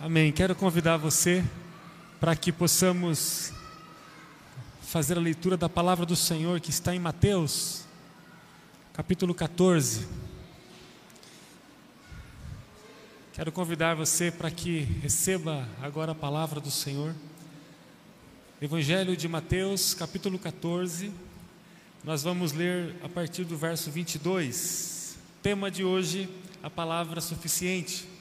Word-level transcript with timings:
Amém. 0.00 0.32
Quero 0.32 0.54
convidar 0.54 0.96
você 0.96 1.42
para 2.20 2.34
que 2.34 2.52
possamos 2.52 3.52
fazer 4.82 5.16
a 5.16 5.20
leitura 5.20 5.56
da 5.56 5.68
palavra 5.68 6.04
do 6.04 6.16
Senhor 6.16 6.60
que 6.60 6.70
está 6.70 6.94
em 6.94 6.98
Mateus, 6.98 7.84
capítulo 8.92 9.32
14. 9.32 10.06
Quero 13.32 13.52
convidar 13.52 13.94
você 13.94 14.30
para 14.30 14.50
que 14.50 14.80
receba 15.00 15.66
agora 15.80 16.12
a 16.12 16.14
palavra 16.14 16.60
do 16.60 16.70
Senhor. 16.70 17.14
Evangelho 18.60 19.16
de 19.16 19.28
Mateus, 19.28 19.94
capítulo 19.94 20.38
14. 20.38 21.12
Nós 22.02 22.22
vamos 22.22 22.52
ler 22.52 22.96
a 23.02 23.08
partir 23.08 23.44
do 23.44 23.56
verso 23.56 23.90
22. 23.90 25.16
Tema 25.40 25.70
de 25.70 25.84
hoje: 25.84 26.28
a 26.62 26.68
palavra 26.68 27.20
suficiente. 27.20 28.13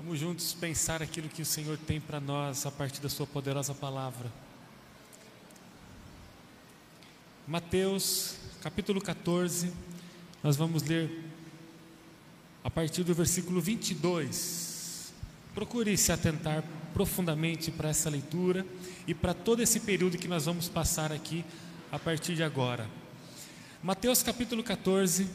Vamos 0.00 0.20
juntos 0.20 0.54
pensar 0.54 1.02
aquilo 1.02 1.28
que 1.28 1.42
o 1.42 1.44
Senhor 1.44 1.76
tem 1.76 2.00
para 2.00 2.20
nós 2.20 2.64
a 2.64 2.70
partir 2.70 3.00
da 3.00 3.08
Sua 3.08 3.26
poderosa 3.26 3.74
palavra. 3.74 4.30
Mateus, 7.48 8.36
capítulo 8.62 9.00
14, 9.00 9.72
nós 10.40 10.54
vamos 10.54 10.84
ler 10.84 11.24
a 12.62 12.70
partir 12.70 13.02
do 13.02 13.12
versículo 13.12 13.60
22. 13.60 15.12
Procure 15.52 15.96
se 15.96 16.12
atentar 16.12 16.62
profundamente 16.94 17.72
para 17.72 17.88
essa 17.88 18.08
leitura 18.08 18.64
e 19.04 19.12
para 19.12 19.34
todo 19.34 19.64
esse 19.64 19.80
período 19.80 20.16
que 20.16 20.28
nós 20.28 20.44
vamos 20.44 20.68
passar 20.68 21.10
aqui 21.10 21.44
a 21.90 21.98
partir 21.98 22.36
de 22.36 22.44
agora. 22.44 22.88
Mateus 23.82 24.22
capítulo 24.22 24.62
14, 24.62 25.28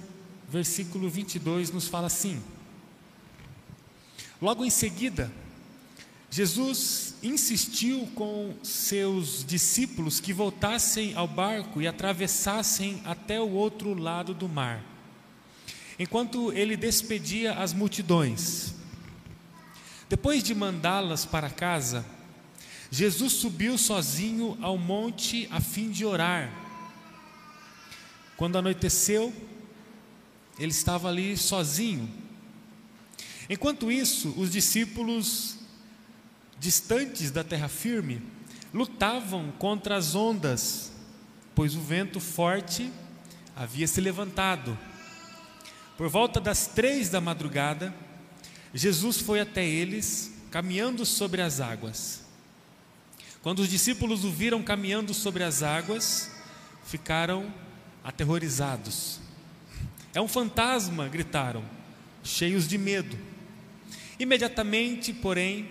versículo 0.48 1.10
22 1.10 1.70
nos 1.70 1.90
fala 1.90 2.08
assim: 2.08 2.42
Logo 4.44 4.66
em 4.66 4.70
seguida, 4.70 5.32
Jesus 6.30 7.16
insistiu 7.24 8.06
com 8.14 8.54
seus 8.62 9.46
discípulos 9.46 10.20
que 10.20 10.34
voltassem 10.34 11.16
ao 11.16 11.26
barco 11.26 11.82
e 11.82 11.88
atravessassem 11.88 13.02
até 13.06 13.40
o 13.40 13.52
outro 13.52 13.94
lado 13.94 14.34
do 14.34 14.50
mar, 14.50 14.84
enquanto 15.98 16.52
ele 16.52 16.76
despedia 16.76 17.54
as 17.54 17.72
multidões. 17.72 18.74
Depois 20.10 20.44
de 20.44 20.54
mandá-las 20.54 21.24
para 21.24 21.50
casa, 21.50 22.06
Jesus 22.92 23.32
subiu 23.32 23.78
sozinho 23.78 24.58
ao 24.62 24.78
monte 24.78 25.48
a 25.52 25.62
fim 25.62 25.90
de 25.90 26.04
orar. 26.04 26.52
Quando 28.36 28.58
anoiteceu, 28.58 29.34
ele 30.60 30.72
estava 30.72 31.08
ali 31.08 31.38
sozinho 31.38 32.23
Enquanto 33.54 33.92
isso, 33.92 34.34
os 34.36 34.52
discípulos, 34.52 35.58
distantes 36.60 37.30
da 37.30 37.44
terra 37.44 37.68
firme, 37.68 38.20
lutavam 38.74 39.52
contra 39.60 39.96
as 39.96 40.16
ondas, 40.16 40.92
pois 41.54 41.76
o 41.76 41.80
vento 41.80 42.20
forte 42.20 42.92
havia 43.56 43.86
se 43.86 44.02
levantado. 44.02 44.76
Por 45.96 46.10
volta 46.10 46.42
das 46.42 46.66
três 46.66 47.10
da 47.10 47.22
madrugada, 47.22 47.94
Jesus 48.74 49.20
foi 49.20 49.40
até 49.40 49.64
eles, 49.64 50.34
caminhando 50.50 51.06
sobre 51.06 51.40
as 51.40 51.62
águas. 51.62 52.24
Quando 53.44 53.60
os 53.60 53.70
discípulos 53.70 54.24
o 54.24 54.32
viram 54.32 54.64
caminhando 54.64 55.14
sobre 55.14 55.44
as 55.44 55.62
águas, 55.62 56.32
ficaram 56.84 57.54
aterrorizados. 58.04 59.20
É 60.12 60.20
um 60.20 60.28
fantasma, 60.28 61.08
gritaram, 61.08 61.64
cheios 62.24 62.68
de 62.68 62.80
medo. 62.80 63.33
Imediatamente, 64.20 65.14
porém, 65.14 65.70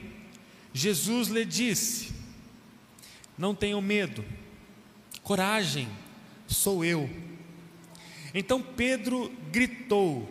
Jesus 0.72 1.28
lhe 1.28 1.44
disse: 1.44 2.12
Não 3.36 3.54
tenham 3.54 3.80
medo, 3.80 4.24
coragem, 5.22 5.88
sou 6.46 6.84
eu. 6.84 7.08
Então 8.34 8.62
Pedro 8.62 9.32
gritou: 9.50 10.28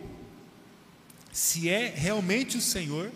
Se 1.32 1.68
é 1.68 1.92
realmente 1.94 2.56
o 2.56 2.60
Senhor, 2.60 3.10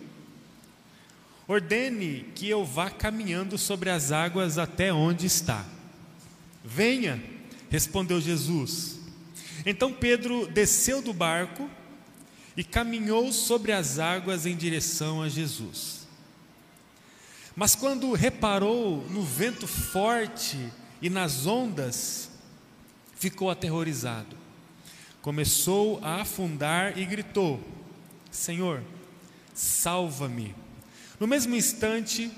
ordene 1.48 2.26
que 2.34 2.48
eu 2.48 2.64
vá 2.64 2.90
caminhando 2.90 3.58
sobre 3.58 3.90
as 3.90 4.12
águas 4.12 4.58
até 4.58 4.92
onde 4.92 5.26
está. 5.26 5.64
Venha, 6.64 7.22
respondeu 7.70 8.20
Jesus. 8.20 9.00
Então 9.64 9.92
Pedro 9.92 10.46
desceu 10.46 11.02
do 11.02 11.12
barco 11.12 11.68
e 12.56 12.64
caminhou 12.64 13.32
sobre 13.32 13.72
as 13.72 13.98
águas 13.98 14.46
em 14.46 14.56
direção 14.56 15.22
a 15.22 15.28
Jesus. 15.28 16.06
Mas 17.54 17.74
quando 17.74 18.12
reparou 18.12 19.06
no 19.10 19.22
vento 19.22 19.66
forte 19.66 20.58
e 21.00 21.10
nas 21.10 21.46
ondas, 21.46 22.30
ficou 23.14 23.50
aterrorizado. 23.50 24.36
Começou 25.22 25.98
a 26.02 26.22
afundar 26.22 26.98
e 26.98 27.04
gritou: 27.04 27.60
Senhor, 28.30 28.82
salva-me. 29.54 30.54
No 31.18 31.26
mesmo 31.26 31.54
instante, 31.54 32.30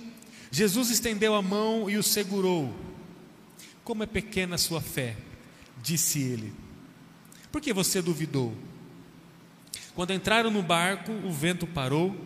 Jesus 0.51 0.91
estendeu 0.91 1.35
a 1.35 1.43
mão 1.43 1.91
e 1.91 1.97
o 1.97 2.03
segurou. 2.03 2.75
Como 3.85 4.03
é 4.03 4.07
pequena 4.07 4.55
a 4.55 4.59
sua 4.59 4.81
fé, 4.81 5.17
disse 5.83 6.21
ele. 6.21 6.53
Por 7.51 7.61
que 7.61 7.73
você 7.73 8.01
duvidou? 8.01 8.55
Quando 9.99 10.13
entraram 10.13 10.49
no 10.49 10.63
barco, 10.63 11.11
o 11.11 11.33
vento 11.33 11.67
parou. 11.67 12.17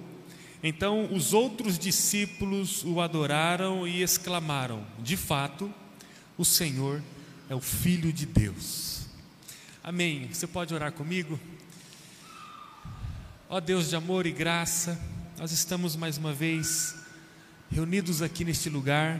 Então 0.62 1.10
os 1.10 1.33
outros 1.33 1.78
discípulos 1.78 2.84
o 2.84 3.00
adoraram 3.00 3.88
e 3.88 4.03
exclamaram: 4.03 4.87
De 4.99 5.16
fato, 5.16 5.72
o 6.37 6.44
Senhor 6.44 7.03
é 7.49 7.55
o 7.55 7.62
Filho 7.62 8.12
de 8.12 8.27
Deus. 8.27 9.06
Amém. 9.82 10.28
Você 10.31 10.47
pode 10.47 10.75
orar 10.75 10.93
comigo? 10.93 11.41
Ó 13.49 13.59
Deus 13.59 13.88
de 13.88 13.97
amor 13.97 14.27
e 14.27 14.32
graça, 14.32 15.00
nós 15.38 15.50
estamos 15.50 15.97
mais 15.97 16.19
uma 16.19 16.34
vez 16.34 16.94
reunidos 17.71 18.21
aqui 18.21 18.44
neste 18.44 18.69
lugar, 18.69 19.19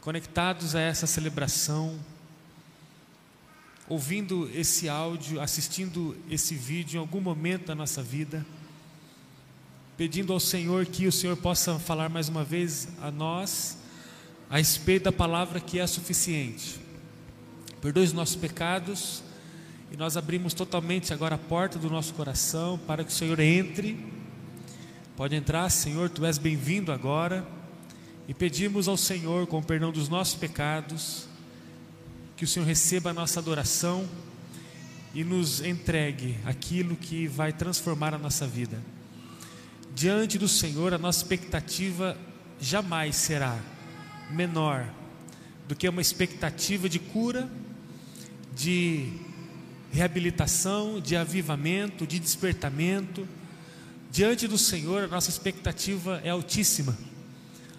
conectados 0.00 0.74
a 0.74 0.80
essa 0.80 1.06
celebração 1.06 2.00
ouvindo 3.90 4.48
esse 4.54 4.88
áudio, 4.88 5.40
assistindo 5.40 6.16
esse 6.30 6.54
vídeo 6.54 6.96
em 6.96 7.00
algum 7.00 7.20
momento 7.20 7.66
da 7.66 7.74
nossa 7.74 8.00
vida, 8.00 8.46
pedindo 9.96 10.32
ao 10.32 10.38
Senhor 10.38 10.86
que 10.86 11.08
o 11.08 11.12
Senhor 11.12 11.36
possa 11.36 11.76
falar 11.76 12.08
mais 12.08 12.28
uma 12.28 12.44
vez 12.44 12.86
a 13.02 13.10
nós 13.10 13.78
a 14.48 14.58
respeito 14.58 15.04
da 15.04 15.12
palavra 15.12 15.58
que 15.58 15.80
é 15.80 15.86
suficiente. 15.88 16.78
Perdoe 17.82 18.04
os 18.04 18.12
nossos 18.12 18.36
pecados 18.36 19.24
e 19.90 19.96
nós 19.96 20.16
abrimos 20.16 20.54
totalmente 20.54 21.12
agora 21.12 21.34
a 21.34 21.38
porta 21.38 21.76
do 21.76 21.90
nosso 21.90 22.14
coração 22.14 22.78
para 22.86 23.02
que 23.02 23.10
o 23.10 23.14
Senhor 23.14 23.40
entre. 23.40 23.98
Pode 25.16 25.34
entrar, 25.34 25.68
Senhor, 25.68 26.08
tu 26.08 26.24
és 26.24 26.38
bem-vindo 26.38 26.92
agora. 26.92 27.44
E 28.28 28.34
pedimos 28.34 28.86
ao 28.86 28.96
Senhor, 28.96 29.48
com 29.48 29.58
o 29.58 29.64
perdão 29.64 29.90
dos 29.90 30.08
nossos 30.08 30.36
pecados, 30.36 31.26
que 32.40 32.44
o 32.44 32.48
Senhor 32.48 32.64
receba 32.64 33.10
a 33.10 33.12
nossa 33.12 33.38
adoração 33.38 34.08
e 35.12 35.22
nos 35.22 35.60
entregue 35.60 36.38
aquilo 36.46 36.96
que 36.96 37.26
vai 37.26 37.52
transformar 37.52 38.14
a 38.14 38.18
nossa 38.18 38.46
vida. 38.46 38.82
Diante 39.94 40.38
do 40.38 40.48
Senhor, 40.48 40.94
a 40.94 40.96
nossa 40.96 41.18
expectativa 41.18 42.16
jamais 42.58 43.16
será 43.16 43.60
menor 44.30 44.88
do 45.68 45.76
que 45.76 45.86
uma 45.86 46.00
expectativa 46.00 46.88
de 46.88 46.98
cura, 46.98 47.46
de 48.56 49.12
reabilitação, 49.92 50.98
de 50.98 51.16
avivamento, 51.16 52.06
de 52.06 52.18
despertamento. 52.18 53.28
Diante 54.10 54.48
do 54.48 54.56
Senhor, 54.56 55.04
a 55.04 55.08
nossa 55.08 55.28
expectativa 55.28 56.22
é 56.24 56.30
altíssima. 56.30 56.96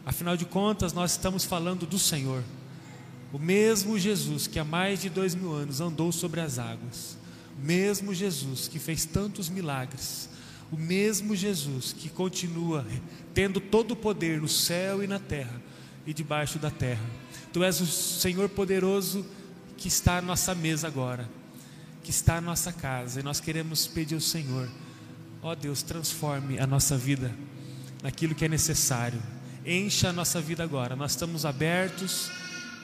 Afinal 0.05 0.37
de 0.37 0.45
contas, 0.45 0.93
nós 0.93 1.13
estamos 1.13 1.43
falando 1.43 1.87
do 1.87 1.97
Senhor. 1.97 2.43
O 3.33 3.39
mesmo 3.39 3.97
Jesus 3.97 4.45
que 4.45 4.59
há 4.59 4.65
mais 4.65 5.01
de 5.01 5.09
dois 5.09 5.33
mil 5.33 5.53
anos 5.53 5.79
andou 5.79 6.11
sobre 6.11 6.41
as 6.41 6.59
águas, 6.59 7.17
o 7.57 7.65
mesmo 7.65 8.13
Jesus 8.13 8.67
que 8.67 8.77
fez 8.77 9.05
tantos 9.05 9.49
milagres, 9.49 10.29
o 10.71 10.77
mesmo 10.77 11.35
Jesus 11.35 11.93
que 11.93 12.09
continua 12.09 12.85
tendo 13.33 13.61
todo 13.61 13.91
o 13.91 13.95
poder 13.95 14.41
no 14.41 14.47
céu 14.47 15.03
e 15.03 15.07
na 15.07 15.19
terra 15.19 15.61
e 16.05 16.13
debaixo 16.13 16.59
da 16.59 16.69
terra. 16.69 17.03
Tu 17.53 17.63
és 17.63 17.79
o 17.79 17.87
Senhor 17.87 18.49
poderoso 18.49 19.25
que 19.77 19.87
está 19.87 20.17
à 20.17 20.21
nossa 20.21 20.53
mesa 20.53 20.87
agora, 20.87 21.29
que 22.03 22.11
está 22.11 22.37
à 22.37 22.41
nossa 22.41 22.71
casa, 22.71 23.19
e 23.19 23.23
nós 23.23 23.39
queremos 23.39 23.87
pedir 23.87 24.15
ao 24.15 24.21
Senhor, 24.21 24.69
ó 25.41 25.55
Deus, 25.55 25.81
transforme 25.81 26.59
a 26.59 26.67
nossa 26.67 26.97
vida 26.97 27.33
naquilo 28.03 28.35
que 28.35 28.45
é 28.45 28.47
necessário, 28.47 29.21
encha 29.65 30.09
a 30.09 30.13
nossa 30.13 30.41
vida 30.41 30.63
agora, 30.63 30.95
nós 30.95 31.11
estamos 31.11 31.45
abertos 31.45 32.31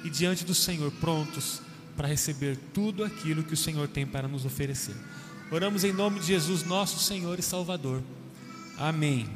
e 0.04 0.10
diante 0.10 0.46
do 0.46 0.54
Senhor, 0.54 0.92
prontos 0.92 1.62
para 1.96 2.08
receber 2.08 2.58
tudo 2.74 3.04
aquilo 3.04 3.44
que 3.44 3.54
o 3.54 3.58
Senhor 3.58 3.88
tem 3.88 4.06
para 4.06 4.28
nos 4.28 4.46
oferecer. 4.46 4.96
Oramos 5.52 5.84
em 5.84 5.94
nome 5.94 6.20
de 6.20 6.28
Jesus, 6.28 6.64
nosso 6.64 7.00
Senhor 7.00 7.40
e 7.40 7.42
Salvador. 7.42 8.04
Amém. 8.78 9.28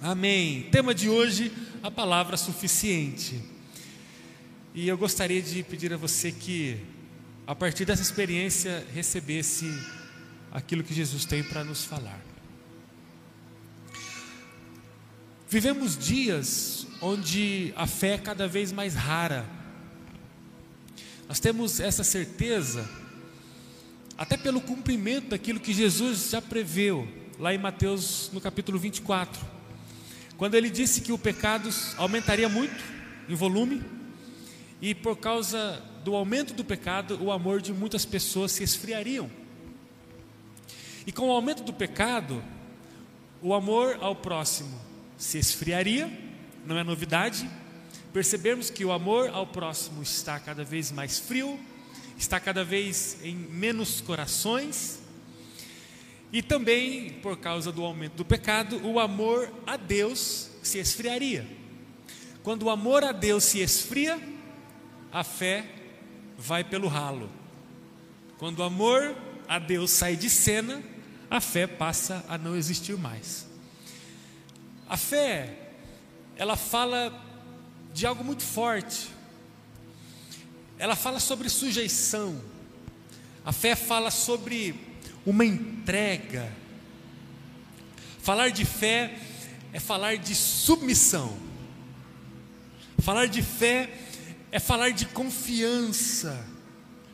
Amém. 0.00 0.68
Tema 0.70 0.94
de 0.94 1.08
hoje, 1.08 1.52
a 1.82 1.90
palavra 1.90 2.36
suficiente. 2.36 3.40
E 4.74 4.88
eu 4.88 4.96
gostaria 4.96 5.42
de 5.42 5.62
pedir 5.62 5.92
a 5.92 5.96
você 5.96 6.32
que, 6.32 6.78
a 7.46 7.54
partir 7.54 7.84
dessa 7.84 8.02
experiência, 8.02 8.86
recebesse 8.94 9.66
aquilo 10.52 10.82
que 10.82 10.94
Jesus 10.94 11.24
tem 11.24 11.42
para 11.42 11.64
nos 11.64 11.84
falar. 11.84 12.20
Vivemos 15.50 15.98
dias 15.98 16.86
onde 17.02 17.74
a 17.74 17.84
fé 17.84 18.10
é 18.10 18.18
cada 18.18 18.46
vez 18.46 18.70
mais 18.70 18.94
rara. 18.94 19.50
Nós 21.28 21.40
temos 21.40 21.80
essa 21.80 22.04
certeza, 22.04 22.88
até 24.16 24.36
pelo 24.36 24.60
cumprimento 24.60 25.30
daquilo 25.30 25.58
que 25.58 25.72
Jesus 25.72 26.30
já 26.30 26.40
preveu, 26.40 27.08
lá 27.36 27.52
em 27.52 27.58
Mateus, 27.58 28.30
no 28.32 28.40
capítulo 28.40 28.78
24, 28.78 29.44
quando 30.36 30.54
ele 30.54 30.70
disse 30.70 31.00
que 31.00 31.10
o 31.10 31.18
pecado 31.18 31.68
aumentaria 31.96 32.48
muito 32.48 32.84
em 33.28 33.34
volume, 33.34 33.82
e 34.80 34.94
por 34.94 35.16
causa 35.16 35.82
do 36.04 36.14
aumento 36.14 36.54
do 36.54 36.64
pecado, 36.64 37.18
o 37.20 37.32
amor 37.32 37.60
de 37.60 37.72
muitas 37.72 38.04
pessoas 38.04 38.52
se 38.52 38.62
esfriariam. 38.62 39.28
E 41.04 41.10
com 41.10 41.26
o 41.26 41.32
aumento 41.32 41.64
do 41.64 41.72
pecado, 41.72 42.40
o 43.42 43.52
amor 43.52 43.98
ao 44.00 44.14
próximo 44.14 44.89
se 45.20 45.36
esfriaria, 45.36 46.10
não 46.64 46.78
é 46.78 46.82
novidade. 46.82 47.48
Percebemos 48.10 48.70
que 48.70 48.86
o 48.86 48.90
amor 48.90 49.28
ao 49.28 49.46
próximo 49.46 50.02
está 50.02 50.40
cada 50.40 50.64
vez 50.64 50.90
mais 50.90 51.18
frio, 51.18 51.60
está 52.16 52.40
cada 52.40 52.64
vez 52.64 53.18
em 53.22 53.36
menos 53.36 54.00
corações. 54.00 54.98
E 56.32 56.40
também, 56.42 57.10
por 57.20 57.36
causa 57.36 57.70
do 57.70 57.84
aumento 57.84 58.14
do 58.14 58.24
pecado, 58.24 58.80
o 58.82 58.98
amor 58.98 59.52
a 59.66 59.76
Deus 59.76 60.50
se 60.62 60.78
esfriaria. 60.78 61.46
Quando 62.42 62.62
o 62.62 62.70
amor 62.70 63.04
a 63.04 63.12
Deus 63.12 63.44
se 63.44 63.60
esfria, 63.60 64.18
a 65.12 65.22
fé 65.22 65.66
vai 66.38 66.64
pelo 66.64 66.88
ralo. 66.88 67.30
Quando 68.38 68.60
o 68.60 68.62
amor 68.62 69.14
a 69.46 69.58
Deus 69.58 69.90
sai 69.90 70.16
de 70.16 70.30
cena, 70.30 70.82
a 71.28 71.42
fé 71.42 71.66
passa 71.66 72.24
a 72.26 72.38
não 72.38 72.56
existir 72.56 72.96
mais. 72.96 73.49
A 74.90 74.96
fé, 74.96 75.48
ela 76.36 76.56
fala 76.56 77.16
de 77.94 78.04
algo 78.04 78.24
muito 78.24 78.42
forte. 78.42 79.08
Ela 80.76 80.96
fala 80.96 81.20
sobre 81.20 81.48
sujeição. 81.48 82.42
A 83.44 83.52
fé 83.52 83.76
fala 83.76 84.10
sobre 84.10 84.74
uma 85.24 85.44
entrega. 85.44 86.52
Falar 88.20 88.48
de 88.50 88.64
fé 88.64 89.16
é 89.72 89.78
falar 89.78 90.16
de 90.16 90.34
submissão. 90.34 91.38
Falar 92.98 93.26
de 93.26 93.42
fé 93.42 93.94
é 94.50 94.58
falar 94.58 94.90
de 94.90 95.06
confiança. 95.06 96.44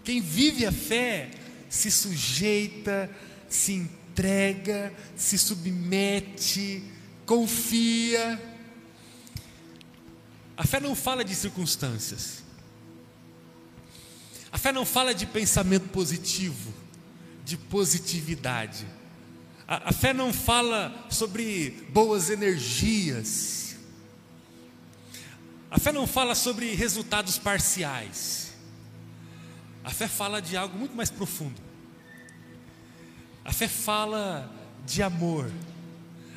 Quem 0.03 0.23
vive 0.23 0.65
a 0.65 0.73
fé 0.73 1.31
se 1.69 1.91
sujeita, 1.91 3.11
se 3.51 3.75
entrega, 3.75 4.95
se 5.15 5.37
submete, 5.37 6.96
confia. 7.27 8.41
A 10.57 10.65
fé 10.65 10.81
não 10.81 10.95
fala 10.95 11.23
de 11.25 11.35
circunstâncias. 11.35 12.43
A 14.51 14.57
fé 14.57 14.73
não 14.73 14.87
fala 14.87 15.15
de 15.15 15.27
pensamento 15.27 15.89
positivo, 15.91 16.73
de 17.45 17.59
positividade. 17.59 18.87
A, 19.69 19.91
a 19.91 19.93
fé 19.93 20.15
não 20.15 20.33
fala 20.33 21.07
sobre 21.11 21.87
boas 21.91 22.31
energias. 22.31 23.77
A 25.71 25.79
fé 25.79 25.93
não 25.93 26.07
fala 26.07 26.35
sobre 26.35 26.75
resultados 26.75 27.37
parciais. 27.39 28.53
A 29.85 29.91
fé 29.91 30.09
fala 30.09 30.41
de 30.41 30.57
algo 30.57 30.79
muito 30.79 30.97
mais 30.97 31.11
profundo. 31.11 31.61
A 33.45 33.53
fé 33.53 33.69
fala 33.69 34.51
de 34.87 35.03
amor. 35.03 35.51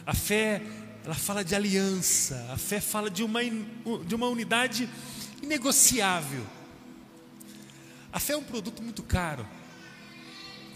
A 0.09 0.13
fé 0.15 0.59
ela 1.05 1.13
fala 1.13 1.43
de 1.43 1.53
aliança, 1.53 2.47
a 2.51 2.57
fé 2.57 2.81
fala 2.81 3.11
de 3.11 3.23
uma, 3.23 3.41
de 3.43 4.15
uma 4.15 4.27
unidade 4.27 4.89
inegociável. 5.39 6.43
A 8.11 8.19
fé 8.19 8.33
é 8.33 8.37
um 8.37 8.43
produto 8.43 8.81
muito 8.81 9.03
caro, 9.03 9.47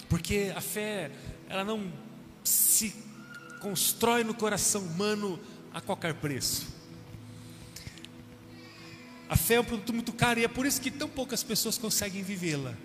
porque 0.08 0.54
a 0.56 0.62
fé, 0.62 1.10
ela 1.50 1.64
não 1.64 1.92
se 2.44 2.96
constrói 3.60 4.24
no 4.24 4.36
coração 4.36 4.84
humano 4.84 5.40
a 5.74 5.82
qualquer 5.82 6.14
preço. 6.14 6.68
A 9.28 9.36
fé 9.36 9.56
é 9.56 9.60
um 9.62 9.66
produto 9.66 9.92
muito 9.94 10.14
caro 10.14 10.42
e 10.42 10.46
é 10.46 10.48
por 10.48 10.64
isso 10.64 10.80
que 10.80 10.92
tão 10.92 11.10
poucas 11.10 11.42
pessoas 11.42 11.76
conseguem 11.76 12.22
vivê-la. 12.22 12.76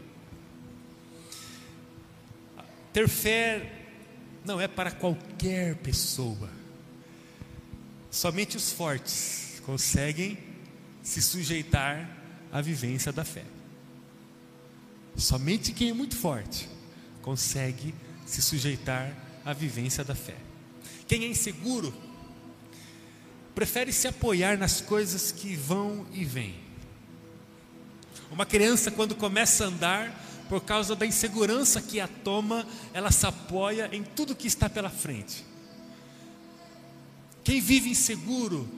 Ter 2.91 3.07
fé 3.07 3.78
não 4.49 4.61
é 4.61 4.67
para 4.67 4.91
qualquer 4.91 5.77
pessoa. 5.77 6.49
Somente 8.11 8.57
os 8.57 8.73
fortes 8.73 9.63
conseguem 9.65 10.39
se 11.03 11.21
sujeitar 11.21 12.09
à 12.51 12.63
vivência 12.63 13.13
da 13.13 13.25
fé. 13.25 13.45
Somente 15.15 15.73
quem 15.73 15.91
é 15.91 15.93
muito 15.93 16.17
forte 16.17 16.67
consegue 17.21 17.95
se 18.25 18.41
sujeitar 18.41 19.13
à 19.45 19.53
vivência 19.53 20.03
da 20.03 20.15
fé. 20.15 20.37
Quem 21.07 21.25
é 21.25 21.29
inseguro 21.29 21.95
prefere 23.55 23.93
se 23.93 24.09
apoiar 24.09 24.57
nas 24.57 24.81
coisas 24.81 25.31
que 25.31 25.55
vão 25.55 26.07
e 26.13 26.25
vêm. 26.25 26.55
Uma 28.31 28.47
criança, 28.47 28.91
quando 28.91 29.15
começa 29.15 29.65
a 29.65 29.69
andar, 29.69 30.28
por 30.49 30.63
causa 30.63 30.97
da 30.97 31.07
insegurança 31.07 31.81
que 31.83 32.01
a 32.01 32.09
toma, 32.09 32.67
ela 32.93 33.11
se 33.11 33.27
apoia 33.27 33.89
em 33.93 34.03
tudo 34.03 34.35
que 34.35 34.47
está 34.47 34.69
pela 34.69 34.91
frente. 34.91 35.45
Quem 37.45 37.61
vive 37.61 37.91
inseguro 37.91 38.69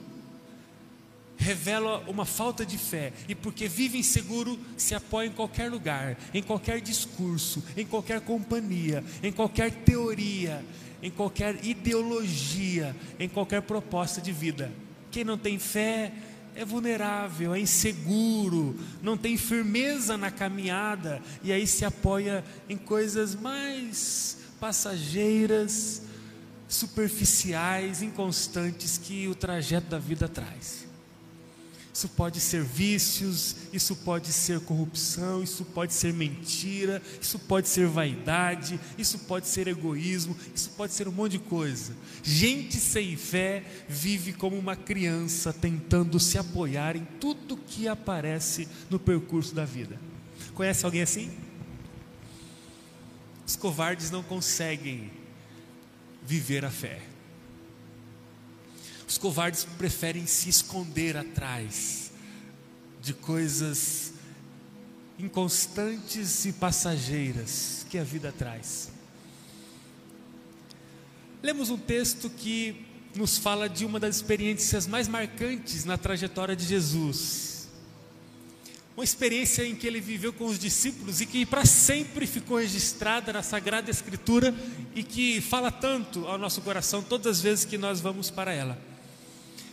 revela 1.37 2.03
uma 2.07 2.23
falta 2.23 2.63
de 2.63 2.77
fé, 2.77 3.11
e 3.27 3.33
porque 3.33 3.67
vive 3.67 3.97
inseguro, 3.97 4.59
se 4.77 4.93
apoia 4.93 5.27
em 5.27 5.31
qualquer 5.31 5.71
lugar, 5.71 6.15
em 6.33 6.43
qualquer 6.43 6.79
discurso, 6.79 7.63
em 7.75 7.85
qualquer 7.85 8.21
companhia, 8.21 9.03
em 9.23 9.31
qualquer 9.31 9.71
teoria, 9.71 10.63
em 11.01 11.09
qualquer 11.09 11.65
ideologia, 11.65 12.95
em 13.19 13.27
qualquer 13.27 13.63
proposta 13.63 14.21
de 14.21 14.31
vida. 14.31 14.71
Quem 15.09 15.23
não 15.23 15.37
tem 15.37 15.57
fé 15.57 16.13
é 16.55 16.65
vulnerável, 16.65 17.53
é 17.53 17.59
inseguro, 17.59 18.77
não 19.01 19.17
tem 19.17 19.37
firmeza 19.37 20.17
na 20.17 20.29
caminhada, 20.29 21.21
e 21.43 21.51
aí 21.51 21.65
se 21.65 21.85
apoia 21.85 22.43
em 22.67 22.77
coisas 22.77 23.35
mais 23.35 24.37
passageiras, 24.59 26.03
superficiais, 26.67 28.01
inconstantes 28.01 28.97
que 28.97 29.27
o 29.27 29.35
trajeto 29.35 29.87
da 29.87 29.99
vida 29.99 30.27
traz. 30.27 30.90
Isso 31.93 32.07
pode 32.07 32.39
ser 32.39 32.63
vícios, 32.63 33.55
isso 33.73 33.95
pode 33.97 34.31
ser 34.31 34.61
corrupção, 34.61 35.43
isso 35.43 35.65
pode 35.65 35.93
ser 35.93 36.13
mentira, 36.13 37.01
isso 37.21 37.37
pode 37.37 37.67
ser 37.67 37.85
vaidade, 37.85 38.79
isso 38.97 39.19
pode 39.19 39.47
ser 39.47 39.67
egoísmo, 39.67 40.35
isso 40.55 40.69
pode 40.69 40.93
ser 40.93 41.07
um 41.09 41.11
monte 41.11 41.33
de 41.33 41.39
coisa. 41.39 41.93
Gente 42.23 42.77
sem 42.77 43.17
fé 43.17 43.63
vive 43.89 44.31
como 44.31 44.57
uma 44.57 44.75
criança 44.75 45.51
tentando 45.51 46.17
se 46.17 46.37
apoiar 46.37 46.95
em 46.95 47.05
tudo 47.19 47.57
que 47.57 47.89
aparece 47.89 48.69
no 48.89 48.97
percurso 48.97 49.53
da 49.53 49.65
vida. 49.65 49.99
Conhece 50.53 50.85
alguém 50.85 51.01
assim? 51.01 51.29
Os 53.45 53.57
covardes 53.57 54.09
não 54.09 54.23
conseguem 54.23 55.11
viver 56.25 56.63
a 56.63 56.71
fé. 56.71 57.10
Os 59.11 59.17
covardes 59.17 59.65
preferem 59.77 60.25
se 60.25 60.47
esconder 60.47 61.17
atrás 61.17 62.13
de 63.01 63.13
coisas 63.13 64.13
inconstantes 65.19 66.45
e 66.45 66.53
passageiras 66.53 67.85
que 67.89 67.97
a 67.97 68.05
vida 68.05 68.31
traz. 68.31 68.89
Lemos 71.43 71.69
um 71.69 71.77
texto 71.77 72.29
que 72.29 72.85
nos 73.13 73.37
fala 73.37 73.67
de 73.67 73.85
uma 73.85 73.99
das 73.99 74.15
experiências 74.15 74.87
mais 74.87 75.09
marcantes 75.09 75.83
na 75.83 75.97
trajetória 75.97 76.55
de 76.55 76.65
Jesus 76.65 77.51
uma 78.95 79.03
experiência 79.05 79.65
em 79.65 79.73
que 79.73 79.87
ele 79.87 79.99
viveu 79.99 80.31
com 80.31 80.45
os 80.45 80.59
discípulos 80.59 81.21
e 81.21 81.25
que 81.25 81.45
para 81.45 81.65
sempre 81.65 82.27
ficou 82.27 82.57
registrada 82.57 83.33
na 83.33 83.41
Sagrada 83.41 83.89
Escritura 83.89 84.53
e 84.93 85.01
que 85.01 85.41
fala 85.41 85.71
tanto 85.71 86.27
ao 86.27 86.37
nosso 86.37 86.61
coração 86.61 87.01
todas 87.01 87.37
as 87.37 87.41
vezes 87.41 87.65
que 87.65 87.77
nós 87.77 87.99
vamos 87.99 88.29
para 88.29 88.53
ela. 88.53 88.90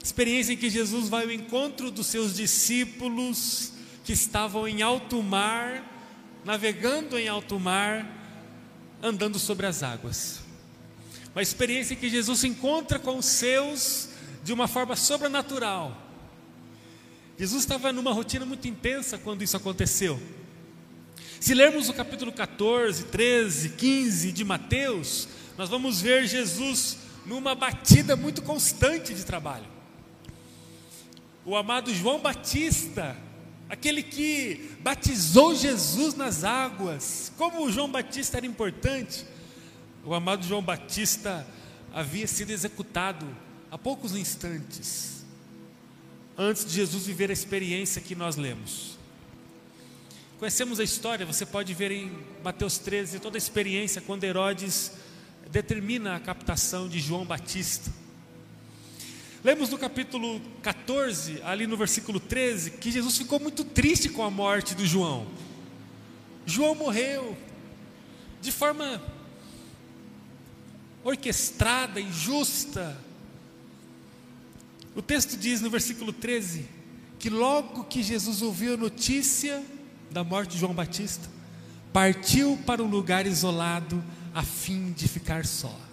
Experiência 0.03 0.53
em 0.53 0.57
que 0.57 0.71
Jesus 0.71 1.09
vai 1.09 1.25
ao 1.25 1.31
encontro 1.31 1.91
dos 1.91 2.07
seus 2.07 2.35
discípulos 2.37 3.73
que 4.05 4.13
estavam 4.13 4.67
em 4.67 4.81
alto 4.81 5.23
mar, 5.23 5.85
navegando 6.45 7.19
em 7.19 7.29
alto 7.29 7.59
mar, 7.59 8.07
andando 9.03 9.39
sobre 9.39 9.67
as 9.67 9.83
águas. 9.83 10.41
Uma 11.35 11.43
experiência 11.43 11.95
em 11.95 11.97
que 11.97 12.09
Jesus 12.09 12.41
se 12.41 12.49
encontra 12.49 12.99
com 12.99 13.19
os 13.19 13.27
seus 13.27 14.09
de 14.43 14.53
uma 14.53 14.67
forma 14.67 14.97
sobrenatural. 14.97 15.97
Jesus 17.39 17.63
estava 17.63 17.93
numa 17.93 18.13
rotina 18.13 18.45
muito 18.45 18.67
intensa 18.67 19.19
quando 19.19 19.43
isso 19.43 19.57
aconteceu. 19.57 20.21
Se 21.39 21.55
lermos 21.55 21.89
o 21.89 21.95
capítulo 21.95 22.33
14, 22.33 23.05
13, 23.05 23.71
15 23.71 24.33
de 24.33 24.45
Mateus, 24.45 25.29
nós 25.57 25.69
vamos 25.69 26.01
ver 26.01 26.27
Jesus 26.27 26.99
numa 27.25 27.55
batida 27.55 28.17
muito 28.17 28.43
constante 28.43 29.15
de 29.15 29.25
trabalho. 29.25 29.78
O 31.49 31.57
amado 31.57 31.95
João 31.95 32.21
Batista, 32.21 33.17
aquele 33.71 34.03
que 34.03 34.77
batizou 34.81 35.55
Jesus 35.55 36.13
nas 36.13 36.45
águas, 36.45 37.33
como 37.39 37.65
o 37.65 37.73
João 37.73 37.91
Batista 37.91 38.37
era 38.37 38.45
importante, 38.45 39.25
o 40.05 40.13
amado 40.13 40.47
João 40.47 40.61
Batista 40.61 41.47
havia 41.91 42.27
sido 42.27 42.51
executado 42.51 43.27
há 43.71 43.79
poucos 43.79 44.15
instantes, 44.15 45.25
antes 46.37 46.67
de 46.67 46.73
Jesus 46.73 47.07
viver 47.07 47.31
a 47.31 47.33
experiência 47.33 48.03
que 48.03 48.15
nós 48.15 48.37
lemos. 48.37 48.99
Conhecemos 50.39 50.79
a 50.79 50.85
história, 50.85 51.25
você 51.25 51.47
pode 51.47 51.73
ver 51.73 51.91
em 51.91 52.13
Mateus 52.45 52.77
13 52.77 53.21
toda 53.21 53.39
a 53.39 53.41
experiência 53.41 54.03
quando 54.03 54.23
Herodes 54.25 54.93
determina 55.51 56.15
a 56.15 56.21
captação 56.21 56.87
de 56.87 57.01
João 57.01 57.25
Batista. 57.25 57.91
Lemos 59.45 59.71
no 59.71 59.79
capítulo 59.79 60.41
14, 60.63 61.41
ali 61.43 61.67
no 61.67 61.77
versículo 61.77 62.19
13, 62.19 62.73
que 62.73 62.91
Jesus 62.91 63.19
ficou 63.19 63.39
muito 63.39 63.65
triste 63.65 64.09
com 64.09 64.25
a 64.25 64.31
morte 64.31 64.75
do 64.75 64.85
João. 64.85 65.27
João 66.45 66.75
morreu 66.75 67.37
de 68.41 68.51
forma 68.51 69.01
orquestrada, 71.05 72.01
injusta. 72.01 72.99
O 74.97 75.03
texto 75.03 75.37
diz 75.37 75.61
no 75.61 75.71
versículo 75.71 76.13
13 76.13 76.67
que 77.19 77.31
logo 77.31 77.85
que 77.85 78.03
Jesus 78.03 78.43
ouviu 78.43 78.75
a 78.75 78.77
notícia 78.77 79.65
da 80.11 80.25
morte 80.25 80.53
de 80.53 80.59
João 80.59 80.75
Batista, 80.75 81.29
partiu 81.93 82.59
para 82.65 82.83
um 82.83 82.87
lugar 82.87 83.27
isolado 83.27 84.03
a 84.35 84.43
fim 84.43 84.93
de 84.93 85.09
ficar 85.09 85.45
só. 85.45 85.88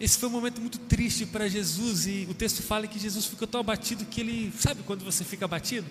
Esse 0.00 0.18
foi 0.18 0.28
um 0.28 0.32
momento 0.32 0.60
muito 0.60 0.78
triste 0.78 1.26
para 1.26 1.46
Jesus 1.48 2.06
e 2.06 2.26
o 2.30 2.34
texto 2.34 2.62
fala 2.62 2.86
que 2.86 2.98
Jesus 2.98 3.26
ficou 3.26 3.46
tão 3.46 3.60
abatido 3.60 4.06
que 4.06 4.20
ele, 4.20 4.52
sabe 4.58 4.82
quando 4.84 5.04
você 5.04 5.22
fica 5.24 5.44
abatido? 5.44 5.86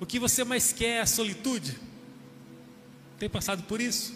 O 0.00 0.06
que 0.06 0.18
você 0.18 0.44
mais 0.44 0.72
quer 0.72 0.98
é 0.98 1.00
a 1.00 1.06
solitude. 1.06 1.76
Tem 3.18 3.28
passado 3.28 3.64
por 3.64 3.80
isso? 3.80 4.14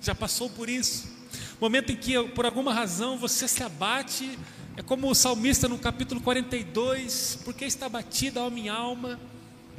Já 0.00 0.14
passou 0.14 0.48
por 0.48 0.68
isso? 0.68 1.12
Momento 1.60 1.90
em 1.90 1.96
que 1.96 2.22
por 2.28 2.46
alguma 2.46 2.72
razão 2.72 3.18
você 3.18 3.48
se 3.48 3.62
abate, 3.62 4.38
é 4.76 4.82
como 4.82 5.10
o 5.10 5.14
salmista 5.14 5.66
no 5.66 5.78
capítulo 5.78 6.20
42, 6.20 7.40
porque 7.44 7.64
está 7.64 7.86
abatida 7.86 8.40
a 8.40 8.50
minha 8.50 8.72
alma? 8.72 9.18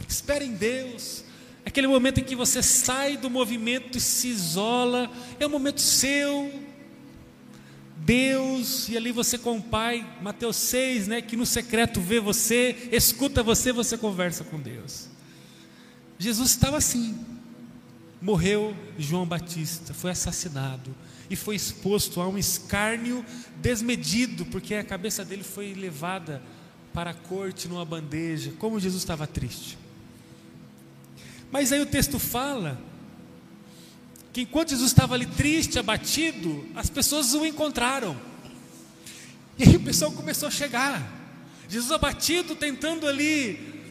Espera 0.08 0.44
em 0.44 0.54
Deus, 0.54 1.24
Aquele 1.66 1.88
momento 1.88 2.20
em 2.20 2.24
que 2.24 2.36
você 2.36 2.62
sai 2.62 3.18
do 3.18 3.28
movimento 3.28 3.98
e 3.98 4.02
se 4.02 4.28
isola, 4.28 5.10
é 5.40 5.48
um 5.48 5.50
momento 5.50 5.82
seu, 5.82 6.54
Deus, 7.98 8.90
e 8.90 8.98
ali 8.98 9.12
você 9.12 9.38
com 9.38 9.58
o 9.58 9.62
Pai, 9.62 10.06
Mateus 10.22 10.58
6, 10.58 11.08
né, 11.08 11.22
que 11.22 11.38
no 11.38 11.46
secreto 11.46 12.02
vê 12.02 12.20
você, 12.20 12.90
escuta 12.92 13.42
você, 13.42 13.72
você 13.72 13.98
conversa 13.98 14.44
com 14.44 14.60
Deus. 14.60 15.08
Jesus 16.20 16.52
estava 16.52 16.78
assim. 16.78 17.18
Morreu 18.22 18.76
João 18.98 19.26
Batista, 19.26 19.94
foi 19.94 20.12
assassinado 20.12 20.96
e 21.30 21.36
foi 21.36 21.56
exposto 21.56 22.22
a 22.22 22.28
um 22.28 22.38
escárnio 22.38 23.26
desmedido, 23.62 24.46
porque 24.46 24.76
a 24.76 24.84
cabeça 24.84 25.24
dele 25.24 25.44
foi 25.44 25.74
levada 25.74 26.42
para 26.94 27.12
a 27.12 27.14
corte 27.14 27.68
numa 27.68 27.86
bandeja. 27.86 28.54
Como 28.58 28.80
Jesus 28.80 29.02
estava 29.02 29.28
triste. 29.28 29.78
Mas 31.52 31.72
aí 31.72 31.82
o 31.82 31.86
texto 31.86 32.18
fala 32.18 32.80
que 34.36 34.42
enquanto 34.42 34.72
Jesus 34.72 34.92
estava 34.92 35.16
ali 35.16 35.26
triste, 35.26 35.80
abatido, 35.80 36.68
as 36.76 36.90
pessoas 36.90 37.34
o 37.34 37.46
encontraram. 37.46 38.18
E 39.58 39.64
aí 39.64 39.78
o 39.78 39.80
pessoal 39.80 40.12
começou 40.12 40.50
a 40.50 40.52
chegar. 40.52 41.02
Jesus 41.70 41.90
abatido, 41.90 42.54
tentando 42.54 43.08
ali 43.08 43.82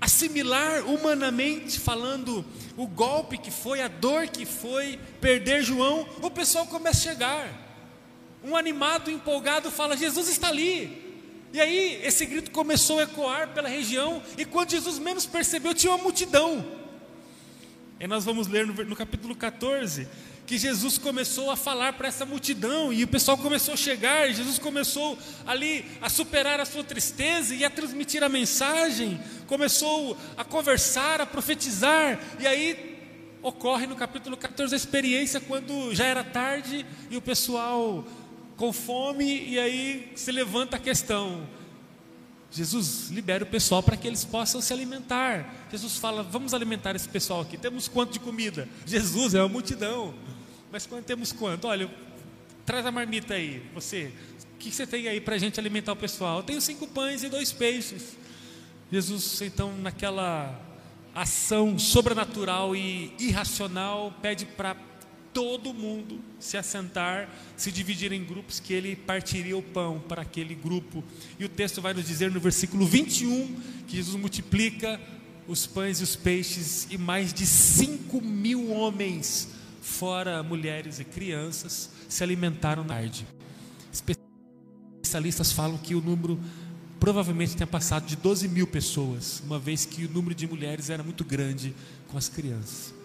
assimilar 0.00 0.86
humanamente, 0.86 1.78
falando 1.78 2.42
o 2.78 2.86
golpe 2.86 3.36
que 3.36 3.50
foi, 3.50 3.82
a 3.82 3.88
dor 3.88 4.28
que 4.28 4.46
foi 4.46 4.98
perder 5.20 5.62
João, 5.62 6.08
o 6.22 6.30
pessoal 6.30 6.64
começa 6.64 7.00
a 7.00 7.12
chegar. 7.12 7.52
Um 8.42 8.56
animado, 8.56 9.10
empolgado 9.10 9.70
fala: 9.70 9.98
Jesus 9.98 10.30
está 10.30 10.48
ali. 10.48 11.20
E 11.52 11.60
aí 11.60 12.00
esse 12.02 12.24
grito 12.24 12.50
começou 12.52 13.00
a 13.00 13.02
ecoar 13.02 13.48
pela 13.48 13.68
região, 13.68 14.22
e 14.38 14.46
quando 14.46 14.70
Jesus 14.70 14.98
menos 14.98 15.26
percebeu, 15.26 15.74
tinha 15.74 15.92
uma 15.92 16.02
multidão. 16.02 16.79
E 18.00 18.06
nós 18.06 18.24
vamos 18.24 18.48
ler 18.48 18.66
no, 18.66 18.72
no 18.72 18.96
capítulo 18.96 19.36
14 19.36 20.08
que 20.46 20.56
Jesus 20.56 20.96
começou 20.96 21.50
a 21.50 21.56
falar 21.56 21.92
para 21.92 22.08
essa 22.08 22.24
multidão 22.24 22.90
e 22.90 23.04
o 23.04 23.06
pessoal 23.06 23.36
começou 23.36 23.74
a 23.74 23.76
chegar, 23.76 24.28
e 24.28 24.34
Jesus 24.34 24.58
começou 24.58 25.16
ali 25.46 25.84
a 26.00 26.08
superar 26.08 26.58
a 26.58 26.64
sua 26.64 26.82
tristeza 26.82 27.54
e 27.54 27.62
a 27.62 27.70
transmitir 27.70 28.24
a 28.24 28.28
mensagem, 28.28 29.20
começou 29.46 30.16
a 30.36 30.42
conversar, 30.42 31.20
a 31.20 31.26
profetizar, 31.26 32.18
e 32.40 32.46
aí 32.46 32.98
ocorre 33.42 33.86
no 33.86 33.94
capítulo 33.94 34.36
14 34.36 34.74
a 34.74 34.76
experiência 34.76 35.38
quando 35.38 35.94
já 35.94 36.06
era 36.06 36.24
tarde 36.24 36.84
e 37.10 37.16
o 37.16 37.22
pessoal 37.22 38.04
com 38.56 38.72
fome, 38.72 39.46
e 39.46 39.58
aí 39.58 40.10
se 40.16 40.32
levanta 40.32 40.78
a 40.78 40.80
questão: 40.80 41.46
Jesus 42.52 43.10
libera 43.10 43.44
o 43.44 43.46
pessoal 43.46 43.82
para 43.82 43.96
que 43.96 44.08
eles 44.08 44.24
possam 44.24 44.60
se 44.60 44.72
alimentar. 44.72 45.68
Jesus 45.70 45.96
fala: 45.96 46.22
vamos 46.22 46.52
alimentar 46.52 46.96
esse 46.96 47.08
pessoal 47.08 47.42
aqui. 47.42 47.56
Temos 47.56 47.86
quanto 47.86 48.12
de 48.12 48.18
comida? 48.18 48.68
Jesus 48.84 49.34
é 49.34 49.40
uma 49.40 49.48
multidão. 49.48 50.14
Mas 50.72 50.86
quando 50.86 51.04
temos 51.04 51.32
quanto? 51.32 51.66
Olha, 51.66 51.88
traz 52.66 52.84
a 52.84 52.90
marmita 52.90 53.34
aí. 53.34 53.62
Você, 53.74 54.12
o 54.54 54.58
que 54.58 54.70
você 54.70 54.86
tem 54.86 55.08
aí 55.08 55.20
para 55.20 55.36
a 55.36 55.38
gente 55.38 55.60
alimentar 55.60 55.92
o 55.92 55.96
pessoal? 55.96 56.38
Eu 56.38 56.42
tenho 56.42 56.60
cinco 56.60 56.86
pães 56.88 57.22
e 57.22 57.28
dois 57.28 57.52
peixes. 57.52 58.16
Jesus, 58.90 59.40
então, 59.42 59.76
naquela 59.78 60.60
ação 61.14 61.78
sobrenatural 61.78 62.74
e 62.74 63.12
irracional, 63.18 64.12
pede 64.20 64.44
para 64.44 64.76
todo 65.32 65.72
mundo 65.72 66.20
se 66.38 66.56
assentar, 66.56 67.28
se 67.56 67.70
dividir 67.70 68.12
em 68.12 68.24
grupos, 68.24 68.60
que 68.60 68.72
ele 68.72 68.96
partiria 68.96 69.56
o 69.56 69.62
pão 69.62 70.00
para 70.08 70.22
aquele 70.22 70.54
grupo. 70.54 71.04
E 71.38 71.44
o 71.44 71.48
texto 71.48 71.80
vai 71.80 71.94
nos 71.94 72.06
dizer 72.06 72.30
no 72.30 72.40
versículo 72.40 72.86
21 72.86 73.54
que 73.86 73.96
Jesus 73.96 74.16
multiplica 74.16 75.00
os 75.46 75.66
pães 75.66 76.00
e 76.00 76.04
os 76.04 76.14
peixes, 76.14 76.86
e 76.90 76.96
mais 76.96 77.32
de 77.32 77.44
5 77.44 78.20
mil 78.20 78.70
homens, 78.70 79.48
fora 79.82 80.42
mulheres 80.42 81.00
e 81.00 81.04
crianças, 81.04 81.90
se 82.08 82.22
alimentaram 82.22 82.84
na 82.84 82.94
tarde. 82.94 83.26
Especialistas 85.02 85.50
falam 85.50 85.76
que 85.76 85.94
o 85.94 86.00
número 86.00 86.38
provavelmente 87.00 87.56
tenha 87.56 87.66
passado 87.66 88.06
de 88.06 88.14
12 88.14 88.46
mil 88.46 88.66
pessoas, 88.66 89.42
uma 89.44 89.58
vez 89.58 89.84
que 89.84 90.04
o 90.04 90.10
número 90.10 90.34
de 90.34 90.46
mulheres 90.46 90.90
era 90.90 91.02
muito 91.02 91.24
grande 91.24 91.74
com 92.08 92.16
as 92.16 92.28
crianças. 92.28 92.99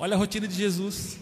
Olha 0.00 0.14
a 0.14 0.18
rotina 0.18 0.46
de 0.46 0.54
Jesus. 0.54 1.18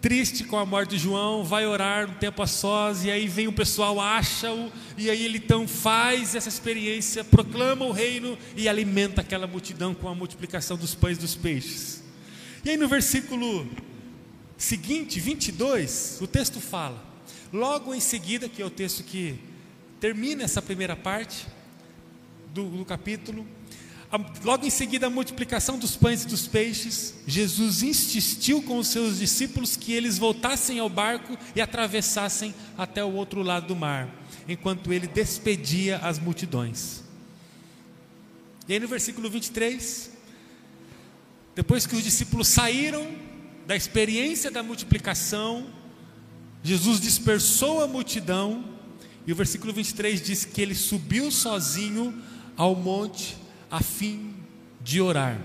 Triste 0.00 0.42
com 0.42 0.58
a 0.58 0.66
morte 0.66 0.90
de 0.90 0.98
João, 0.98 1.44
vai 1.44 1.64
orar 1.64 2.10
um 2.10 2.14
tempo 2.14 2.42
a 2.42 2.46
sós, 2.48 3.04
e 3.04 3.10
aí 3.12 3.28
vem 3.28 3.46
o 3.46 3.52
pessoal, 3.52 4.00
acha-o, 4.00 4.72
e 4.98 5.08
aí 5.08 5.24
ele 5.24 5.38
então 5.38 5.68
faz 5.68 6.34
essa 6.34 6.48
experiência, 6.48 7.22
proclama 7.22 7.84
o 7.84 7.92
reino 7.92 8.36
e 8.56 8.68
alimenta 8.68 9.20
aquela 9.20 9.46
multidão 9.46 9.94
com 9.94 10.08
a 10.08 10.14
multiplicação 10.16 10.76
dos 10.76 10.96
pães 10.96 11.16
e 11.16 11.20
dos 11.20 11.36
peixes. 11.36 12.02
E 12.64 12.70
aí 12.70 12.76
no 12.76 12.88
versículo 12.88 13.68
seguinte, 14.58 15.20
22, 15.20 16.18
o 16.20 16.26
texto 16.26 16.60
fala, 16.60 17.00
logo 17.52 17.94
em 17.94 18.00
seguida, 18.00 18.48
que 18.48 18.60
é 18.60 18.66
o 18.66 18.70
texto 18.70 19.04
que 19.04 19.38
termina 20.00 20.42
essa 20.42 20.60
primeira 20.60 20.96
parte 20.96 21.46
do, 22.52 22.64
do 22.64 22.84
capítulo, 22.84 23.46
Logo 24.44 24.66
em 24.66 24.70
seguida, 24.70 25.06
a 25.06 25.10
multiplicação 25.10 25.78
dos 25.78 25.96
pães 25.96 26.24
e 26.24 26.26
dos 26.26 26.46
peixes, 26.46 27.14
Jesus 27.26 27.82
insistiu 27.82 28.60
com 28.62 28.76
os 28.76 28.88
seus 28.88 29.18
discípulos 29.18 29.74
que 29.74 29.94
eles 29.94 30.18
voltassem 30.18 30.78
ao 30.78 30.90
barco 30.90 31.38
e 31.56 31.62
atravessassem 31.62 32.54
até 32.76 33.02
o 33.02 33.14
outro 33.14 33.42
lado 33.42 33.68
do 33.68 33.76
mar, 33.76 34.14
enquanto 34.46 34.92
ele 34.92 35.06
despedia 35.06 35.96
as 35.96 36.18
multidões. 36.18 37.02
E 38.68 38.74
aí 38.74 38.80
no 38.80 38.86
versículo 38.86 39.30
23, 39.30 40.10
depois 41.54 41.86
que 41.86 41.96
os 41.96 42.04
discípulos 42.04 42.48
saíram 42.48 43.16
da 43.66 43.74
experiência 43.74 44.50
da 44.50 44.62
multiplicação, 44.62 45.68
Jesus 46.62 47.00
dispersou 47.00 47.82
a 47.82 47.88
multidão, 47.88 48.62
e 49.26 49.32
o 49.32 49.34
versículo 49.34 49.72
23 49.72 50.20
diz 50.20 50.44
que 50.44 50.60
ele 50.60 50.74
subiu 50.74 51.30
sozinho 51.30 52.22
ao 52.58 52.76
monte 52.76 53.40
a 53.72 53.80
fim 53.80 54.34
de 54.82 55.00
orar. 55.00 55.40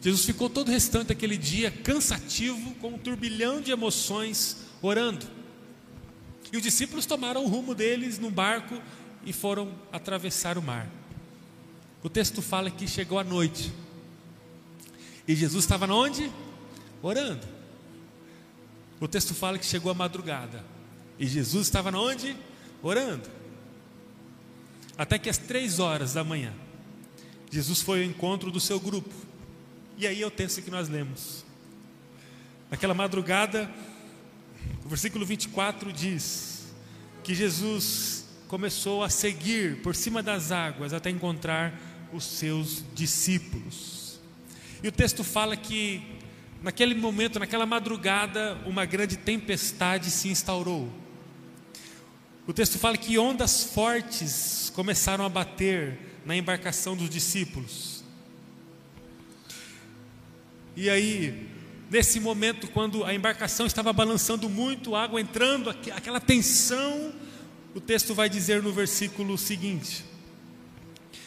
Jesus 0.00 0.24
ficou 0.24 0.48
todo 0.48 0.68
o 0.68 0.70
restante 0.70 1.08
daquele 1.08 1.36
dia 1.36 1.68
cansativo, 1.68 2.76
com 2.76 2.90
um 2.90 2.98
turbilhão 2.98 3.60
de 3.60 3.72
emoções, 3.72 4.58
orando. 4.80 5.26
E 6.52 6.56
os 6.56 6.62
discípulos 6.62 7.06
tomaram 7.06 7.44
o 7.44 7.48
rumo 7.48 7.74
deles 7.74 8.20
num 8.20 8.30
barco 8.30 8.80
e 9.26 9.32
foram 9.32 9.74
atravessar 9.90 10.56
o 10.56 10.62
mar. 10.62 10.88
O 12.04 12.08
texto 12.08 12.40
fala 12.40 12.70
que 12.70 12.86
chegou 12.86 13.18
a 13.18 13.24
noite. 13.24 13.72
E 15.26 15.34
Jesus 15.34 15.64
estava 15.64 15.92
onde? 15.92 16.30
Orando. 17.02 17.44
O 19.00 19.08
texto 19.08 19.34
fala 19.34 19.58
que 19.58 19.66
chegou 19.66 19.90
a 19.90 19.94
madrugada. 19.94 20.64
E 21.18 21.26
Jesus 21.26 21.66
estava 21.66 21.90
onde? 21.98 22.36
Orando. 22.80 23.37
Até 24.98 25.16
que 25.16 25.30
às 25.30 25.38
três 25.38 25.78
horas 25.78 26.14
da 26.14 26.24
manhã, 26.24 26.52
Jesus 27.52 27.80
foi 27.80 28.00
ao 28.00 28.10
encontro 28.10 28.50
do 28.50 28.58
seu 28.58 28.80
grupo. 28.80 29.14
E 29.96 30.06
aí 30.06 30.20
é 30.20 30.26
o 30.26 30.30
texto 30.30 30.60
que 30.60 30.70
nós 30.70 30.88
lemos. 30.88 31.44
Naquela 32.68 32.94
madrugada, 32.94 33.70
o 34.84 34.88
versículo 34.88 35.24
24 35.24 35.92
diz 35.92 36.66
que 37.22 37.32
Jesus 37.32 38.26
começou 38.48 39.04
a 39.04 39.08
seguir 39.08 39.82
por 39.82 39.94
cima 39.94 40.22
das 40.22 40.50
águas 40.50 40.92
até 40.92 41.10
encontrar 41.10 41.78
os 42.12 42.24
seus 42.24 42.84
discípulos. 42.94 44.20
E 44.82 44.88
o 44.88 44.92
texto 44.92 45.22
fala 45.22 45.56
que 45.56 46.02
naquele 46.62 46.94
momento, 46.94 47.38
naquela 47.38 47.66
madrugada, 47.66 48.58
uma 48.66 48.84
grande 48.84 49.16
tempestade 49.16 50.10
se 50.10 50.28
instaurou. 50.28 50.92
O 52.48 52.52
texto 52.54 52.78
fala 52.78 52.96
que 52.96 53.18
ondas 53.18 53.62
fortes 53.62 54.72
começaram 54.74 55.22
a 55.22 55.28
bater 55.28 55.98
na 56.24 56.34
embarcação 56.34 56.96
dos 56.96 57.10
discípulos. 57.10 58.02
E 60.74 60.88
aí, 60.88 61.46
nesse 61.90 62.18
momento, 62.18 62.66
quando 62.68 63.04
a 63.04 63.12
embarcação 63.12 63.66
estava 63.66 63.92
balançando 63.92 64.48
muito, 64.48 64.96
água 64.96 65.20
entrando, 65.20 65.68
aquela 65.68 66.18
tensão, 66.20 67.12
o 67.74 67.82
texto 67.82 68.14
vai 68.14 68.30
dizer 68.30 68.62
no 68.62 68.72
versículo 68.72 69.36
seguinte: 69.36 70.02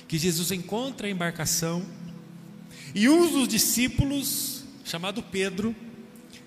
que 0.07 0.17
Jesus 0.17 0.51
encontra 0.51 1.05
a 1.05 1.11
embarcação 1.11 1.85
e 2.95 3.07
um 3.07 3.31
dos 3.31 3.47
discípulos, 3.47 4.63
chamado 4.83 5.21
Pedro, 5.21 5.75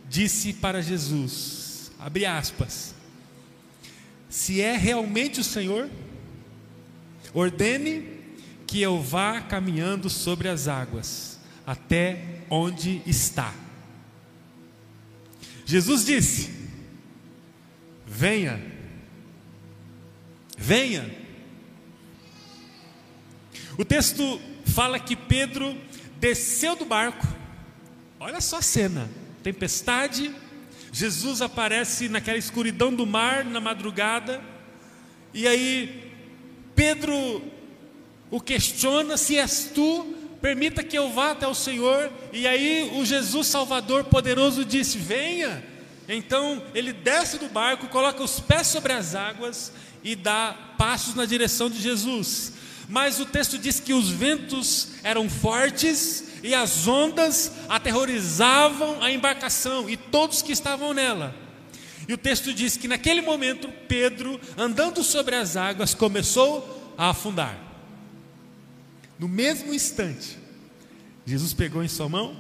disse 0.09 0.52
para 0.52 0.83
Jesus, 0.83 1.93
abre 1.97 2.26
aspas, 2.26 2.94
se 4.35 4.61
é 4.61 4.76
realmente 4.76 5.38
o 5.38 5.45
Senhor, 5.45 5.88
ordene 7.33 8.21
que 8.67 8.83
eu 8.83 9.00
vá 9.00 9.41
caminhando 9.41 10.11
sobre 10.11 10.49
as 10.49 10.67
águas 10.67 11.38
até 11.64 12.41
onde 12.50 13.00
está. 13.07 13.55
Jesus 15.64 16.05
disse: 16.05 16.50
Venha, 18.05 18.61
venha. 20.59 21.17
O 23.79 23.85
texto 23.85 24.41
fala 24.67 24.99
que 24.99 25.14
Pedro 25.14 25.81
desceu 26.19 26.75
do 26.75 26.85
barco. 26.85 27.25
Olha 28.19 28.41
só 28.41 28.57
a 28.59 28.62
cena: 28.62 29.09
tempestade. 29.45 30.35
Jesus 30.95 31.43
aparece 31.43 32.09
naquela 32.09 32.39
escuridão 32.39 32.95
do 32.95 33.05
mar 33.05 33.45
na 33.45 33.61
madrugada. 33.61 34.41
E 35.35 35.45
aí 35.49 36.13
Pedro 36.73 37.43
o 38.31 38.41
questiona: 38.41 39.17
se 39.17 39.37
és 39.37 39.73
tu, 39.75 40.15
permita 40.41 40.85
que 40.85 40.97
eu 40.97 41.11
vá 41.11 41.33
até 41.33 41.49
o 41.49 41.55
Senhor. 41.55 42.13
E 42.33 42.47
aí 42.47 42.93
o 42.95 43.05
Jesus 43.05 43.49
Salvador 43.49 44.05
poderoso 44.05 44.65
disse: 44.65 44.97
Venha. 44.97 45.65
Então 46.09 46.63
ele 46.73 46.93
desce 46.93 47.39
do 47.39 47.49
barco, 47.49 47.89
coloca 47.89 48.23
os 48.23 48.39
pés 48.39 48.69
sobre 48.69 48.93
as 48.93 49.17
águas 49.17 49.73
e 50.05 50.15
dá 50.15 50.57
passos 50.79 51.17
na 51.17 51.25
direção 51.25 51.68
de 51.68 51.83
Jesus. 51.83 52.53
Mas 52.88 53.18
o 53.18 53.27
texto 53.27 53.59
diz 53.59 53.81
que 53.81 53.92
os 53.92 54.11
ventos 54.11 54.90
eram 55.03 55.29
fortes 55.29 56.34
e 56.44 56.54
as 56.54 56.87
ondas 56.87 57.52
aterrorizavam 57.70 59.02
a 59.02 59.11
embarcação 59.11 59.88
e 59.88 59.96
todos 59.96 60.42
que 60.42 60.52
estavam 60.52 60.92
nela. 60.92 61.35
E 62.07 62.12
o 62.12 62.18
texto 62.18 62.52
diz 62.52 62.76
que 62.76 62.87
naquele 62.87 63.22
momento 63.22 63.66
Pedro, 63.88 64.38
andando 64.54 65.02
sobre 65.02 65.35
as 65.37 65.57
águas, 65.57 65.94
começou 65.94 66.94
a 66.98 67.09
afundar. 67.09 67.59
No 69.18 69.26
mesmo 69.26 69.72
instante, 69.72 70.38
Jesus 71.24 71.54
pegou 71.54 71.83
em 71.83 71.88
sua 71.88 72.11
mão 72.11 72.37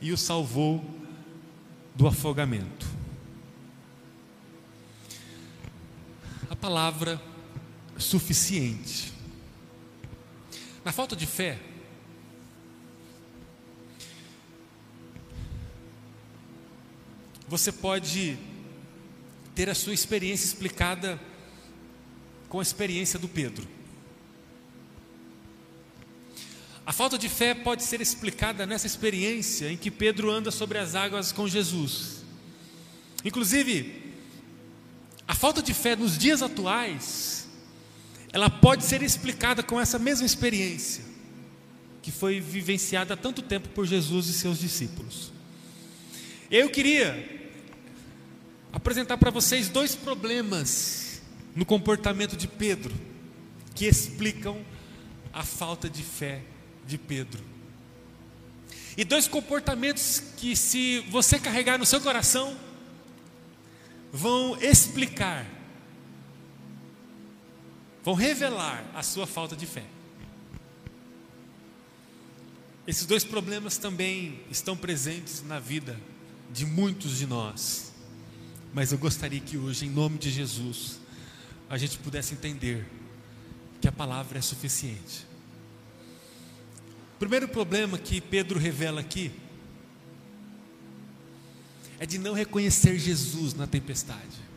e 0.00 0.12
o 0.12 0.16
salvou 0.16 0.84
do 1.96 2.06
afogamento. 2.06 2.86
A 6.48 6.54
palavra 6.54 7.20
suficiente. 7.98 9.12
Na 10.84 10.92
falta 10.92 11.16
de 11.16 11.26
fé, 11.26 11.58
você 17.50 17.72
pode 17.72 18.38
ter 19.56 19.68
a 19.68 19.74
sua 19.74 19.92
experiência 19.92 20.46
explicada 20.46 21.20
com 22.48 22.60
a 22.60 22.62
experiência 22.62 23.18
do 23.18 23.26
Pedro. 23.26 23.66
A 26.86 26.92
falta 26.92 27.18
de 27.18 27.28
fé 27.28 27.52
pode 27.52 27.82
ser 27.82 28.00
explicada 28.00 28.64
nessa 28.66 28.86
experiência 28.86 29.68
em 29.68 29.76
que 29.76 29.90
Pedro 29.90 30.30
anda 30.30 30.52
sobre 30.52 30.78
as 30.78 30.94
águas 30.94 31.32
com 31.32 31.48
Jesus. 31.48 32.22
Inclusive, 33.24 34.14
a 35.26 35.34
falta 35.34 35.60
de 35.60 35.74
fé 35.74 35.96
nos 35.96 36.16
dias 36.16 36.42
atuais 36.42 37.48
ela 38.32 38.48
pode 38.48 38.84
ser 38.84 39.02
explicada 39.02 39.60
com 39.60 39.80
essa 39.80 39.98
mesma 39.98 40.24
experiência 40.24 41.02
que 42.00 42.12
foi 42.12 42.38
vivenciada 42.38 43.14
há 43.14 43.16
tanto 43.16 43.42
tempo 43.42 43.70
por 43.70 43.88
Jesus 43.88 44.28
e 44.28 44.34
seus 44.34 44.60
discípulos. 44.60 45.32
Eu 46.48 46.70
queria 46.70 47.39
apresentar 48.72 49.18
para 49.18 49.30
vocês 49.30 49.68
dois 49.68 49.94
problemas 49.94 51.20
no 51.54 51.64
comportamento 51.64 52.36
de 52.36 52.46
Pedro 52.46 52.94
que 53.74 53.86
explicam 53.86 54.64
a 55.32 55.42
falta 55.42 55.88
de 55.88 56.02
fé 56.02 56.42
de 56.86 56.98
Pedro. 56.98 57.42
E 58.96 59.04
dois 59.04 59.28
comportamentos 59.28 60.20
que, 60.36 60.54
se 60.56 61.00
você 61.10 61.38
carregar 61.38 61.78
no 61.78 61.86
seu 61.86 62.00
coração, 62.00 62.56
vão 64.12 64.56
explicar 64.60 65.46
vão 68.02 68.14
revelar 68.14 68.84
a 68.94 69.02
sua 69.02 69.26
falta 69.26 69.54
de 69.54 69.66
fé. 69.66 69.84
Esses 72.86 73.06
dois 73.06 73.24
problemas 73.24 73.76
também 73.76 74.40
estão 74.50 74.76
presentes 74.76 75.42
na 75.42 75.58
vida 75.58 76.00
de 76.50 76.66
muitos 76.66 77.18
de 77.18 77.26
nós. 77.26 77.89
Mas 78.72 78.92
eu 78.92 78.98
gostaria 78.98 79.40
que 79.40 79.56
hoje, 79.56 79.86
em 79.86 79.90
nome 79.90 80.18
de 80.18 80.30
Jesus, 80.30 81.00
a 81.68 81.76
gente 81.76 81.98
pudesse 81.98 82.34
entender 82.34 82.86
que 83.80 83.88
a 83.88 83.92
palavra 83.92 84.38
é 84.38 84.42
suficiente. 84.42 85.26
O 87.16 87.18
primeiro 87.18 87.48
problema 87.48 87.98
que 87.98 88.20
Pedro 88.20 88.58
revela 88.58 89.00
aqui 89.00 89.32
é 91.98 92.06
de 92.06 92.18
não 92.18 92.32
reconhecer 92.32 92.98
Jesus 92.98 93.54
na 93.54 93.66
tempestade. 93.66 94.50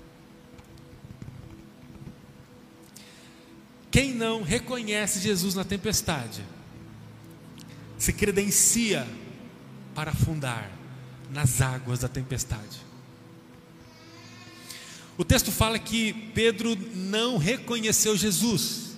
Quem 3.91 4.13
não 4.13 4.41
reconhece 4.41 5.19
Jesus 5.19 5.53
na 5.53 5.63
tempestade, 5.63 6.43
se 7.97 8.11
credencia 8.11 9.07
para 9.93 10.11
afundar 10.11 10.71
nas 11.29 11.61
águas 11.61 11.99
da 11.99 12.07
tempestade. 12.07 12.92
O 15.17 15.23
texto 15.23 15.51
fala 15.51 15.77
que 15.77 16.13
Pedro 16.33 16.75
não 16.95 17.37
reconheceu 17.37 18.17
Jesus. 18.17 18.93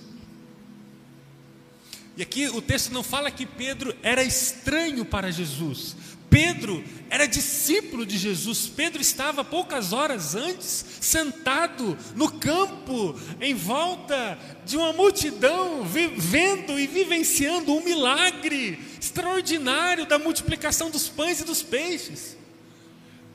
E 2.16 2.22
aqui 2.22 2.48
o 2.48 2.62
texto 2.62 2.90
não 2.92 3.02
fala 3.02 3.30
que 3.30 3.44
Pedro 3.44 3.94
era 4.02 4.22
estranho 4.22 5.04
para 5.04 5.30
Jesus. 5.30 5.94
Pedro 6.30 6.82
era 7.10 7.26
discípulo 7.26 8.06
de 8.06 8.16
Jesus. 8.16 8.66
Pedro 8.66 9.00
estava 9.00 9.44
poucas 9.44 9.92
horas 9.92 10.34
antes 10.34 10.84
sentado 11.00 11.96
no 12.14 12.30
campo, 12.32 13.14
em 13.40 13.54
volta 13.54 14.38
de 14.64 14.76
uma 14.76 14.94
multidão, 14.94 15.84
vivendo 15.84 16.78
e 16.78 16.86
vivenciando 16.86 17.72
um 17.72 17.84
milagre 17.84 18.78
extraordinário 19.00 20.06
da 20.06 20.18
multiplicação 20.18 20.90
dos 20.90 21.08
pães 21.08 21.40
e 21.40 21.44
dos 21.44 21.62
peixes. 21.62 22.36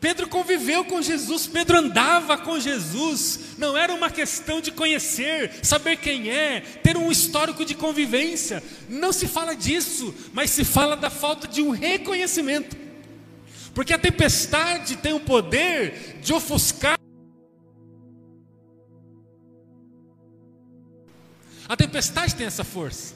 Pedro 0.02 0.28
conviveu 0.28 0.84
com 0.84 1.00
Jesus, 1.00 1.46
Pedro 1.46 1.78
andava 1.78 2.36
com 2.36 2.60
Jesus, 2.60 3.40
não 3.60 3.78
era 3.78 3.94
uma 3.94 4.10
questão 4.10 4.60
de 4.60 4.72
conhecer, 4.72 5.60
saber 5.62 5.98
quem 5.98 6.32
é, 6.32 6.60
ter 6.60 6.98
um 6.98 7.12
histórico 7.12 7.64
de 7.64 7.76
convivência, 7.76 8.64
não 8.90 9.14
se 9.14 9.28
fala 9.28 9.56
disso, 9.56 10.12
mas 10.34 10.50
se 10.50 10.66
fala 10.66 10.98
da 10.98 11.12
falta 11.12 11.48
de 11.48 11.62
um 11.62 11.70
reconhecimento, 11.70 12.76
porque 13.76 13.94
a 13.94 14.00
tempestade 14.00 14.96
tem 14.96 15.14
o 15.14 15.20
poder 15.20 16.18
de 16.20 16.34
ofuscar. 16.34 16.98
A 21.70 21.78
tempestade 21.78 22.34
tem 22.34 22.48
essa 22.48 22.64
força. 22.64 23.14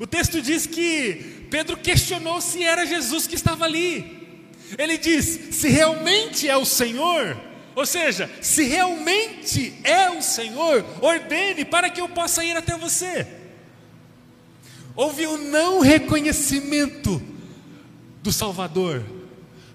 O 0.00 0.08
texto 0.08 0.42
diz 0.42 0.66
que 0.66 1.46
Pedro 1.48 1.76
questionou 1.76 2.40
se 2.40 2.64
era 2.64 2.84
Jesus 2.84 3.28
que 3.28 3.36
estava 3.36 3.64
ali. 3.64 4.23
Ele 4.78 4.98
diz: 4.98 5.54
se 5.54 5.68
realmente 5.68 6.48
é 6.48 6.56
o 6.56 6.64
Senhor, 6.64 7.36
ou 7.74 7.84
seja, 7.84 8.30
se 8.40 8.64
realmente 8.64 9.74
é 9.82 10.10
o 10.10 10.22
Senhor, 10.22 10.84
ordene 11.00 11.64
para 11.64 11.90
que 11.90 12.00
eu 12.00 12.08
possa 12.08 12.44
ir 12.44 12.56
até 12.56 12.76
você. 12.76 13.26
Houve 14.96 15.26
um 15.26 15.36
não 15.36 15.80
reconhecimento 15.80 17.20
do 18.22 18.32
Salvador, 18.32 19.04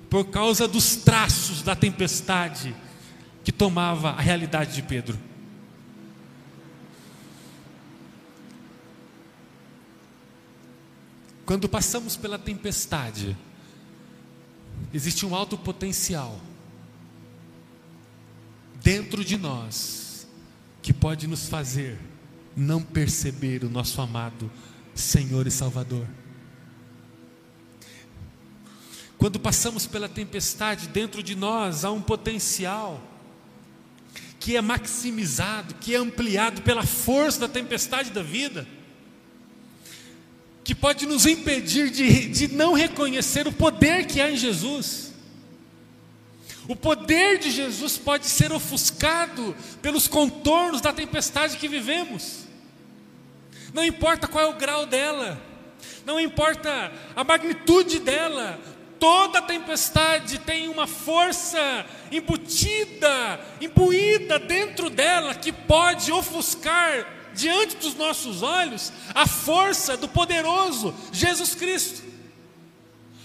por 0.09 0.25
causa 0.25 0.67
dos 0.67 0.95
traços 0.95 1.61
da 1.61 1.75
tempestade 1.75 2.75
que 3.43 3.51
tomava 3.51 4.11
a 4.11 4.21
realidade 4.21 4.73
de 4.73 4.81
Pedro. 4.81 5.19
Quando 11.45 11.67
passamos 11.67 12.15
pela 12.15 12.37
tempestade, 12.37 13.35
existe 14.93 15.25
um 15.25 15.35
alto 15.35 15.57
potencial 15.57 16.39
dentro 18.81 19.23
de 19.23 19.37
nós 19.37 20.27
que 20.81 20.93
pode 20.93 21.27
nos 21.27 21.47
fazer 21.47 21.99
não 22.55 22.81
perceber 22.81 23.63
o 23.63 23.69
nosso 23.69 24.01
amado 24.01 24.51
Senhor 24.95 25.47
e 25.47 25.51
Salvador. 25.51 26.07
Quando 29.17 29.39
passamos 29.39 29.85
pela 29.85 30.07
tempestade, 30.07 30.87
dentro 30.87 31.21
de 31.21 31.35
nós 31.35 31.83
há 31.83 31.91
um 31.91 32.01
potencial 32.01 33.01
que 34.39 34.55
é 34.55 34.61
maximizado, 34.61 35.75
que 35.75 35.93
é 35.93 35.97
ampliado 35.97 36.61
pela 36.61 36.83
força 36.83 37.41
da 37.41 37.47
tempestade 37.49 38.11
da 38.11 38.23
vida 38.23 38.65
que 40.69 40.75
pode 40.75 41.07
nos 41.07 41.25
impedir 41.25 41.89
de, 41.89 42.27
de 42.27 42.47
não 42.49 42.73
reconhecer 42.73 43.47
o 43.47 43.51
poder 43.51 44.05
que 44.05 44.21
há 44.21 44.29
em 44.29 44.37
Jesus. 44.37 45.11
O 46.67 46.75
poder 46.75 47.39
de 47.39 47.49
Jesus 47.49 47.97
pode 47.97 48.27
ser 48.27 48.51
ofuscado 48.51 49.55
pelos 49.81 50.07
contornos 50.07 50.79
da 50.79 50.93
tempestade 50.93 51.57
que 51.57 51.67
vivemos. 51.67 52.41
Não 53.73 53.83
importa 53.83 54.27
qual 54.27 54.45
é 54.45 54.47
o 54.47 54.59
grau 54.59 54.85
dela, 54.85 55.41
não 56.05 56.19
importa 56.19 56.91
a 57.15 57.23
magnitude 57.23 57.97
dela, 57.97 58.59
toda 58.99 59.41
tempestade 59.41 60.37
tem 60.37 60.67
uma 60.67 60.85
força 60.85 61.83
embutida, 62.11 63.39
imbuída 63.59 64.37
dentro 64.37 64.91
dela 64.91 65.33
que 65.33 65.51
pode 65.51 66.11
ofuscar 66.11 67.18
diante 67.33 67.77
dos 67.77 67.95
nossos 67.95 68.41
olhos 68.41 68.91
a 69.13 69.27
força 69.27 69.97
do 69.97 70.07
poderoso 70.07 70.93
Jesus 71.11 71.55
Cristo. 71.55 72.03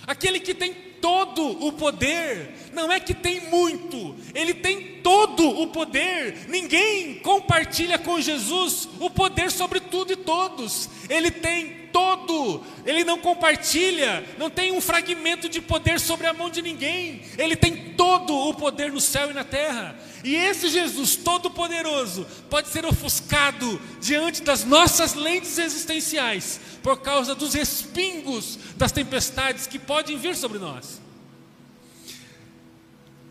Aquele 0.07 0.41
que 0.41 0.55
tem 0.55 0.75
todo 1.01 1.67
o 1.67 1.73
poder, 1.73 2.55
não 2.73 2.91
é 2.91 2.99
que 2.99 3.13
tem 3.13 3.41
muito, 3.51 4.17
ele 4.35 4.55
tem 4.55 5.01
todo 5.03 5.47
o 5.47 5.67
poder. 5.67 6.47
Ninguém 6.49 7.19
compartilha 7.21 7.99
com 7.99 8.21
Jesus 8.21 8.89
o 8.99 9.11
poder 9.11 9.51
sobre 9.51 9.81
tudo 9.81 10.13
e 10.13 10.17
todos. 10.17 10.89
Ele 11.09 11.31
tem 11.31 11.84
todo, 11.95 12.61
ele 12.85 13.05
não 13.05 13.21
compartilha, 13.21 14.27
não 14.37 14.51
tem 14.51 14.73
um 14.73 14.81
fragmento 14.81 15.49
de 15.49 15.61
poder 15.61 16.01
sobre 16.01 16.27
a 16.27 16.33
mão 16.33 16.51
de 16.51 16.61
ninguém. 16.61 17.23
Ele 17.39 17.55
tem 17.55 17.95
todo 17.95 18.35
o 18.35 18.53
poder 18.53 18.91
no 18.91 19.01
céu 19.01 19.31
e 19.31 19.33
na 19.33 19.45
terra. 19.45 19.97
E 20.25 20.35
esse 20.35 20.69
Jesus 20.69 21.15
todo-poderoso 21.15 22.27
pode 22.51 22.67
ser 22.67 22.85
ofuscado 22.85 23.81
diante 24.01 24.43
das 24.43 24.65
nossas 24.65 25.15
lentes 25.15 25.57
existenciais 25.57 26.61
por 26.83 27.01
causa 27.01 27.33
dos 27.33 27.55
respingos 27.55 28.59
das 28.77 28.91
tempestades 28.91 29.69
que 29.69 29.79
podem 29.79 30.19
vir 30.19 30.35
sobre 30.35 30.59
nós. 30.59 31.01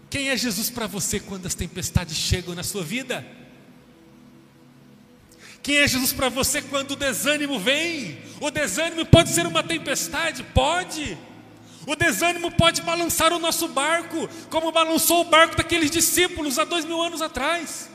Quem 0.10 0.30
é 0.30 0.38
Jesus 0.38 0.69
para 0.69 0.88
você 0.88 1.19
quando 1.19 1.47
as 1.47 1.56
tempestades 1.56 2.15
chegam 2.15 2.56
na 2.56 2.63
sua 2.63 2.84
vida? 2.84 3.26
Quem 5.63 5.78
é 5.78 5.88
Jesus 5.88 6.12
para 6.12 6.28
você 6.28 6.62
quando 6.62 6.91
o 6.91 6.95
desânimo 6.97 7.58
vem? 7.58 8.19
O 8.41 8.52
desânimo 8.52 9.06
pode 9.06 9.30
ser 9.30 9.47
uma 9.47 9.63
tempestade? 9.63 10.43
Pode. 10.43 11.17
O 11.88 11.95
desânimo 11.95 12.52
pode 12.52 12.82
balançar 12.82 13.32
o 13.32 13.39
nosso 13.39 13.69
barco, 13.69 14.30
como 14.49 14.73
balançou 14.73 15.21
o 15.21 15.30
barco 15.30 15.56
daqueles 15.56 15.89
discípulos 15.89 16.60
há 16.60 16.65
dois 16.65 16.84
mil 16.84 17.02
anos 17.02 17.21
atrás. 17.21 17.89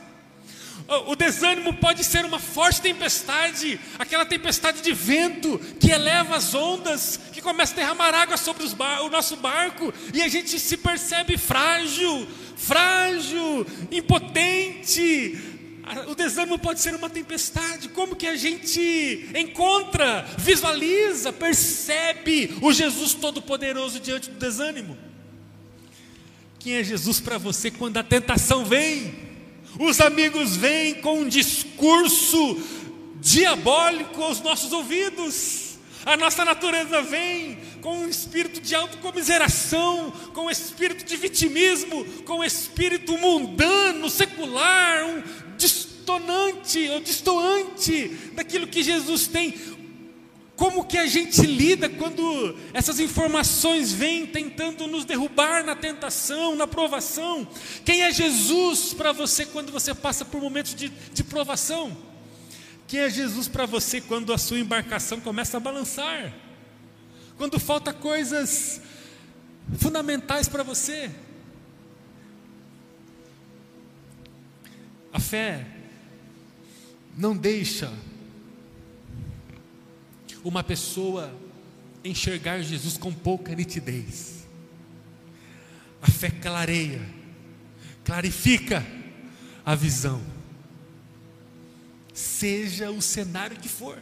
O 1.05 1.15
desânimo 1.15 1.71
pode 1.73 2.03
ser 2.03 2.25
uma 2.25 2.39
forte 2.39 2.81
tempestade, 2.81 3.79
aquela 3.99 4.25
tempestade 4.25 4.81
de 4.81 4.91
vento 4.91 5.59
que 5.79 5.91
eleva 5.91 6.37
as 6.37 6.55
ondas, 6.55 7.19
que 7.31 7.41
começa 7.41 7.73
a 7.73 7.75
derramar 7.75 8.15
água 8.15 8.37
sobre 8.37 8.63
o 8.63 9.09
nosso 9.09 9.35
barco, 9.35 9.93
e 10.11 10.23
a 10.23 10.27
gente 10.27 10.59
se 10.59 10.77
percebe 10.77 11.37
frágil, 11.37 12.27
frágil, 12.57 13.67
impotente, 13.91 15.37
o 16.07 16.15
desânimo 16.15 16.59
pode 16.59 16.79
ser 16.79 16.93
uma 16.95 17.09
tempestade. 17.09 17.89
Como 17.89 18.15
que 18.15 18.27
a 18.27 18.35
gente 18.35 19.29
encontra, 19.35 20.27
visualiza, 20.37 21.33
percebe 21.33 22.57
o 22.61 22.71
Jesus 22.71 23.13
Todo-Poderoso 23.13 23.99
diante 23.99 24.29
do 24.29 24.37
desânimo? 24.37 24.97
Quem 26.59 26.75
é 26.75 26.83
Jesus 26.83 27.19
para 27.19 27.37
você 27.37 27.71
quando 27.71 27.97
a 27.97 28.03
tentação 28.03 28.65
vem? 28.65 29.29
Os 29.79 30.01
amigos 30.01 30.55
vêm 30.55 30.95
com 30.95 31.19
um 31.19 31.27
discurso 31.27 32.61
diabólico 33.21 34.21
aos 34.21 34.41
nossos 34.41 34.71
ouvidos. 34.71 35.69
A 36.05 36.17
nossa 36.17 36.45
natureza 36.45 37.01
vem 37.01 37.57
com 37.81 37.99
um 37.99 38.07
espírito 38.09 38.61
de 38.61 38.73
autocomiseração, 38.73 40.11
com 40.33 40.45
um 40.45 40.49
espírito 40.49 41.05
de 41.05 41.15
vitimismo, 41.15 42.05
com 42.23 42.39
um 42.39 42.43
espírito 42.43 43.17
mundano, 43.17 44.09
secular, 44.09 45.05
um 45.05 45.21
distonante 45.59 46.89
ou 46.89 47.01
distoante 47.01 48.07
daquilo 48.33 48.65
que 48.65 48.81
Jesus 48.81 49.27
tem. 49.27 49.53
Como 50.55 50.83
que 50.83 50.97
a 50.97 51.07
gente 51.07 51.41
lida 51.41 51.87
quando 51.87 52.57
essas 52.73 52.99
informações 52.99 53.93
vêm 53.93 54.25
tentando 54.25 54.87
nos 54.87 55.05
derrubar 55.05 55.63
na 55.63 55.75
tentação, 55.75 56.55
na 56.55 56.67
provação? 56.67 57.47
Quem 57.85 58.01
é 58.01 58.11
Jesus 58.11 58.93
para 58.93 59.11
você 59.11 59.45
quando 59.45 59.71
você 59.71 59.93
passa 59.93 60.25
por 60.25 60.41
momentos 60.41 60.75
de, 60.75 60.89
de 60.89 61.23
provação? 61.23 61.95
Quem 62.87 63.01
é 63.01 63.09
Jesus 63.09 63.47
para 63.47 63.65
você 63.65 64.01
quando 64.01 64.33
a 64.33 64.37
sua 64.37 64.59
embarcação 64.59 65.21
começa 65.21 65.57
a 65.57 65.59
balançar? 65.61 66.33
Quando 67.37 67.57
falta 67.57 67.93
coisas 67.93 68.81
fundamentais 69.77 70.49
para 70.49 70.63
você? 70.63 71.09
A 75.11 75.19
fé 75.19 75.65
não 77.17 77.35
deixa 77.35 77.91
uma 80.43 80.63
pessoa 80.63 81.33
enxergar 82.03 82.61
Jesus 82.61 82.97
com 82.97 83.13
pouca 83.13 83.53
nitidez. 83.53 84.47
A 86.01 86.07
fé 86.07 86.29
clareia, 86.29 87.01
clarifica 88.03 88.85
a 89.65 89.75
visão. 89.75 90.21
Seja 92.13 92.89
o 92.91 93.01
cenário 93.01 93.57
que 93.57 93.67
for. 93.67 94.01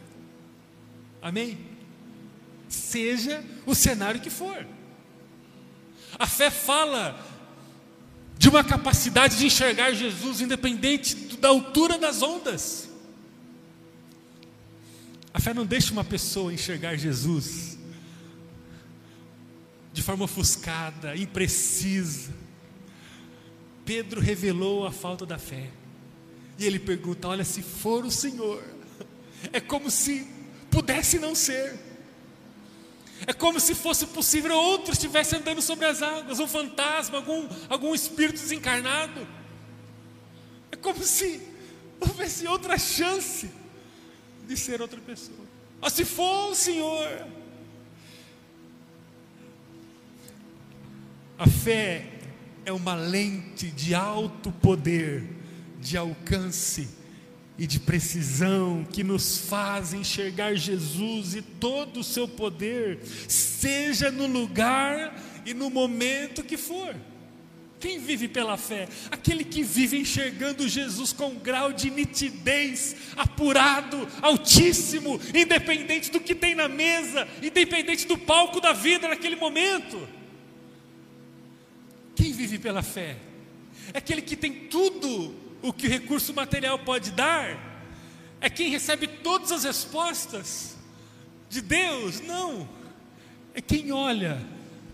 Amém? 1.20 1.58
Seja 2.68 3.44
o 3.66 3.74
cenário 3.74 4.20
que 4.20 4.30
for. 4.30 4.66
A 6.18 6.26
fé 6.26 6.50
fala 6.50 7.18
de 8.38 8.48
uma 8.48 8.62
capacidade 8.62 9.36
de 9.36 9.46
enxergar 9.46 9.92
Jesus 9.92 10.40
independente 10.40 11.14
da 11.38 11.48
altura 11.48 11.98
das 11.98 12.22
ondas. 12.22 12.88
A 15.34 15.40
fé 15.40 15.52
não 15.52 15.66
deixa 15.66 15.92
uma 15.92 16.04
pessoa 16.04 16.52
enxergar 16.52 16.96
Jesus 16.96 17.76
de 19.92 20.02
forma 20.02 20.24
ofuscada, 20.24 21.16
imprecisa. 21.16 22.32
Pedro 23.84 24.20
revelou 24.20 24.86
a 24.86 24.92
falta 24.92 25.26
da 25.26 25.38
fé. 25.38 25.70
E 26.56 26.64
ele 26.64 26.78
pergunta: 26.78 27.26
Olha, 27.26 27.44
se 27.44 27.62
for 27.62 28.04
o 28.04 28.10
Senhor, 28.10 28.62
é 29.52 29.60
como 29.60 29.90
se 29.90 30.24
pudesse 30.70 31.18
não 31.18 31.34
ser. 31.34 31.87
É 33.26 33.32
como 33.32 33.58
se 33.58 33.74
fosse 33.74 34.06
possível 34.06 34.56
outro 34.56 34.92
estivesse 34.92 35.36
andando 35.36 35.60
sobre 35.60 35.86
as 35.86 36.02
águas, 36.02 36.38
um 36.38 36.46
fantasma, 36.46 37.18
algum, 37.18 37.48
algum 37.68 37.94
espírito 37.94 38.40
desencarnado. 38.40 39.26
É 40.70 40.76
como 40.76 41.02
se 41.02 41.42
houvesse 42.00 42.46
outra 42.46 42.78
chance 42.78 43.50
de 44.46 44.56
ser 44.56 44.80
outra 44.80 45.00
pessoa. 45.00 45.46
Ah, 45.82 45.90
se 45.90 46.04
for 46.04 46.50
o 46.50 46.54
Senhor. 46.54 47.26
A 51.38 51.46
fé 51.46 52.18
é 52.64 52.72
uma 52.72 52.94
lente 52.94 53.70
de 53.70 53.94
alto 53.94 54.50
poder, 54.50 55.24
de 55.80 55.96
alcance 55.96 56.97
e 57.58 57.66
de 57.66 57.80
precisão 57.80 58.86
que 58.92 59.02
nos 59.02 59.38
faz 59.38 59.92
enxergar 59.92 60.54
Jesus 60.54 61.34
e 61.34 61.42
todo 61.42 62.00
o 62.00 62.04
seu 62.04 62.28
poder, 62.28 63.00
seja 63.26 64.12
no 64.12 64.28
lugar 64.28 65.20
e 65.44 65.52
no 65.52 65.68
momento 65.68 66.44
que 66.44 66.56
for. 66.56 66.94
Quem 67.80 67.98
vive 67.98 68.28
pela 68.28 68.56
fé? 68.56 68.88
Aquele 69.10 69.44
que 69.44 69.62
vive 69.62 69.98
enxergando 69.98 70.68
Jesus 70.68 71.12
com 71.12 71.28
um 71.28 71.38
grau 71.38 71.72
de 71.72 71.90
nitidez, 71.90 72.96
apurado, 73.16 74.06
altíssimo, 74.20 75.20
independente 75.34 76.10
do 76.10 76.20
que 76.20 76.34
tem 76.34 76.54
na 76.54 76.68
mesa, 76.68 77.26
independente 77.42 78.06
do 78.06 78.18
palco 78.18 78.60
da 78.60 78.72
vida 78.72 79.08
naquele 79.08 79.36
momento. 79.36 80.08
Quem 82.16 82.32
vive 82.32 82.58
pela 82.58 82.82
fé? 82.82 83.16
É 83.92 83.98
aquele 83.98 84.22
que 84.22 84.36
tem 84.36 84.52
tudo 84.52 85.47
o 85.62 85.72
que 85.72 85.86
o 85.86 85.90
recurso 85.90 86.32
material 86.34 86.78
pode 86.78 87.10
dar. 87.10 87.66
É 88.40 88.48
quem 88.48 88.70
recebe 88.70 89.06
todas 89.06 89.50
as 89.50 89.64
respostas 89.64 90.76
de 91.48 91.60
Deus? 91.60 92.20
Não. 92.20 92.68
É 93.54 93.60
quem 93.60 93.90
olha 93.90 94.44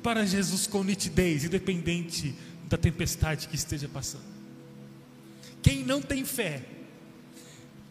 para 0.02 0.24
Jesus 0.24 0.66
com 0.66 0.82
nitidez, 0.82 1.44
independente 1.44 2.34
da 2.64 2.76
tempestade 2.76 3.48
que 3.48 3.56
esteja 3.56 3.88
passando. 3.88 4.34
Quem 5.62 5.84
não 5.84 6.00
tem 6.00 6.24
fé 6.24 6.62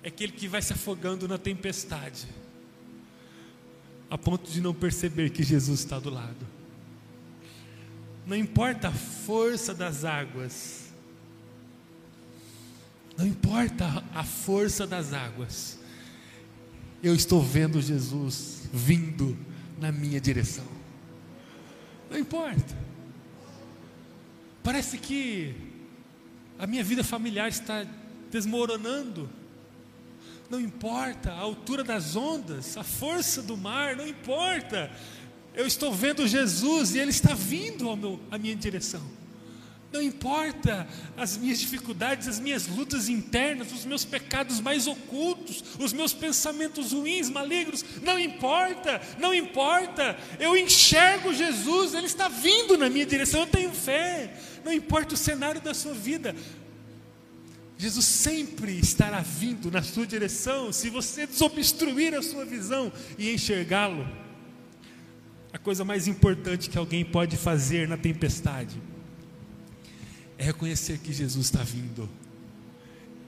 é 0.04 0.08
aquele 0.08 0.32
que 0.32 0.48
vai 0.48 0.62
se 0.62 0.74
afogando 0.74 1.28
na 1.28 1.38
tempestade, 1.38 2.28
a 4.10 4.18
ponto 4.18 4.52
de 4.52 4.62
não 4.62 4.74
perceber 4.74 5.30
que 5.32 5.42
Jesus 5.42 5.80
está 5.80 5.98
do 6.00 6.10
lado. 6.10 6.48
Não 8.26 8.36
importa 8.36 8.90
a 8.90 8.92
força 8.92 9.74
das 9.74 10.06
águas, 10.06 10.83
não 13.18 13.28
importa 13.28 14.04
a 14.14 14.24
força 14.24 14.88
das 14.88 15.14
águas, 15.14 15.80
eu 17.02 17.14
estou 17.14 17.42
vendo 17.42 17.82
Jesus 17.82 18.70
vindo 18.72 19.38
na 19.80 19.92
minha 19.92 20.20
direção. 20.20 20.66
Não 22.10 22.18
importa. 22.18 22.78
Parece 24.64 24.98
que 24.98 25.54
a 26.58 26.66
minha 26.66 26.84
vida 26.84 27.04
familiar 27.04 27.50
está 27.50 27.86
desmoronando. 28.32 29.30
Não 30.50 30.60
importa 30.60 31.32
a 31.32 31.40
altura 31.40 31.84
das 31.84 32.16
ondas, 32.16 32.78
a 32.78 32.84
força 32.84 33.42
do 33.42 33.58
mar, 33.58 33.96
não 33.96 34.08
importa. 34.08 34.92
Eu 35.54 35.68
estou 35.68 35.94
vendo 35.94 36.28
Jesus 36.28 36.96
e 36.96 37.00
Ele 37.00 37.12
está 37.12 37.34
vindo 37.34 37.90
ao 37.90 37.96
meu, 37.96 38.20
à 38.32 38.38
minha 38.38 38.56
direção. 38.56 39.04
Não 39.94 40.02
importa 40.02 40.88
as 41.16 41.38
minhas 41.38 41.60
dificuldades, 41.60 42.28
as 42.28 42.40
minhas 42.40 42.66
lutas 42.66 43.10
internas, 43.10 43.72
os 43.72 43.86
meus 43.86 44.04
pecados 44.04 44.60
mais 44.60 44.88
ocultos, 44.88 45.64
os 45.80 45.94
meus 45.94 46.12
pensamentos 46.12 46.94
ruins, 46.94 47.30
malignos, 47.30 47.86
não 48.02 48.18
importa, 48.18 49.00
não 49.20 49.36
importa. 49.36 50.18
Eu 50.40 50.58
enxergo 50.58 51.32
Jesus, 51.32 51.94
Ele 51.94 52.08
está 52.08 52.28
vindo 52.28 52.76
na 52.76 52.90
minha 52.90 53.06
direção, 53.06 53.42
eu 53.42 53.46
tenho 53.46 53.70
fé. 53.70 54.34
Não 54.66 54.74
importa 54.74 55.14
o 55.14 55.18
cenário 55.18 55.62
da 55.62 55.76
sua 55.76 55.94
vida, 55.94 56.36
Jesus 57.78 58.06
sempre 58.06 58.80
estará 58.80 59.20
vindo 59.20 59.70
na 59.70 59.84
sua 59.84 60.08
direção, 60.08 60.74
se 60.74 60.90
você 60.90 61.28
desobstruir 61.28 62.16
a 62.16 62.24
sua 62.24 62.46
visão 62.46 62.92
e 63.16 63.32
enxergá-lo. 63.32 64.08
A 65.52 65.60
coisa 65.60 65.86
mais 65.86 66.08
importante 66.08 66.68
que 66.68 66.80
alguém 66.80 67.06
pode 67.06 67.38
fazer 67.38 67.88
na 67.88 67.96
tempestade 67.96 68.82
é 70.44 70.48
reconhecer 70.48 70.98
que 71.00 71.14
Jesus 71.14 71.46
está 71.46 71.64
vindo. 71.64 72.10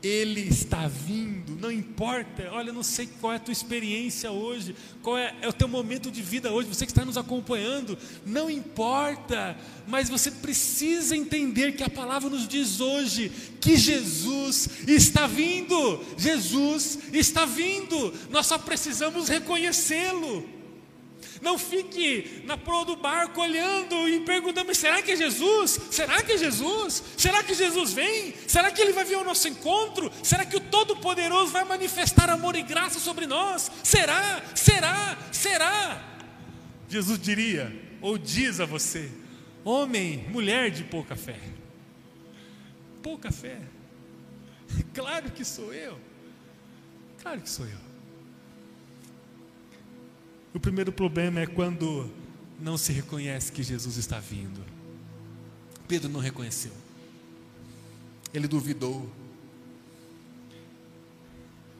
Ele 0.04 0.41
está 0.41 0.88
vindo, 0.88 1.56
não 1.60 1.71
importa, 1.71 2.51
olha, 2.51 2.71
não 2.71 2.84
sei 2.84 3.10
qual 3.19 3.34
é 3.34 3.38
a 3.38 3.39
tua 3.39 3.51
experiência 3.51 4.30
hoje, 4.30 4.75
qual 5.01 5.17
é, 5.17 5.34
é, 5.41 5.47
o 5.47 5.54
teu 5.54 5.67
momento 5.67 6.12
de 6.12 6.21
vida 6.21 6.51
hoje, 6.51 6.67
você 6.67 6.86
que 6.86 6.91
está 6.91 7.04
nos 7.04 7.17
acompanhando, 7.17 7.97
não 8.23 8.47
importa, 8.47 9.58
mas 9.88 10.08
você 10.08 10.30
precisa 10.30 11.17
entender 11.17 11.71
que 11.71 11.82
a 11.82 11.89
palavra 11.89 12.30
nos 12.30 12.47
diz 12.47 12.80
hoje 12.80 13.32
que 13.60 13.78
Jesus 13.78 14.69
está 14.88 15.25
vindo, 15.25 16.06
Jesus 16.17 16.99
está 17.12 17.45
vindo, 17.45 18.13
nós 18.30 18.45
só 18.45 18.60
precisamos 18.60 19.28
reconhecê-lo. 19.28 20.55
Não 21.45 21.60
fique 21.60 22.41
na 22.43 22.58
proa 22.58 22.84
do 22.86 22.95
barco 22.95 23.39
olhando 23.39 24.10
e 24.10 24.19
perguntando: 24.21 24.73
será 24.73 24.99
que 25.03 25.12
é 25.12 25.15
Jesus? 25.15 25.79
Será 25.91 26.23
que 26.23 26.31
é 26.31 26.38
Jesus? 26.39 27.03
Será 27.15 27.43
que 27.43 27.53
Jesus 27.53 27.93
vem? 27.93 28.34
Será 28.47 28.71
que 28.71 28.81
ele 28.81 28.91
vai 28.91 29.05
vir 29.05 29.13
ao 29.13 29.23
nosso 29.23 29.47
encontro? 29.47 30.12
Será 30.23 30.43
que 30.43 30.58
o 30.58 30.60
Todo-Poderoso 30.60 31.51
vai 31.51 31.63
manifestar 31.63 32.31
amor 32.31 32.55
e 32.55 32.63
graça 32.63 32.99
sobre 32.99 33.27
nós? 33.27 33.69
Será? 33.84 34.41
Será? 34.55 35.19
Será? 35.31 36.03
Jesus 36.89 37.19
diria, 37.19 37.71
ou 38.01 38.17
diz 38.17 38.60
a 38.60 38.65
você: 38.65 39.12
homem, 39.63 40.25
mulher 40.29 40.71
de 40.71 40.84
pouca 40.84 41.15
fé. 41.15 41.39
Pouca 43.03 43.31
fé. 43.31 43.62
Claro 44.95 45.29
que 45.29 45.45
sou 45.45 45.71
eu. 45.71 45.99
Claro 47.21 47.39
que 47.39 47.49
sou 47.51 47.67
eu. 47.67 47.94
O 50.56 50.60
primeiro 50.60 50.89
problema 50.89 51.41
é 51.41 51.46
quando 51.46 52.10
não 52.62 52.78
se 52.78 52.94
reconhece 52.94 53.52
que 53.52 53.62
Jesus 53.62 53.98
está 53.98 54.22
vindo. 54.22 54.63
Pedro 55.86 56.08
não 56.08 56.22
reconheceu. 56.22 56.72
Ele 58.34 58.48
duvidou. 58.48 59.12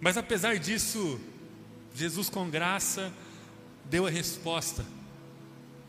Mas 0.02 0.18
apesar 0.18 0.60
disso, 0.60 1.18
Jesus 1.96 2.30
com 2.30 2.50
graça 2.50 3.14
deu 3.86 4.08
a 4.08 4.10
resposta. 4.10 4.86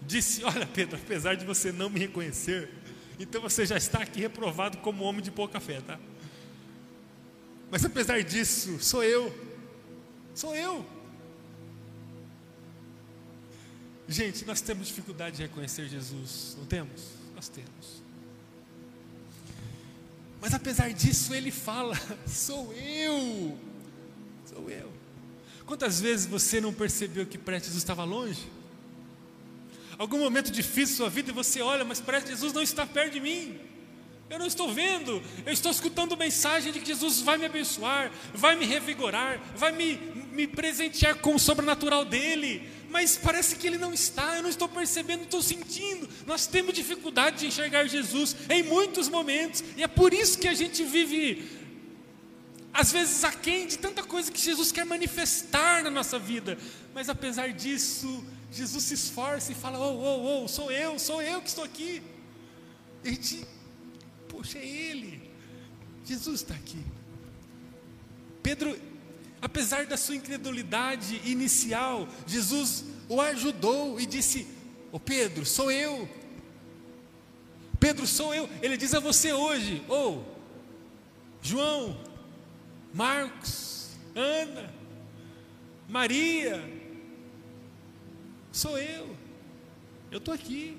Disse: 0.01 0.45
Olha, 0.45 0.65
Pedro, 0.65 0.97
apesar 0.97 1.35
de 1.35 1.45
você 1.45 1.73
não 1.73 1.91
me 1.91 1.99
reconhecer, 1.99 2.71
então 3.19 3.43
você 3.43 3.67
já 3.67 3.77
está 3.77 3.99
aqui 4.03 4.21
reprovado 4.21 4.79
como 4.79 5.03
homem 5.03 5.23
de 5.23 5.33
pouca 5.33 5.59
fé, 5.59 5.81
tá? 5.81 5.99
Mas 7.69 7.85
apesar 7.85 8.23
disso, 8.23 8.79
sou 8.79 9.03
eu. 9.03 9.37
Sou 10.37 10.55
eu. 10.55 10.96
Gente, 14.09 14.45
nós 14.45 14.61
temos 14.61 14.87
dificuldade 14.87 15.37
de 15.37 15.43
reconhecer 15.43 15.89
Jesus, 15.89 16.57
não 16.59 16.65
temos? 16.65 17.03
Nós 17.35 17.49
temos. 17.49 18.03
Mas 20.41 20.55
apesar 20.55 20.93
disso, 20.93 21.35
ele 21.35 21.51
fala: 21.51 21.99
sou 22.27 22.73
eu, 22.75 23.59
sou 24.45 24.71
eu. 24.71 24.93
Quantas 25.65 26.01
vezes 26.01 26.27
você 26.27 26.61
não 26.61 26.73
percebeu 26.73 27.27
que 27.27 27.37
parece 27.37 27.67
Jesus 27.67 27.83
estava 27.83 28.05
longe? 28.05 28.47
Algum 29.99 30.19
momento 30.19 30.53
difícil 30.53 30.95
da 30.95 30.97
sua 30.97 31.11
vida 31.11 31.31
e 31.31 31.35
você 31.35 31.61
olha, 31.61 31.85
mas 31.85 32.01
parece 32.01 32.27
que 32.27 32.33
Jesus 32.33 32.53
não 32.53 32.63
está 32.63 32.87
perto 32.87 33.15
de 33.15 33.21
mim. 33.21 33.59
Eu 34.29 34.39
não 34.39 34.47
estou 34.47 34.73
vendo, 34.73 35.23
eu 35.45 35.53
estou 35.53 35.71
escutando 35.71 36.17
mensagem 36.17 36.73
de 36.73 36.81
que 36.81 36.87
Jesus 36.87 37.21
vai 37.21 37.39
me 37.39 37.47
abençoar, 37.47 38.11
vai 38.35 38.57
me 38.57 38.67
revigorar, 38.67 39.41
vai 39.55 39.71
me, 39.71 39.97
me 40.33 40.49
presentear 40.49 41.17
com 41.17 41.37
o 41.37 41.39
sobrenatural 41.39 42.05
dele, 42.05 42.69
mas 42.91 43.17
parece 43.17 43.57
que 43.57 43.67
ele 43.67 43.79
não 43.79 43.93
está, 43.93 44.37
eu 44.37 44.43
não 44.43 44.51
estou 44.51 44.69
percebendo, 44.69 45.25
estou 45.25 45.43
sentindo. 45.43 46.09
Nós 46.27 46.47
temos 46.47 46.75
dificuldade 46.75 47.41
de 47.41 47.47
enxergar 47.47 47.87
Jesus 47.87 48.37
em 48.49 48.63
muitos 48.63 49.09
momentos, 49.09 49.63
e 49.77 49.83
é 49.83 49.89
por 49.89 50.13
isso 50.13 50.39
que 50.39 50.49
a 50.49 50.55
gente 50.55 50.85
vive, 50.85 51.49
às 52.73 52.93
vezes, 52.93 53.25
aquém 53.25 53.67
de 53.67 53.79
tanta 53.79 54.03
coisa 54.03 54.31
que 54.31 54.41
Jesus 54.41 54.71
quer 54.73 54.85
manifestar 54.85 55.83
na 55.83 55.91
nossa 55.91 56.19
vida, 56.19 56.59
mas 56.95 57.09
apesar 57.09 57.53
disso, 57.53 58.25
Jesus 58.51 58.85
se 58.85 58.95
esforça 58.95 59.53
e 59.53 59.55
fala: 59.55 59.79
Oh, 59.79 59.95
oh, 59.95 60.45
oh, 60.45 60.49
sou 60.49 60.71
eu, 60.71 60.99
sou 60.99 61.21
eu 61.21 61.41
que 61.43 61.49
estou 61.49 61.65
aqui. 61.65 62.03
E 63.05 63.09
a 63.09 63.13
gente, 63.13 63.47
poxa, 64.29 64.59
é 64.59 64.67
Ele, 64.67 65.31
Jesus 66.05 66.41
está 66.41 66.55
aqui. 66.55 66.85
Pedro 68.43 68.79
apesar 69.41 69.87
da 69.87 69.97
sua 69.97 70.17
incredulidade 70.17 71.21
inicial, 71.25 72.09
Jesus 72.27 72.85
o 73.09 73.21
ajudou 73.21 74.01
e 74.01 74.07
disse: 74.07 74.47
Ô 74.93 74.97
oh 74.97 75.01
Pedro, 75.01 75.45
sou 75.45 75.71
eu. 75.71 76.09
Pedro, 77.79 78.07
sou 78.07 78.35
eu. 78.35 78.49
Ele 78.63 78.77
diz 78.77 78.95
a 78.95 79.01
você 79.01 79.33
hoje: 79.33 79.83
Ô 79.89 79.95
oh, 79.95 80.25
João, 81.43 81.99
Marcos, 82.93 83.91
Ana, 84.15 84.73
Maria, 85.89 86.63
sou 88.51 88.79
eu. 88.79 89.15
Eu 90.11 90.19
estou 90.19 90.33
aqui. 90.33 90.79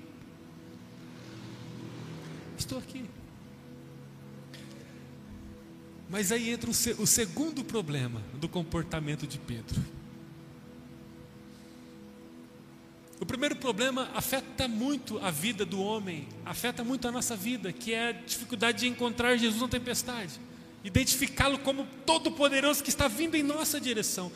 Estou 2.58 2.78
aqui. 2.78 3.08
Mas 6.10 6.32
aí 6.32 6.48
entra 6.50 6.70
o, 6.70 7.06
segundo 7.06 7.62
problema 7.62 8.22
do 8.34 8.48
comportamento 8.48 9.26
de 9.26 9.38
Pedro. 9.38 9.84
O 13.20 13.26
primeiro 13.26 13.56
problema 13.56 14.08
afeta 14.14 14.66
muito 14.66 15.18
a 15.18 15.30
vida 15.30 15.66
do 15.66 15.80
homem, 15.80 16.26
afeta 16.46 16.84
muito 16.84 17.06
a 17.06 17.12
nossa 17.12 17.36
vida, 17.36 17.72
que 17.72 17.92
é 17.92 18.08
a 18.08 18.12
dificuldade 18.12 18.78
de 18.80 18.88
encontrar 18.88 19.36
Jesus 19.36 19.60
na 19.60 19.68
tempestade, 19.68 20.40
identificá-lo 20.84 21.58
como 21.58 21.86
todo-poderoso 22.06 22.82
que 22.82 22.90
está 22.90 23.08
vindo 23.08 23.34
em 23.34 23.42
nossa 23.42 23.80
direção. 23.80 24.30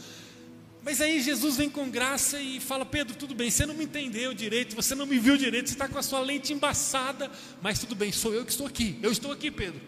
Mas 0.84 1.00
aí 1.00 1.22
Jesus 1.22 1.56
vem 1.56 1.70
com 1.70 1.88
graça 1.88 2.40
e 2.40 2.58
fala: 2.58 2.84
Pedro, 2.84 3.14
tudo 3.14 3.36
bem, 3.36 3.50
você 3.50 3.64
não 3.64 3.74
me 3.74 3.84
entendeu 3.84 4.34
direito, 4.34 4.74
você 4.74 4.96
não 4.96 5.06
me 5.06 5.18
viu 5.18 5.36
direito, 5.36 5.68
você 5.68 5.74
está 5.74 5.88
com 5.88 5.96
a 5.96 6.02
sua 6.02 6.20
lente 6.20 6.52
embaçada, 6.52 7.30
mas 7.62 7.78
tudo 7.78 7.94
bem, 7.94 8.10
sou 8.10 8.34
eu 8.34 8.44
que 8.44 8.50
estou 8.50 8.66
aqui, 8.66 8.98
eu 9.00 9.12
estou 9.12 9.30
aqui, 9.30 9.48
Pedro. 9.48 9.80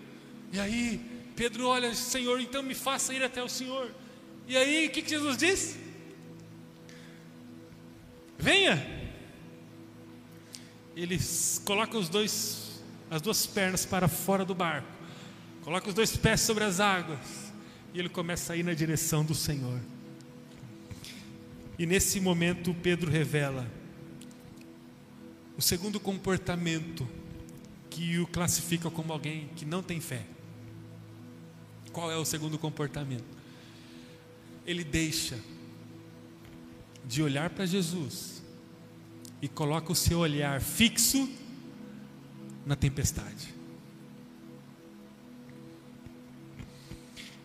E 0.52 0.60
aí, 0.60 1.00
Pedro 1.36 1.66
olha, 1.66 1.94
Senhor, 1.94 2.40
então 2.40 2.62
me 2.62 2.74
faça 2.74 3.12
ir 3.12 3.22
até 3.22 3.42
o 3.42 3.48
Senhor. 3.48 3.90
E 4.46 4.56
aí, 4.56 4.86
o 4.86 4.90
que, 4.90 5.02
que 5.02 5.10
Jesus 5.10 5.36
diz? 5.36 5.76
Venha. 8.38 9.02
Ele 10.96 11.18
coloca 11.64 11.98
os 11.98 12.08
dois, 12.08 12.82
as 13.10 13.20
duas 13.20 13.46
pernas 13.46 13.84
para 13.84 14.06
fora 14.06 14.44
do 14.44 14.54
barco, 14.54 14.86
coloca 15.62 15.88
os 15.88 15.94
dois 15.94 16.16
pés 16.16 16.40
sobre 16.40 16.62
as 16.62 16.78
águas, 16.78 17.52
e 17.92 17.98
ele 17.98 18.08
começa 18.08 18.52
a 18.52 18.56
ir 18.56 18.62
na 18.62 18.74
direção 18.74 19.24
do 19.24 19.34
Senhor. 19.34 19.80
E 21.76 21.84
nesse 21.84 22.20
momento 22.20 22.72
Pedro 22.74 23.10
revela 23.10 23.68
o 25.56 25.62
segundo 25.62 25.98
comportamento 25.98 27.08
que 27.90 28.18
o 28.18 28.26
classifica 28.26 28.90
como 28.90 29.12
alguém 29.12 29.48
que 29.56 29.64
não 29.64 29.82
tem 29.82 30.00
fé. 30.00 30.24
Qual 31.94 32.10
é 32.10 32.16
o 32.16 32.24
segundo 32.24 32.58
comportamento? 32.58 33.24
Ele 34.66 34.82
deixa 34.82 35.38
de 37.06 37.22
olhar 37.22 37.50
para 37.50 37.64
Jesus 37.64 38.42
e 39.40 39.46
coloca 39.46 39.92
o 39.92 39.94
seu 39.94 40.18
olhar 40.18 40.60
fixo 40.60 41.30
na 42.66 42.74
tempestade. 42.74 43.54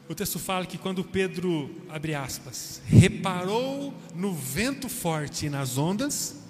O 0.08 0.16
texto 0.16 0.40
fala 0.40 0.66
que 0.66 0.80
quando 0.80 1.04
Pedro, 1.04 1.70
abre 1.88 2.16
aspas, 2.16 2.82
reparou 2.88 3.94
no 4.16 4.34
vento 4.34 4.90
forte 4.90 5.46
e 5.46 5.50
nas 5.52 5.78
ondas, 5.78 6.42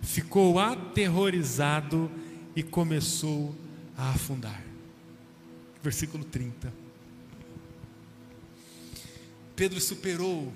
ficou 0.00 0.58
aterrorizado 0.58 2.10
e 2.56 2.62
começou 2.62 3.54
a 3.94 4.12
afundar. 4.12 4.64
Versículo 5.82 6.24
30. 6.24 6.87
Pedro 9.58 9.80
superou 9.80 10.52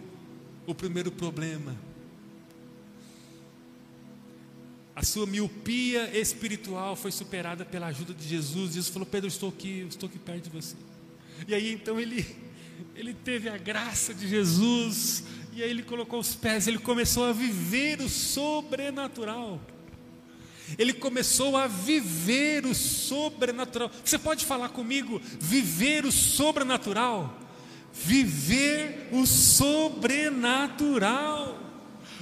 o 0.64 0.72
primeiro 0.72 1.10
problema. 1.10 1.76
A 4.94 5.02
sua 5.02 5.26
miopia 5.26 6.16
espiritual 6.16 6.94
foi 6.94 7.10
superada 7.10 7.64
pela 7.64 7.88
ajuda 7.88 8.14
de 8.14 8.28
Jesus. 8.28 8.74
Jesus 8.74 8.90
falou: 8.90 9.04
Pedro, 9.04 9.26
estou 9.26 9.48
aqui, 9.48 9.84
estou 9.88 10.08
aqui 10.08 10.20
perto 10.20 10.44
de 10.44 10.50
você. 10.50 10.76
E 11.48 11.52
aí 11.52 11.72
então 11.72 11.98
ele, 11.98 12.24
ele 12.94 13.12
teve 13.12 13.48
a 13.48 13.58
graça 13.58 14.14
de 14.14 14.28
Jesus, 14.28 15.24
e 15.52 15.64
aí 15.64 15.70
ele 15.70 15.82
colocou 15.82 16.20
os 16.20 16.36
pés, 16.36 16.68
ele 16.68 16.78
começou 16.78 17.24
a 17.24 17.32
viver 17.32 18.00
o 18.00 18.08
sobrenatural. 18.08 19.60
Ele 20.78 20.92
começou 20.92 21.56
a 21.56 21.66
viver 21.66 22.64
o 22.64 22.72
sobrenatural. 22.72 23.90
Você 24.04 24.16
pode 24.16 24.46
falar 24.46 24.68
comigo, 24.68 25.20
viver 25.40 26.04
o 26.04 26.12
sobrenatural? 26.12 27.42
Viver 27.92 29.08
o 29.12 29.26
sobrenatural. 29.26 31.58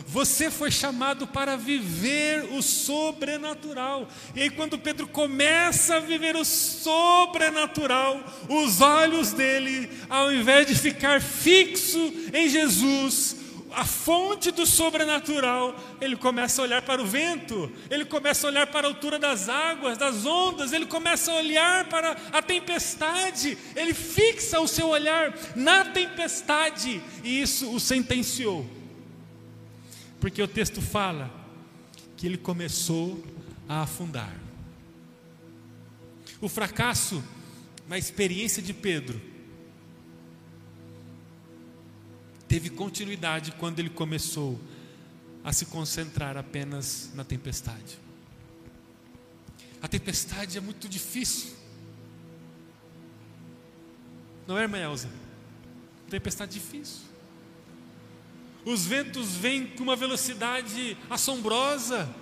Você 0.06 0.50
foi 0.50 0.72
chamado 0.72 1.26
para 1.26 1.56
viver 1.56 2.48
o 2.52 2.62
sobrenatural. 2.62 4.08
E 4.34 4.42
aí, 4.42 4.50
quando 4.50 4.78
Pedro 4.78 5.06
começa 5.06 5.96
a 5.96 6.00
viver 6.00 6.34
o 6.34 6.44
sobrenatural, 6.44 8.20
os 8.48 8.80
olhos 8.80 9.32
dele, 9.32 9.88
ao 10.08 10.32
invés 10.32 10.66
de 10.66 10.74
ficar 10.74 11.20
fixo 11.20 12.12
em 12.34 12.48
Jesus, 12.48 13.36
a 13.74 13.84
fonte 13.84 14.50
do 14.50 14.66
sobrenatural, 14.66 15.74
ele 16.00 16.16
começa 16.16 16.60
a 16.60 16.64
olhar 16.64 16.82
para 16.82 17.02
o 17.02 17.06
vento, 17.06 17.70
ele 17.90 18.04
começa 18.04 18.46
a 18.46 18.50
olhar 18.50 18.66
para 18.66 18.86
a 18.86 18.90
altura 18.90 19.18
das 19.18 19.48
águas, 19.48 19.98
das 19.98 20.26
ondas, 20.26 20.72
ele 20.72 20.86
começa 20.86 21.32
a 21.32 21.36
olhar 21.36 21.88
para 21.88 22.16
a 22.32 22.42
tempestade, 22.42 23.56
ele 23.76 23.94
fixa 23.94 24.60
o 24.60 24.68
seu 24.68 24.88
olhar 24.88 25.34
na 25.54 25.84
tempestade, 25.84 27.00
e 27.22 27.40
isso 27.40 27.70
o 27.74 27.80
sentenciou 27.80 28.80
porque 30.20 30.42
o 30.42 30.46
texto 30.46 30.82
fala 30.82 31.30
que 32.16 32.26
ele 32.26 32.36
começou 32.36 33.24
a 33.66 33.82
afundar. 33.82 34.38
O 36.40 36.48
fracasso 36.48 37.24
na 37.88 37.96
experiência 37.96 38.62
de 38.62 38.74
Pedro 38.74 39.20
teve 42.50 42.68
continuidade 42.68 43.52
quando 43.52 43.78
ele 43.78 43.88
começou 43.88 44.60
a 45.44 45.52
se 45.52 45.66
concentrar 45.66 46.36
apenas 46.36 47.12
na 47.14 47.22
tempestade. 47.22 47.96
A 49.80 49.86
tempestade 49.86 50.58
é 50.58 50.60
muito 50.60 50.88
difícil. 50.88 51.52
Não 54.48 54.58
é, 54.58 54.62
irmã 54.62 54.78
Elza? 54.78 55.08
Tempestade 56.10 56.54
difícil. 56.54 57.02
Os 58.64 58.84
ventos 58.84 59.36
vêm 59.36 59.68
com 59.68 59.84
uma 59.84 59.94
velocidade 59.94 60.96
assombrosa. 61.08 62.12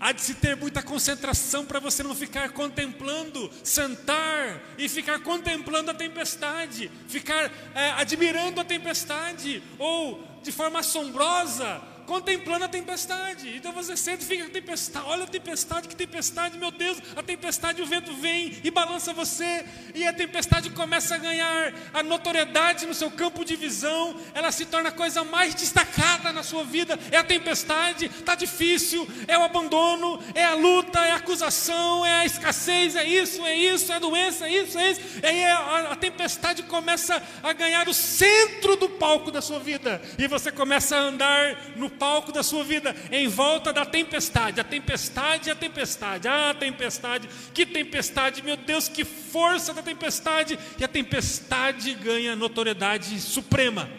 Há 0.00 0.12
de 0.12 0.20
se 0.20 0.34
ter 0.34 0.56
muita 0.56 0.82
concentração 0.82 1.64
para 1.64 1.80
você 1.80 2.02
não 2.02 2.14
ficar 2.14 2.50
contemplando, 2.50 3.50
sentar 3.64 4.62
e 4.78 4.88
ficar 4.88 5.20
contemplando 5.20 5.90
a 5.90 5.94
tempestade, 5.94 6.90
ficar 7.08 7.50
é, 7.74 7.90
admirando 7.92 8.60
a 8.60 8.64
tempestade, 8.64 9.62
ou 9.76 10.22
de 10.42 10.52
forma 10.52 10.78
assombrosa, 10.78 11.82
contemplando 12.08 12.64
a 12.64 12.68
tempestade. 12.68 13.54
Então 13.54 13.70
você 13.70 13.94
sente 13.94 14.24
e 14.24 14.26
fica 14.26 14.48
tempestade, 14.48 15.04
olha 15.06 15.24
a 15.24 15.26
tempestade, 15.26 15.86
que 15.86 15.94
tempestade, 15.94 16.56
meu 16.56 16.70
Deus, 16.70 16.96
a 17.14 17.22
tempestade, 17.22 17.82
o 17.82 17.86
vento 17.86 18.14
vem 18.14 18.58
e 18.64 18.70
balança 18.70 19.12
você, 19.12 19.62
e 19.94 20.06
a 20.06 20.12
tempestade 20.12 20.70
começa 20.70 21.14
a 21.16 21.18
ganhar 21.18 21.74
a 21.92 22.02
notoriedade 22.02 22.86
no 22.86 22.94
seu 22.94 23.10
campo 23.10 23.44
de 23.44 23.54
visão, 23.56 24.18
ela 24.32 24.50
se 24.50 24.64
torna 24.64 24.88
a 24.88 24.92
coisa 24.92 25.22
mais 25.22 25.54
destacada 25.54 26.32
na 26.32 26.42
sua 26.42 26.64
vida. 26.64 26.98
É 27.10 27.18
a 27.18 27.24
tempestade, 27.24 28.06
está 28.06 28.34
difícil, 28.34 29.06
é 29.26 29.36
o 29.36 29.44
abandono, 29.44 30.18
é 30.34 30.46
a 30.46 30.54
luta, 30.54 31.04
é 31.04 31.10
a 31.10 31.16
acusação, 31.16 32.06
é 32.06 32.20
a 32.20 32.24
escassez, 32.24 32.96
é 32.96 33.04
isso, 33.04 33.44
é 33.44 33.54
isso, 33.54 33.92
é 33.92 33.96
a 33.96 33.98
doença, 33.98 34.48
é 34.48 34.62
isso, 34.62 34.78
é 34.78 34.90
isso. 34.92 35.00
E 35.22 35.26
aí 35.26 35.44
a, 35.44 35.92
a 35.92 35.96
tempestade 35.96 36.62
começa 36.62 37.22
a 37.42 37.52
ganhar 37.52 37.86
o 37.86 37.92
centro 37.92 38.76
do 38.76 38.88
palco 38.88 39.30
da 39.30 39.42
sua 39.42 39.58
vida, 39.58 40.00
e 40.18 40.26
você 40.26 40.50
começa 40.50 40.96
a 40.96 41.00
andar 41.00 41.74
no 41.76 41.97
palco 41.98 42.32
da 42.32 42.42
sua 42.42 42.64
vida, 42.64 42.94
em 43.10 43.28
volta 43.28 43.72
da 43.72 43.84
tempestade. 43.84 44.60
A 44.60 44.64
tempestade, 44.64 45.50
a 45.50 45.54
tempestade, 45.54 46.28
ah, 46.28 46.50
a 46.50 46.54
tempestade, 46.54 47.28
que 47.52 47.66
tempestade, 47.66 48.42
meu 48.42 48.56
Deus, 48.56 48.88
que 48.88 49.04
força 49.04 49.74
da 49.74 49.82
tempestade. 49.82 50.58
E 50.78 50.84
a 50.84 50.88
tempestade 50.88 51.94
ganha 51.94 52.36
notoriedade 52.36 53.20
suprema 53.20 53.90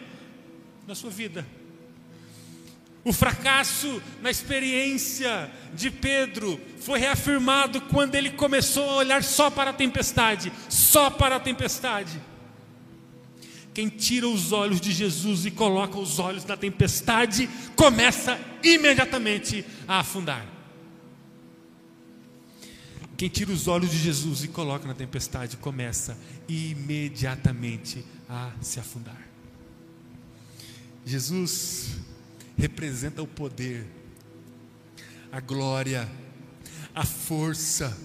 na 0.86 0.94
sua 0.94 1.10
vida. 1.10 1.46
O 3.02 3.12
fracasso 3.12 4.02
na 4.20 4.30
experiência 4.30 5.50
de 5.72 5.90
Pedro 5.90 6.60
foi 6.80 6.98
reafirmado 6.98 7.80
quando 7.82 8.14
ele 8.14 8.30
começou 8.30 8.90
a 8.90 8.94
olhar 8.96 9.22
só 9.22 9.50
para 9.50 9.70
a 9.70 9.74
tempestade, 9.74 10.52
só 10.68 11.08
para 11.08 11.36
a 11.36 11.40
tempestade. 11.40 12.20
Quem 13.80 13.88
tira 13.88 14.28
os 14.28 14.52
olhos 14.52 14.78
de 14.78 14.92
Jesus 14.92 15.46
e 15.46 15.50
coloca 15.50 15.98
os 15.98 16.18
olhos 16.18 16.44
na 16.44 16.54
tempestade, 16.54 17.48
começa 17.74 18.38
imediatamente 18.62 19.64
a 19.88 20.00
afundar. 20.00 20.46
Quem 23.16 23.30
tira 23.30 23.50
os 23.50 23.68
olhos 23.68 23.90
de 23.90 23.96
Jesus 23.96 24.44
e 24.44 24.48
coloca 24.48 24.86
na 24.86 24.92
tempestade, 24.92 25.56
começa 25.56 26.14
imediatamente 26.46 28.04
a 28.28 28.52
se 28.60 28.78
afundar. 28.78 29.26
Jesus 31.06 31.96
representa 32.58 33.22
o 33.22 33.26
poder, 33.26 33.86
a 35.32 35.40
glória, 35.40 36.06
a 36.94 37.06
força, 37.06 37.96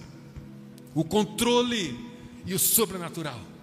o 0.94 1.04
controle 1.04 1.94
e 2.46 2.54
o 2.54 2.58
sobrenatural 2.58 3.55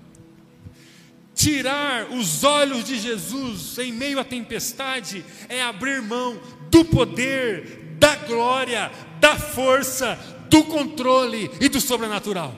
Tirar 1.34 2.12
os 2.12 2.44
olhos 2.44 2.84
de 2.84 3.00
Jesus 3.00 3.78
em 3.80 3.92
meio 3.92 4.20
à 4.20 4.24
tempestade 4.24 5.26
é 5.50 5.64
abrir 5.64 6.02
mão 6.02 6.40
do 6.70 6.86
poder, 6.86 7.96
da 7.98 8.16
glória, 8.16 8.92
da 9.20 9.38
força, 9.38 10.16
do 10.50 10.64
controle 10.66 11.50
e 11.60 11.68
do 11.68 11.82
sobrenatural. 11.82 12.56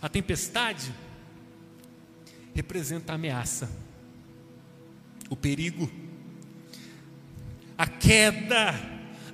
A 0.00 0.08
tempestade 0.08 0.92
representa 2.54 3.12
a 3.12 3.14
ameaça, 3.16 3.68
o 5.28 5.34
perigo, 5.34 5.90
a 7.76 7.86
queda, 7.86 8.74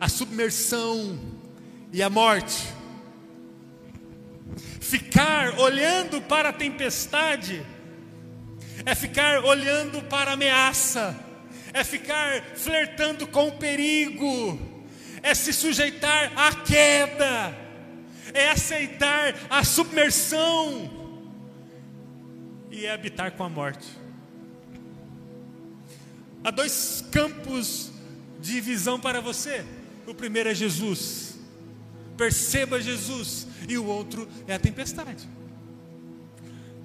a 0.00 0.08
submersão 0.08 1.18
e 1.92 2.02
a 2.02 2.08
morte. 2.08 2.64
Ficar 4.84 5.58
olhando 5.58 6.20
para 6.20 6.50
a 6.50 6.52
tempestade 6.52 7.64
é 8.84 8.94
ficar 8.94 9.42
olhando 9.42 10.02
para 10.02 10.32
a 10.32 10.34
ameaça, 10.34 11.18
é 11.72 11.82
ficar 11.82 12.42
flertando 12.54 13.26
com 13.26 13.48
o 13.48 13.52
perigo, 13.52 14.60
é 15.22 15.34
se 15.34 15.54
sujeitar 15.54 16.32
à 16.36 16.52
queda, 16.52 17.56
é 18.34 18.50
aceitar 18.50 19.34
a 19.48 19.64
submersão 19.64 20.90
e 22.70 22.84
é 22.84 22.92
habitar 22.92 23.32
com 23.32 23.42
a 23.42 23.48
morte. 23.48 23.88
Há 26.44 26.50
dois 26.50 27.02
campos 27.10 27.90
de 28.38 28.60
visão 28.60 29.00
para 29.00 29.22
você. 29.22 29.64
O 30.06 30.14
primeiro 30.14 30.50
é 30.50 30.54
Jesus. 30.54 31.23
Perceba 32.16 32.80
Jesus 32.80 33.46
e 33.68 33.76
o 33.76 33.86
outro 33.86 34.28
é 34.46 34.54
a 34.54 34.58
tempestade. 34.58 35.28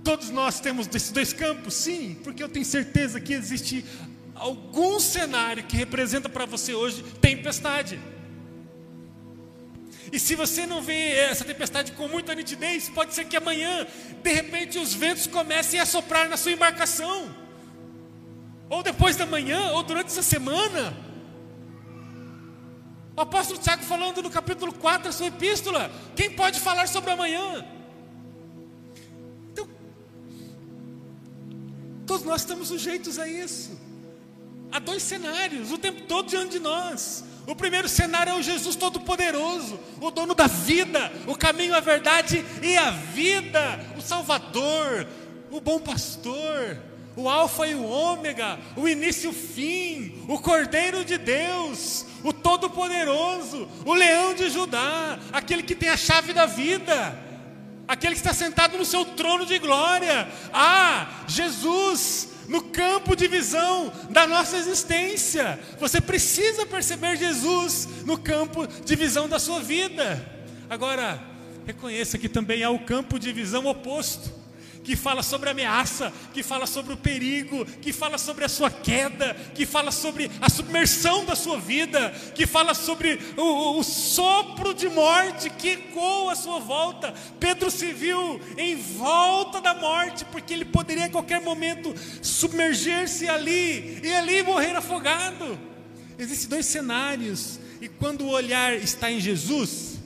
Todos 0.03 0.29
nós 0.29 0.59
temos 0.59 0.87
esses 0.93 1.11
dois 1.11 1.33
campos, 1.33 1.73
sim, 1.73 2.17
porque 2.23 2.41
eu 2.41 2.49
tenho 2.49 2.65
certeza 2.65 3.19
que 3.19 3.33
existe 3.33 3.85
algum 4.33 4.99
cenário 4.99 5.63
que 5.63 5.75
representa 5.75 6.29
para 6.29 6.45
você 6.45 6.73
hoje 6.73 7.03
tempestade. 7.21 7.99
E 10.11 10.19
se 10.19 10.35
você 10.35 10.65
não 10.65 10.81
vê 10.81 11.11
essa 11.11 11.45
tempestade 11.45 11.91
com 11.91 12.07
muita 12.07 12.33
nitidez, 12.33 12.89
pode 12.89 13.13
ser 13.13 13.25
que 13.25 13.37
amanhã, 13.37 13.85
de 14.23 14.33
repente, 14.33 14.79
os 14.79 14.93
ventos 14.93 15.27
comecem 15.27 15.79
a 15.79 15.85
soprar 15.85 16.27
na 16.27 16.37
sua 16.37 16.51
embarcação, 16.51 17.35
ou 18.69 18.81
depois 18.81 19.15
da 19.15 19.25
manhã, 19.25 19.71
ou 19.73 19.83
durante 19.83 20.07
essa 20.07 20.23
semana. 20.23 21.08
O 23.19 23.23
apóstolo 23.23 23.59
Tiago 23.59 23.83
falando 23.83 24.21
no 24.21 24.29
capítulo 24.29 24.71
4 24.71 25.03
da 25.03 25.11
sua 25.11 25.27
epístola: 25.27 25.91
quem 26.15 26.31
pode 26.31 26.57
falar 26.57 26.87
sobre 26.87 27.11
amanhã? 27.11 27.65
Então, 29.51 29.67
todos 32.07 32.25
nós 32.25 32.39
estamos 32.39 32.69
sujeitos 32.69 33.19
a 33.19 33.27
isso. 33.27 33.77
Há 34.71 34.79
dois 34.79 35.03
cenários 35.03 35.69
o 35.69 35.77
tempo 35.77 36.03
todo 36.03 36.29
diante 36.29 36.51
de 36.51 36.59
nós. 36.59 37.25
O 37.45 37.53
primeiro 37.53 37.89
cenário 37.89 38.31
é 38.31 38.35
o 38.35 38.41
Jesus 38.41 38.77
Todo-Poderoso, 38.77 39.77
o 39.99 40.09
dono 40.11 40.33
da 40.33 40.47
vida, 40.47 41.11
o 41.27 41.35
caminho, 41.35 41.75
a 41.75 41.81
verdade 41.81 42.45
e 42.63 42.77
a 42.77 42.89
vida, 42.91 43.85
o 43.97 44.01
Salvador, 44.01 45.05
o 45.51 45.59
bom 45.59 45.77
pastor, 45.77 46.81
o 47.17 47.27
Alfa 47.27 47.67
e 47.67 47.75
o 47.75 47.83
Ômega, 47.83 48.57
o 48.77 48.87
início 48.87 49.27
e 49.27 49.31
o 49.31 49.33
fim, 49.33 50.23
o 50.25 50.39
Cordeiro 50.39 51.03
de 51.03 51.17
Deus, 51.17 52.05
Todo-Poderoso, 52.49 53.67
o 53.85 53.93
Leão 53.93 54.33
de 54.33 54.49
Judá, 54.49 55.19
aquele 55.31 55.61
que 55.61 55.75
tem 55.75 55.89
a 55.89 55.95
chave 55.95 56.33
da 56.33 56.47
vida, 56.47 57.15
aquele 57.87 58.15
que 58.15 58.21
está 58.21 58.33
sentado 58.33 58.75
no 58.75 58.83
seu 58.83 59.05
trono 59.05 59.45
de 59.45 59.59
glória. 59.59 60.27
Ah, 60.51 61.25
Jesus, 61.27 62.29
no 62.47 62.63
campo 62.63 63.15
de 63.15 63.27
visão 63.27 63.93
da 64.09 64.25
nossa 64.25 64.57
existência. 64.57 65.59
Você 65.79 66.01
precisa 66.01 66.65
perceber 66.65 67.17
Jesus 67.17 67.87
no 68.03 68.17
campo 68.17 68.65
de 68.65 68.95
visão 68.95 69.29
da 69.29 69.37
sua 69.37 69.59
vida. 69.59 70.25
Agora, 70.67 71.21
reconheça 71.67 72.17
que 72.17 72.27
também 72.27 72.63
há 72.63 72.71
o 72.71 72.79
campo 72.79 73.19
de 73.19 73.31
visão 73.31 73.67
oposto 73.67 74.38
que 74.89 74.95
fala 74.95 75.21
sobre 75.21 75.51
ameaça, 75.51 76.11
que 76.33 76.41
fala 76.41 76.65
sobre 76.65 76.93
o 76.93 76.97
perigo, 76.97 77.63
que 77.79 77.93
fala 77.93 78.17
sobre 78.17 78.43
a 78.43 78.49
sua 78.49 78.71
queda, 78.71 79.35
que 79.53 79.63
fala 79.63 79.91
sobre 79.91 80.31
a 80.41 80.49
submersão 80.49 81.23
da 81.25 81.35
sua 81.35 81.59
vida, 81.59 82.09
que 82.33 82.47
fala 82.47 82.73
sobre 82.73 83.19
o, 83.37 83.41
o, 83.43 83.79
o 83.81 83.83
sopro 83.83 84.73
de 84.73 84.89
morte 84.89 85.47
que 85.51 85.73
ecoa 85.73 86.33
à 86.33 86.35
sua 86.35 86.57
volta. 86.59 87.13
Pedro 87.39 87.69
se 87.69 87.93
viu 87.93 88.41
em 88.57 88.75
volta 88.77 89.61
da 89.61 89.75
morte, 89.75 90.25
porque 90.25 90.55
ele 90.55 90.65
poderia 90.65 91.05
a 91.05 91.09
qualquer 91.09 91.39
momento 91.39 91.93
submergir-se 92.19 93.29
ali 93.29 94.01
e 94.03 94.11
ali 94.11 94.41
morrer 94.41 94.75
afogado. 94.75 95.59
Existem 96.17 96.49
dois 96.49 96.65
cenários, 96.65 97.59
e 97.79 97.87
quando 97.87 98.21
o 98.21 98.29
olhar 98.29 98.73
está 98.73 99.11
em 99.11 99.19
Jesus, 99.19 99.99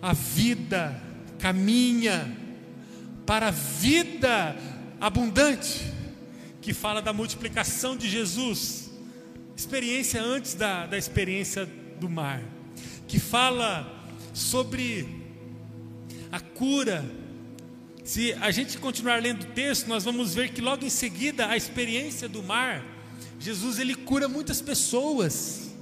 a 0.00 0.14
vida 0.14 0.98
caminha 1.38 2.45
para 3.26 3.48
a 3.48 3.50
vida 3.50 4.56
abundante, 5.00 5.92
que 6.62 6.72
fala 6.72 7.02
da 7.02 7.12
multiplicação 7.12 7.96
de 7.96 8.08
Jesus, 8.08 8.90
experiência 9.56 10.22
antes 10.22 10.54
da, 10.54 10.86
da 10.86 10.96
experiência 10.96 11.68
do 11.98 12.08
mar, 12.08 12.40
que 13.08 13.18
fala 13.18 13.92
sobre 14.32 15.26
a 16.30 16.38
cura. 16.38 17.04
Se 18.04 18.32
a 18.34 18.52
gente 18.52 18.78
continuar 18.78 19.20
lendo 19.20 19.42
o 19.42 19.46
texto, 19.46 19.88
nós 19.88 20.04
vamos 20.04 20.34
ver 20.34 20.50
que 20.50 20.60
logo 20.60 20.84
em 20.84 20.90
seguida 20.90 21.48
a 21.48 21.56
experiência 21.56 22.28
do 22.28 22.42
mar, 22.42 22.84
Jesus 23.40 23.80
ele 23.80 23.94
cura 23.94 24.28
muitas 24.28 24.60
pessoas. 24.60 25.72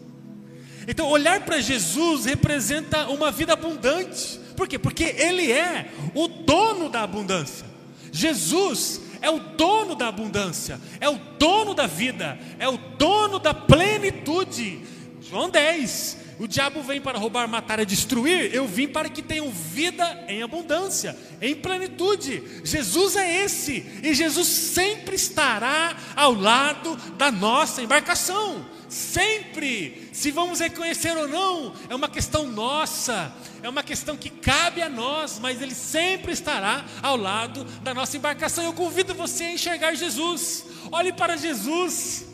Então, 0.89 1.09
olhar 1.09 1.41
para 1.45 1.61
Jesus 1.61 2.25
representa 2.25 3.09
uma 3.09 3.31
vida 3.31 3.53
abundante. 3.53 4.41
Por 4.57 4.69
quê? 4.69 4.79
Porque 4.79 5.05
Ele 5.05 5.53
é 5.53 5.91
o 6.15 6.29
dono 6.29 6.89
da 6.89 7.03
abundância. 7.03 7.67
Jesus 8.13 9.01
é 9.21 9.31
o 9.31 9.41
dono 9.41 9.95
da 9.95 10.09
abundância, 10.09 10.81
é 11.01 11.09
o 11.09 11.19
dono 11.39 11.75
da 11.75 11.87
vida, 11.87 12.39
é 12.59 12.69
o 12.69 12.77
dono 12.77 13.39
da 13.39 13.53
plenitude. 13.53 14.81
João 15.23 15.51
10. 15.51 16.24
O 16.39 16.49
diabo 16.49 16.83
vem 16.83 17.01
para 17.01 17.19
roubar, 17.19 17.47
matar 17.47 17.79
e 17.81 17.87
destruir. 17.87 18.55
Eu 18.55 18.67
vim 18.67 18.89
para 18.89 19.09
que 19.09 19.23
tenham 19.23 19.51
vida 19.51 20.25
em 20.29 20.43
abundância, 20.43 21.17
em 21.41 21.55
plenitude. 21.55 22.43
Jesus 22.65 23.17
é 23.17 23.45
esse, 23.45 23.85
e 24.03 24.15
Jesus 24.15 24.49
sempre 24.49 25.15
estará 25.15 25.97
ao 26.17 26.35
lado 26.35 26.97
da 27.17 27.31
nossa 27.31 27.83
embarcação. 27.83 28.65
Sempre, 28.89 30.09
se 30.13 30.31
vamos 30.31 30.61
reconhecer 30.61 31.17
ou 31.17 31.27
não, 31.27 31.75
é 31.89 31.95
uma 31.95 32.09
questão 32.09 32.47
nossa, 32.47 33.35
é 33.63 33.69
uma 33.69 33.83
questão 33.83 34.17
que 34.17 34.31
cabe 34.31 34.83
a 34.83 34.89
nós, 34.89 35.39
mas 35.41 35.61
Ele 35.61 35.75
sempre 35.75 36.33
estará 36.33 36.85
ao 37.03 37.17
lado 37.17 37.65
da 37.83 37.93
nossa 37.93 38.17
embarcação. 38.17 38.63
Eu 38.63 38.73
convido 38.73 39.15
você 39.15 39.45
a 39.45 39.53
enxergar 39.53 39.95
Jesus, 39.95 40.65
olhe 40.93 41.13
para 41.13 41.37
Jesus, 41.37 42.27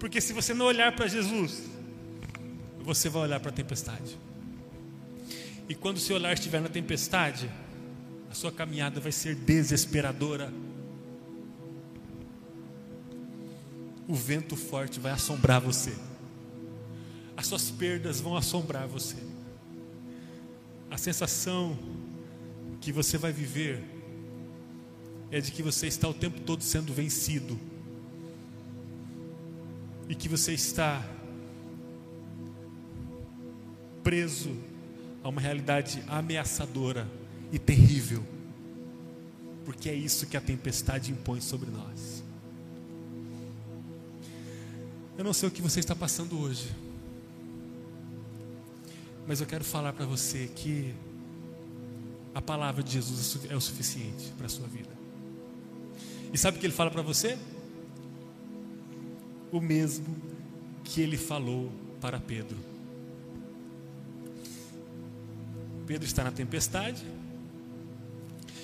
porque 0.00 0.20
se 0.20 0.32
você 0.32 0.52
não 0.52 0.66
olhar 0.66 0.92
para 0.96 1.06
Jesus, 1.06 1.62
você 2.82 3.08
vai 3.08 3.22
olhar 3.22 3.40
para 3.40 3.50
a 3.50 3.54
tempestade. 3.54 4.18
E 5.68 5.74
quando 5.74 5.96
o 5.96 6.00
seu 6.00 6.16
olhar 6.16 6.32
estiver 6.32 6.60
na 6.60 6.68
tempestade, 6.68 7.50
a 8.30 8.34
sua 8.34 8.50
caminhada 8.50 9.00
vai 9.00 9.12
ser 9.12 9.34
desesperadora. 9.34 10.52
O 14.08 14.14
vento 14.14 14.56
forte 14.56 14.98
vai 14.98 15.12
assombrar 15.12 15.60
você. 15.60 15.94
As 17.36 17.46
suas 17.46 17.70
perdas 17.70 18.20
vão 18.20 18.36
assombrar 18.36 18.88
você 18.88 19.30
a 20.90 20.98
sensação 20.98 21.78
que 22.80 22.90
você 22.90 23.16
vai 23.16 23.32
viver 23.32 23.82
é 25.30 25.40
de 25.40 25.52
que 25.52 25.62
você 25.62 25.86
está 25.86 26.08
o 26.08 26.14
tempo 26.14 26.40
todo 26.40 26.64
sendo 26.64 26.92
vencido 26.92 27.58
e 30.08 30.14
que 30.14 30.28
você 30.28 30.52
está 30.52 31.00
preso 34.02 34.56
a 35.22 35.28
uma 35.28 35.40
realidade 35.40 36.02
ameaçadora 36.08 37.06
e 37.52 37.58
terrível, 37.58 38.24
porque 39.64 39.88
é 39.88 39.94
isso 39.94 40.26
que 40.26 40.36
a 40.36 40.40
tempestade 40.40 41.12
impõe 41.12 41.40
sobre 41.40 41.70
nós. 41.70 42.22
Eu 45.18 45.24
não 45.24 45.34
sei 45.34 45.48
o 45.48 45.52
que 45.52 45.60
você 45.60 45.80
está 45.80 45.94
passando 45.94 46.40
hoje. 46.40 46.70
Mas 49.26 49.40
eu 49.40 49.46
quero 49.46 49.62
falar 49.62 49.92
para 49.92 50.06
você 50.06 50.50
que 50.56 50.94
a 52.34 52.40
palavra 52.40 52.82
de 52.82 52.92
Jesus 52.92 53.38
é 53.50 53.54
o 53.54 53.60
suficiente 53.60 54.32
para 54.36 54.46
a 54.46 54.48
sua 54.48 54.66
vida. 54.66 54.90
E 56.32 56.38
sabe 56.38 56.56
o 56.56 56.60
que 56.60 56.66
ele 56.66 56.72
fala 56.72 56.90
para 56.90 57.02
você? 57.02 57.36
O 59.52 59.60
mesmo 59.60 60.16
que 60.84 61.00
ele 61.00 61.18
falou 61.18 61.70
para 62.00 62.18
Pedro. 62.18 62.69
Pedro 65.90 66.06
está 66.06 66.22
na 66.22 66.30
tempestade, 66.30 67.04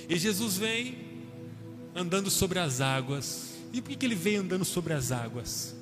e 0.09 0.17
Jesus 0.17 0.59
vem 0.59 0.97
andando 1.93 2.31
sobre 2.31 2.61
as 2.61 2.81
águas. 2.81 3.57
E 3.73 3.83
por 3.83 3.97
que 3.97 4.07
ele 4.07 4.15
veio 4.15 4.43
andando 4.43 4.65
sobre 4.65 4.93
as 4.93 5.11
águas? 5.11 5.75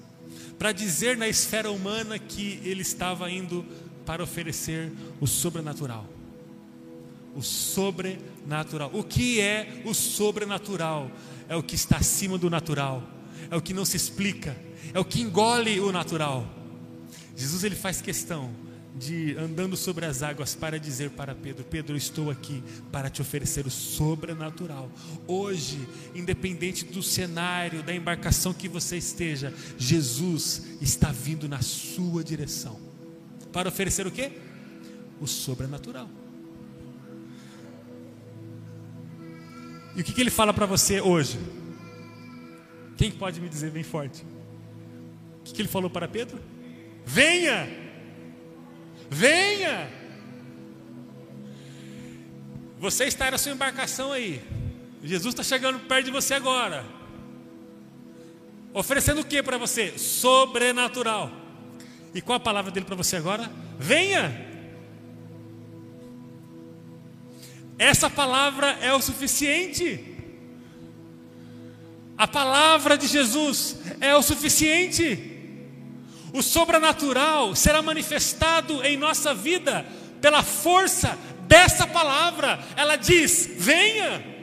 Para 0.59 0.73
dizer 0.73 1.19
na 1.19 1.29
esfera 1.29 1.71
humana 1.71 2.19
que 2.19 2.63
ele 2.65 2.81
estava 2.81 3.31
indo 3.31 3.63
para 4.07 4.23
oferecer 4.23 4.91
o 5.21 5.27
sobrenatural. 5.27 6.09
O 7.37 7.43
sobrenatural. 7.43 8.91
O 8.95 9.05
que 9.05 9.39
é 9.39 9.83
o 9.85 9.93
sobrenatural? 9.93 11.11
É 11.47 11.55
o 11.55 11.63
que 11.63 11.75
está 11.75 11.99
acima 11.99 12.39
do 12.39 12.49
natural. 12.49 13.03
É 13.51 13.57
o 13.57 13.61
que 13.61 13.75
não 13.75 13.85
se 13.85 13.99
explica. 13.99 14.57
É 14.95 14.99
o 14.99 15.05
que 15.05 15.21
engole 15.21 15.79
o 15.79 15.93
natural. 15.93 16.49
Jesus 17.37 17.65
ele 17.65 17.77
faz 17.77 18.01
questão 18.01 18.65
de 18.95 19.37
andando 19.37 19.77
sobre 19.77 20.07
as 20.07 20.23
águas 20.23 20.55
para 20.55 20.79
dizer 20.79 21.11
para 21.11 21.35
Pedro: 21.35 21.65
Pedro, 21.65 21.97
estou 21.97 22.31
aqui 22.31 22.63
para 22.93 23.11
te 23.11 23.21
oferecer 23.21 23.67
o 23.67 23.71
sobrenatural. 23.71 24.91
Hoje, 25.27 25.89
independente 26.15 26.85
do 26.85 27.03
cenário, 27.03 27.83
da 27.83 27.95
embarcação 27.95 28.55
que 28.55 28.69
você 28.69 28.97
esteja, 28.97 29.53
Jesus 29.77 30.79
está 30.81 31.11
vindo 31.11 31.49
na 31.49 31.61
sua 31.61 32.23
direção 32.23 32.79
para 33.53 33.69
oferecer 33.69 34.07
o 34.07 34.11
que? 34.11 34.31
O 35.21 35.27
sobrenatural. 35.27 36.09
E 39.97 40.01
o 40.01 40.05
que, 40.05 40.13
que 40.13 40.21
ele 40.21 40.31
fala 40.31 40.53
para 40.53 40.67
você 40.67 41.01
hoje? 41.01 41.39
Quem 42.97 43.11
pode 43.11 43.41
me 43.41 43.49
dizer 43.49 43.71
bem 43.71 43.83
forte? 43.83 44.25
O 45.41 45.45
que, 45.45 45.53
que 45.53 45.63
ele 45.63 45.69
falou 45.69 45.91
para 45.91 46.09
Pedro? 46.09 46.41
Venha! 47.05 47.84
Venha! 49.15 49.89
Você 52.81 53.05
está 53.05 53.31
na 53.31 53.39
sua 53.39 53.53
embarcação 53.53 54.11
aí. 54.11 54.43
Jesus 55.05 55.33
está 55.33 55.45
chegando 55.45 55.79
perto 55.79 56.07
de 56.07 56.11
você 56.11 56.35
agora. 56.35 56.85
Oferecendo 58.73 59.21
o 59.21 59.25
que 59.25 59.41
para 59.41 59.57
você? 59.57 59.97
Sobrenatural. 59.97 61.31
E 62.13 62.21
qual 62.21 62.37
a 62.37 62.41
palavra 62.41 62.73
dele 62.73 62.87
para 62.87 62.97
você 62.97 63.15
agora? 63.15 63.49
Venha! 63.79 64.53
Essa 67.79 68.11
palavra 68.11 68.79
é 68.81 68.93
o 68.93 69.01
suficiente. 69.01 70.13
A 72.19 72.27
palavra 72.27 72.99
de 72.99 73.07
Jesus 73.07 73.77
é 74.01 74.17
o 74.17 74.23
suficiente. 74.23 75.34
O 76.35 76.43
sobrenatural 76.43 77.55
será 77.55 77.81
manifestado 77.81 78.85
em 78.85 78.97
nossa 78.97 79.33
vida 79.33 79.87
pela 80.21 80.43
força 80.43 81.17
dessa 81.47 81.87
palavra. 81.87 82.59
Ela 82.77 82.97
diz: 82.97 83.49
venha. 83.57 84.35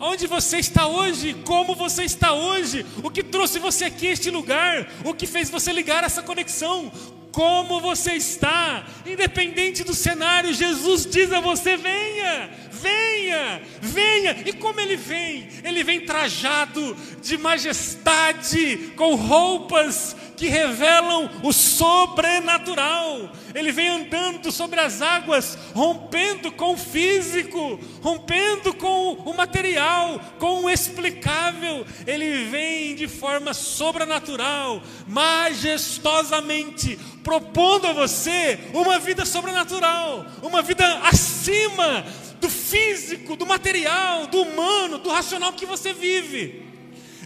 Onde 0.00 0.26
você 0.26 0.58
está 0.58 0.88
hoje? 0.88 1.34
Como 1.44 1.74
você 1.76 2.02
está 2.02 2.32
hoje? 2.32 2.84
O 3.02 3.10
que 3.10 3.22
trouxe 3.22 3.60
você 3.60 3.84
aqui 3.84 4.08
a 4.08 4.12
este 4.12 4.28
lugar? 4.28 4.90
O 5.04 5.14
que 5.14 5.24
fez 5.26 5.48
você 5.48 5.72
ligar 5.72 6.02
essa 6.02 6.20
conexão? 6.20 6.90
Como 7.30 7.80
você 7.80 8.14
está? 8.14 8.84
Independente 9.06 9.84
do 9.84 9.94
cenário, 9.94 10.52
Jesus 10.52 11.06
diz 11.06 11.32
a 11.32 11.38
você: 11.38 11.76
venha, 11.76 12.50
venha, 12.80 13.62
venha. 13.80 14.36
E 14.44 14.52
como 14.52 14.80
ele 14.80 14.96
vem? 14.96 15.48
Ele 15.64 15.82
vem 15.82 16.00
trajado 16.00 16.96
de 17.22 17.36
majestade, 17.36 18.92
com 18.96 19.14
roupas 19.14 20.14
que 20.36 20.48
revelam 20.48 21.30
o 21.42 21.52
sobrenatural. 21.52 23.30
Ele 23.54 23.72
vem 23.72 23.88
andando 23.88 24.52
sobre 24.52 24.78
as 24.78 25.00
águas, 25.00 25.58
rompendo 25.74 26.52
com 26.52 26.74
o 26.74 26.76
físico, 26.76 27.80
rompendo 28.02 28.74
com 28.74 29.14
o 29.14 29.34
material, 29.34 30.20
com 30.38 30.64
o 30.64 30.70
explicável. 30.70 31.86
Ele 32.06 32.44
vem 32.44 32.94
de 32.94 33.08
forma 33.08 33.54
sobrenatural, 33.54 34.82
majestosamente, 35.06 36.98
propondo 37.24 37.86
a 37.86 37.92
você 37.92 38.58
uma 38.74 38.98
vida 38.98 39.24
sobrenatural, 39.24 40.26
uma 40.42 40.60
vida 40.60 41.00
acima 41.00 42.04
do 42.46 42.50
físico, 42.50 43.34
do 43.34 43.44
material, 43.44 44.28
do 44.28 44.42
humano, 44.42 44.98
do 44.98 45.10
racional 45.10 45.52
que 45.52 45.66
você 45.66 45.92
vive. 45.92 46.64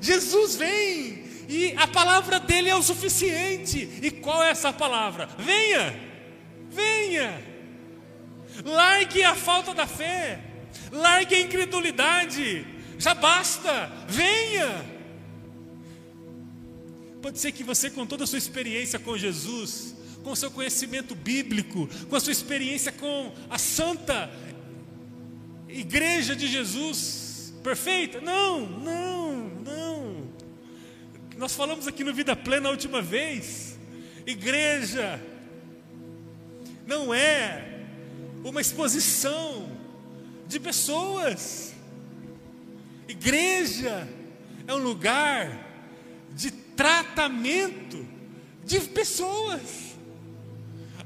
Jesus 0.00 0.56
vem 0.56 1.24
e 1.46 1.74
a 1.76 1.86
palavra 1.86 2.40
dele 2.40 2.70
é 2.70 2.74
o 2.74 2.82
suficiente. 2.82 4.00
E 4.02 4.10
qual 4.10 4.42
é 4.42 4.48
essa 4.48 4.72
palavra? 4.72 5.28
Venha, 5.38 5.94
venha, 6.70 7.44
largue 8.64 9.22
a 9.22 9.34
falta 9.34 9.74
da 9.74 9.86
fé, 9.86 10.40
largue 10.90 11.34
a 11.34 11.40
incredulidade, 11.40 12.66
já 12.98 13.12
basta, 13.12 13.92
venha. 14.08 14.86
Pode 17.20 17.38
ser 17.38 17.52
que 17.52 17.62
você, 17.62 17.90
com 17.90 18.06
toda 18.06 18.24
a 18.24 18.26
sua 18.26 18.38
experiência 18.38 18.98
com 18.98 19.18
Jesus, 19.18 19.94
com 20.24 20.32
o 20.32 20.36
seu 20.36 20.50
conhecimento 20.50 21.14
bíblico, 21.14 21.86
com 22.08 22.16
a 22.16 22.20
sua 22.20 22.32
experiência 22.32 22.90
com 22.90 23.32
a 23.50 23.58
santa 23.58 24.30
igreja 25.72 26.34
de 26.34 26.46
Jesus, 26.46 27.52
perfeita? 27.62 28.20
Não, 28.20 28.60
não, 28.60 29.36
não. 29.64 30.28
Nós 31.36 31.54
falamos 31.54 31.86
aqui 31.86 32.04
no 32.04 32.12
Vida 32.12 32.36
Plena 32.36 32.68
a 32.68 32.72
última 32.72 33.00
vez. 33.00 33.78
Igreja 34.26 35.20
não 36.86 37.14
é 37.14 37.80
uma 38.44 38.60
exposição 38.60 39.70
de 40.46 40.58
pessoas. 40.58 41.72
Igreja 43.08 44.08
é 44.66 44.74
um 44.74 44.82
lugar 44.82 45.66
de 46.32 46.50
tratamento 46.50 48.06
de 48.64 48.80
pessoas. 48.80 49.90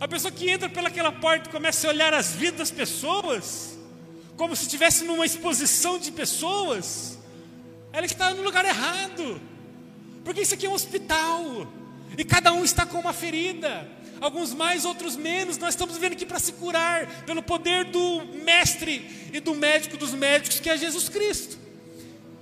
A 0.01 0.09
pessoa 0.09 0.33
que 0.33 0.51
entra 0.51 0.69
pelaquela 0.69 1.13
porta 1.13 1.49
e 1.49 1.53
começa 1.53 1.87
a 1.87 1.91
olhar 1.91 2.13
as 2.13 2.33
vidas 2.33 2.59
das 2.59 2.71
pessoas, 2.71 3.74
como 4.37 4.57
se 4.57 4.63
estivesse 4.63 5.05
numa 5.05 5.25
exposição 5.25 5.99
de 5.99 6.11
pessoas, 6.11 7.19
ela 7.93 8.07
está 8.07 8.35
no 8.35 8.43
lugar 8.43 8.65
errado. 8.65 9.41
Porque 10.25 10.41
isso 10.41 10.55
aqui 10.55 10.67
é 10.67 10.69
um 10.69 10.75
hospital. 10.75 11.67
E 12.17 12.25
cada 12.25 12.53
um 12.53 12.65
está 12.65 12.85
com 12.85 12.99
uma 12.99 13.13
ferida. 13.13 13.89
Alguns 14.21 14.53
mais, 14.53 14.85
outros 14.85 15.17
menos. 15.17 15.59
Nós 15.59 15.71
estamos 15.71 15.97
vendo 15.97 16.13
aqui 16.13 16.27
para 16.27 16.39
se 16.39 16.53
curar 16.53 17.07
pelo 17.25 17.43
poder 17.43 17.85
do 17.85 18.25
mestre 18.45 19.31
e 19.33 19.41
do 19.41 19.55
médico 19.55 19.97
dos 19.97 20.13
médicos, 20.13 20.59
que 20.59 20.71
é 20.71 20.77
Jesus 20.77 21.09
Cristo. 21.09 21.59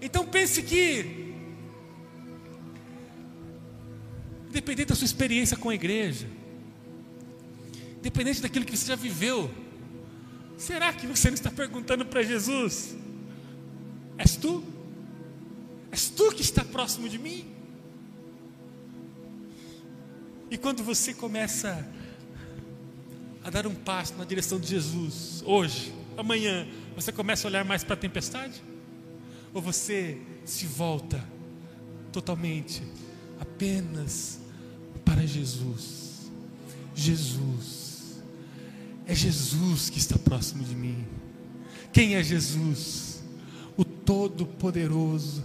Então 0.01 0.26
pense 0.26 0.62
que, 0.62 1.34
independente 4.49 4.88
da 4.88 4.95
sua 4.95 5.05
experiência 5.05 5.57
com 5.57 5.68
a 5.68 5.74
igreja, 5.74 6.26
independente 7.99 8.40
daquilo 8.40 8.64
que 8.64 8.76
você 8.76 8.86
já 8.86 8.97
viveu, 8.97 9.51
será 10.63 10.93
que 10.93 11.07
você 11.07 11.29
não 11.29 11.35
está 11.35 11.51
perguntando 11.51 12.07
para 12.07 12.23
Jesus: 12.23 12.95
És 14.17 14.37
tu? 14.37 14.63
És 15.91 16.09
tu 16.09 16.31
que 16.33 16.43
está 16.43 16.65
próximo 16.65 17.09
de 17.09 17.19
mim? 17.19 17.45
E 20.51 20.57
quando 20.57 20.83
você 20.85 21.13
começa 21.13 21.87
a 23.43 23.51
dar 23.51 23.67
um 23.67 23.75
passo 23.75 24.15
na 24.17 24.25
direção 24.25 24.61
de 24.61 24.69
Jesus, 24.69 25.43
hoje, 25.45 25.93
amanhã, 26.17 26.67
você 26.95 27.11
começa 27.11 27.47
a 27.47 27.51
olhar 27.51 27.65
mais 27.65 27.83
para 27.83 27.95
a 27.95 27.97
tempestade? 27.97 28.63
Ou 29.53 29.61
você 29.61 30.19
se 30.45 30.67
volta 30.67 31.23
totalmente 32.13 32.83
apenas 33.41 34.41
para 35.05 35.27
Jesus? 35.27 36.31
Jesus, 36.95 37.91
é 39.07 39.15
Jesus 39.15 39.91
que 39.91 39.99
está 39.99 40.19
próximo 40.19 40.65
de 40.65 40.75
mim. 40.75 41.07
Quem 41.93 42.15
é 42.15 42.23
Jesus? 42.23 43.23
O 43.77 43.85
Todo-Poderoso, 43.85 45.45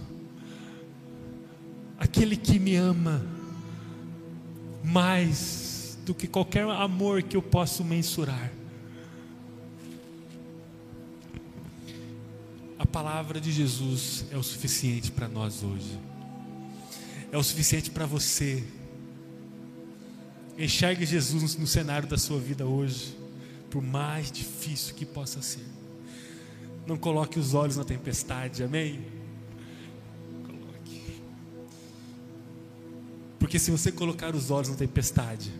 aquele 1.98 2.36
que 2.36 2.58
me 2.58 2.76
ama 2.76 3.24
mais 4.82 5.98
do 6.06 6.14
que 6.14 6.26
qualquer 6.26 6.64
amor 6.64 7.22
que 7.22 7.36
eu 7.36 7.42
possa 7.42 7.84
mensurar. 7.84 8.50
A 12.78 12.86
palavra 12.86 13.40
de 13.40 13.50
Jesus 13.50 14.24
é 14.30 14.36
o 14.36 14.42
suficiente 14.42 15.10
para 15.10 15.28
nós 15.28 15.62
hoje. 15.62 15.98
É 17.30 17.36
o 17.36 17.42
suficiente 17.42 17.90
para 17.90 18.06
você. 18.06 18.64
Enxergue 20.56 21.04
Jesus 21.04 21.56
no 21.56 21.66
cenário 21.66 22.08
da 22.08 22.16
sua 22.16 22.38
vida 22.38 22.64
hoje, 22.64 23.17
por 23.70 23.82
mais 23.82 24.30
difícil 24.30 24.94
que 24.94 25.04
possa 25.04 25.42
ser. 25.42 25.66
Não 26.86 26.96
coloque 26.96 27.38
os 27.38 27.54
olhos 27.54 27.76
na 27.76 27.84
tempestade, 27.84 28.62
amém? 28.62 29.04
Porque 33.38 33.58
se 33.58 33.70
você 33.70 33.90
colocar 33.92 34.34
os 34.34 34.50
olhos 34.50 34.68
na 34.68 34.76
tempestade, 34.76 35.52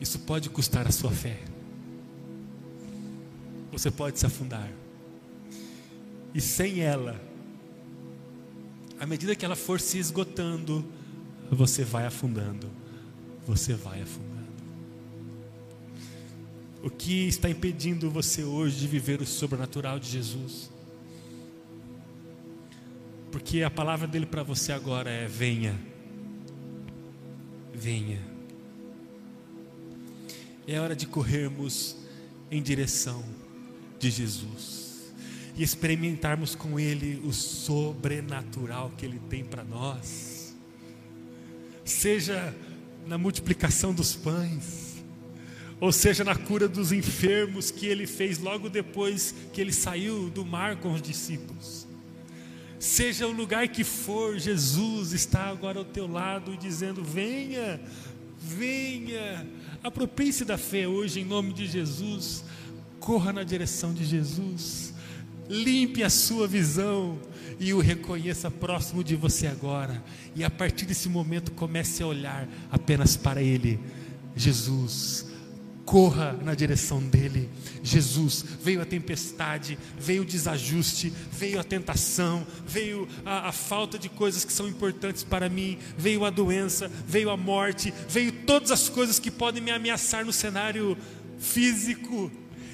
isso 0.00 0.18
pode 0.20 0.48
custar 0.48 0.86
a 0.86 0.92
sua 0.92 1.10
fé. 1.10 1.38
Você 3.72 3.90
pode 3.90 4.18
se 4.18 4.26
afundar. 4.26 4.70
E 6.34 6.40
sem 6.40 6.80
ela, 6.80 7.20
à 8.98 9.06
medida 9.06 9.34
que 9.34 9.44
ela 9.44 9.56
for 9.56 9.80
se 9.80 9.98
esgotando, 9.98 10.84
você 11.50 11.84
vai 11.84 12.06
afundando. 12.06 12.70
Você 13.46 13.74
vai 13.74 14.02
afundando. 14.02 14.33
O 16.84 16.90
que 16.90 17.26
está 17.26 17.48
impedindo 17.48 18.10
você 18.10 18.44
hoje 18.44 18.80
de 18.80 18.86
viver 18.86 19.22
o 19.22 19.26
sobrenatural 19.26 19.98
de 19.98 20.06
Jesus? 20.06 20.70
Porque 23.32 23.62
a 23.62 23.70
palavra 23.70 24.06
dele 24.06 24.26
para 24.26 24.42
você 24.42 24.70
agora 24.70 25.08
é: 25.08 25.26
venha, 25.26 25.80
venha. 27.72 28.20
É 30.66 30.78
hora 30.78 30.94
de 30.94 31.06
corrermos 31.06 31.96
em 32.50 32.60
direção 32.62 33.24
de 33.98 34.10
Jesus 34.10 35.14
e 35.56 35.62
experimentarmos 35.62 36.54
com 36.54 36.78
Ele 36.78 37.18
o 37.24 37.32
sobrenatural 37.32 38.92
que 38.98 39.06
Ele 39.06 39.20
tem 39.30 39.42
para 39.42 39.64
nós, 39.64 40.54
seja 41.82 42.54
na 43.06 43.16
multiplicação 43.16 43.94
dos 43.94 44.14
pães, 44.14 44.83
ou 45.80 45.92
seja 45.92 46.24
na 46.24 46.34
cura 46.34 46.68
dos 46.68 46.92
enfermos 46.92 47.70
que 47.70 47.86
Ele 47.86 48.06
fez 48.06 48.38
logo 48.38 48.68
depois 48.68 49.34
que 49.52 49.60
Ele 49.60 49.72
saiu 49.72 50.30
do 50.30 50.44
mar 50.44 50.76
com 50.76 50.92
os 50.92 51.02
discípulos. 51.02 51.86
Seja 52.78 53.26
o 53.26 53.32
lugar 53.32 53.68
que 53.68 53.82
for, 53.82 54.38
Jesus 54.38 55.12
está 55.12 55.48
agora 55.48 55.78
ao 55.78 55.84
teu 55.84 56.06
lado 56.06 56.56
dizendo: 56.56 57.02
venha, 57.02 57.80
venha, 58.38 59.46
aproprie-se 59.82 60.44
da 60.44 60.58
fé 60.58 60.86
hoje 60.86 61.20
em 61.20 61.24
nome 61.24 61.52
de 61.52 61.66
Jesus, 61.66 62.44
corra 63.00 63.32
na 63.32 63.42
direção 63.42 63.94
de 63.94 64.04
Jesus, 64.04 64.92
limpe 65.48 66.02
a 66.02 66.10
sua 66.10 66.46
visão 66.46 67.18
e 67.58 67.72
o 67.72 67.78
reconheça 67.78 68.50
próximo 68.50 69.02
de 69.02 69.16
você 69.16 69.46
agora, 69.46 70.02
e 70.34 70.44
a 70.44 70.50
partir 70.50 70.84
desse 70.84 71.08
momento 71.08 71.52
comece 71.52 72.02
a 72.02 72.06
olhar 72.06 72.48
apenas 72.70 73.16
para 73.16 73.42
Ele, 73.42 73.80
Jesus 74.36 75.33
corra 75.84 76.38
na 76.42 76.54
direção 76.54 77.00
dele. 77.00 77.48
Jesus, 77.82 78.44
veio 78.62 78.80
a 78.80 78.84
tempestade, 78.84 79.78
veio 79.98 80.22
o 80.22 80.24
desajuste, 80.24 81.12
veio 81.30 81.60
a 81.60 81.64
tentação, 81.64 82.46
veio 82.66 83.06
a, 83.24 83.48
a, 83.48 83.52
falta 83.52 83.98
de 83.98 84.08
coisas 84.08 84.44
que 84.44 84.52
são 84.52 84.66
importantes 84.66 85.22
para 85.22 85.48
mim, 85.48 85.78
veio 85.96 86.24
a 86.24 86.30
doença, 86.30 86.90
veio 87.06 87.30
a 87.30 87.36
morte, 87.36 87.92
veio 88.08 88.32
todas 88.32 88.70
as 88.70 88.88
coisas 88.88 89.18
que 89.18 89.30
podem 89.30 89.62
me 89.62 89.70
ameaçar 89.70 90.24
no 90.24 90.32
cenário 90.32 90.96
físico. 91.38 92.30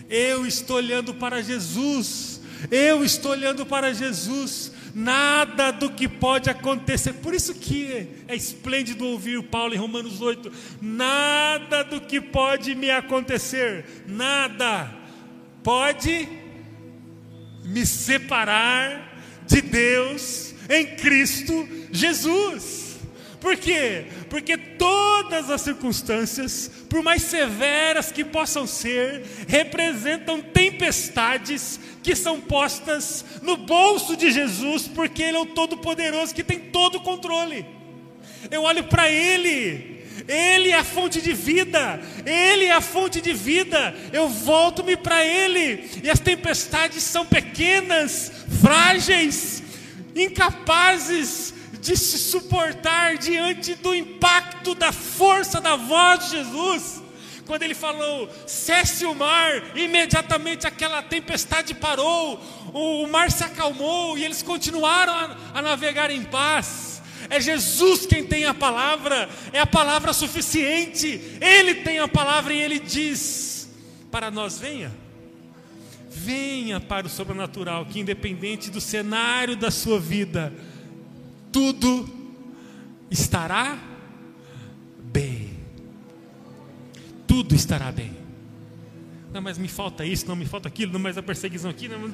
Eu 0.09 0.47
estou 0.47 0.77
olhando 0.77 1.15
para 1.15 1.43
Jesus, 1.43 2.41
eu 2.71 3.05
estou 3.05 3.33
olhando 3.33 3.67
para 3.67 3.93
Jesus 3.93 4.73
nada 4.95 5.71
do 5.71 5.91
que 5.91 6.09
pode 6.09 6.51
acontecer. 6.51 7.15
Por 7.15 7.35
isso 7.35 7.55
que 7.55 8.09
é 8.27 8.35
esplêndido 8.35 9.07
ouvir 9.07 9.43
Paulo 9.43 9.75
em 9.75 9.79
Romanos 9.79 10.21
8: 10.21 10.53
nada 10.81 11.83
do 11.83 12.01
que 12.01 12.21
pode 12.21 12.75
me 12.75 12.91
acontecer, 12.91 14.05
nada 14.07 14.93
pode 15.63 16.29
me 17.65 17.85
separar 17.85 19.23
de 19.47 19.61
Deus 19.61 20.55
em 20.69 20.87
Cristo 20.97 21.69
Jesus. 21.91 22.90
Por 23.41 23.57
quê? 23.57 24.05
Porque 24.29 24.57
todas 24.57 25.49
as 25.49 25.63
circunstâncias, 25.63 26.71
por 26.91 27.03
mais 27.03 27.23
severas 27.23 28.13
que 28.13 28.23
possam 28.23 28.67
ser, 28.67 29.25
representam 29.49 30.43
tempestades 30.43 31.81
que 32.03 32.15
são 32.15 32.39
postas 32.39 33.25
no 33.41 33.57
bolso 33.57 34.15
de 34.15 34.31
Jesus, 34.31 34.87
porque 34.89 35.23
Ele 35.23 35.39
é 35.39 35.41
o 35.41 35.47
Todo-Poderoso 35.47 36.35
que 36.35 36.45
tem 36.45 36.59
todo 36.59 36.97
o 36.97 37.01
controle. 37.01 37.65
Eu 38.51 38.63
olho 38.63 38.85
para 38.85 39.11
Ele, 39.11 40.05
Ele 40.29 40.69
é 40.69 40.77
a 40.77 40.85
fonte 40.85 41.23
de 41.23 41.33
vida, 41.33 41.99
Ele 42.27 42.67
é 42.67 42.73
a 42.73 42.81
fonte 42.83 43.23
de 43.23 43.33
vida. 43.33 43.95
Eu 44.13 44.29
volto-me 44.29 44.99
para 44.99 45.25
Ele, 45.25 45.91
e 46.05 46.11
as 46.11 46.21
tempestades 46.21 47.03
são 47.03 47.25
pequenas, 47.25 48.31
frágeis, 48.61 49.63
incapazes 50.15 51.55
de 51.81 51.97
se 51.97 52.19
suportar 52.19 53.17
diante 53.19 53.75
do 53.75 53.95
impacto 53.95 54.75
da 54.75 54.93
força 54.93 55.61
da 55.61 55.77
voz 55.77 56.25
de 56.25 56.31
Jesus. 56.39 57.03
Quando 57.47 57.63
ele 57.63 57.75
falou, 57.75 58.31
cesse 58.47 59.05
o 59.05 59.15
mar, 59.15 59.77
imediatamente 59.77 60.67
aquela 60.67 61.03
tempestade 61.03 61.75
parou, 61.75 62.41
o 62.73 63.07
mar 63.09 63.31
se 63.31 63.43
acalmou 63.43 64.17
e 64.17 64.25
eles 64.25 64.43
continuaram 64.43 65.13
a, 65.13 65.37
a 65.55 65.63
navegar 65.63 66.11
em 66.11 66.23
paz. 66.23 67.03
É 67.29 67.41
Jesus 67.41 68.07
quem 68.07 68.25
tem 68.25 68.45
a 68.45 68.55
palavra, 68.55 69.29
é 69.53 69.61
a 69.61 69.67
palavra 69.67 70.13
suficiente, 70.13 71.39
Ele 71.41 71.75
tem 71.77 71.99
a 71.99 72.09
palavra 72.09 72.55
e 72.55 72.61
Ele 72.61 72.79
diz 72.79 73.69
para 74.11 74.31
nós: 74.31 74.59
venha, 74.59 74.93
venha 76.09 76.81
para 76.81 77.07
o 77.07 77.11
sobrenatural, 77.11 77.85
que 77.85 78.01
independente 78.01 78.71
do 78.71 78.81
cenário 78.81 79.57
da 79.57 79.71
sua 79.71 79.99
vida, 80.01 80.53
tudo 81.53 82.09
estará 83.11 83.79
bem. 85.03 85.59
Tudo 87.27 87.55
estará 87.55 87.91
bem. 87.91 88.17
Não, 89.33 89.41
mas 89.41 89.59
me 89.59 89.69
falta 89.69 90.05
isso, 90.05 90.27
não 90.27 90.35
me 90.35 90.45
falta 90.45 90.69
aquilo, 90.69 90.93
não, 90.93 91.01
mas 91.01 91.17
a 91.17 91.23
perseguição 91.23 91.71
aqui, 91.71 91.89
não, 91.89 92.13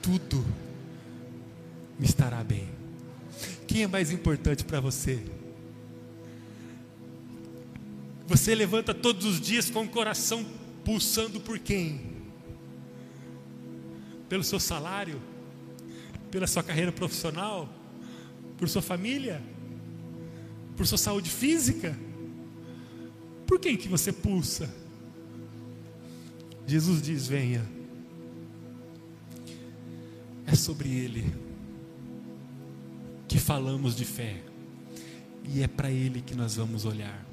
tudo 0.00 0.44
me 1.98 2.06
estará 2.06 2.44
bem. 2.44 2.68
Quem 3.66 3.82
é 3.82 3.86
mais 3.86 4.12
importante 4.12 4.64
para 4.64 4.80
você? 4.80 5.22
Você 8.26 8.54
levanta 8.54 8.94
todos 8.94 9.24
os 9.24 9.40
dias 9.40 9.70
com 9.70 9.82
o 9.82 9.88
coração 9.88 10.44
pulsando 10.84 11.40
por 11.40 11.58
quem? 11.58 12.00
Pelo 14.28 14.44
seu 14.44 14.60
salário? 14.60 15.20
Pela 16.30 16.46
sua 16.46 16.62
carreira 16.62 16.92
profissional? 16.92 17.68
Por 18.56 18.68
sua 18.68 18.82
família? 18.82 19.42
Por 20.76 20.86
sua 20.86 20.98
saúde 20.98 21.30
física? 21.30 21.96
Por 23.46 23.60
quem 23.60 23.76
que 23.76 23.88
você 23.88 24.12
pulsa? 24.12 24.72
Jesus 26.66 27.00
diz: 27.00 27.26
venha. 27.26 27.64
É 30.46 30.54
sobre 30.54 30.88
Ele 30.88 31.34
que 33.28 33.38
falamos 33.38 33.96
de 33.96 34.04
fé. 34.04 34.42
E 35.44 35.62
é 35.62 35.68
para 35.68 35.90
Ele 35.90 36.20
que 36.20 36.34
nós 36.34 36.56
vamos 36.56 36.84
olhar. 36.84 37.24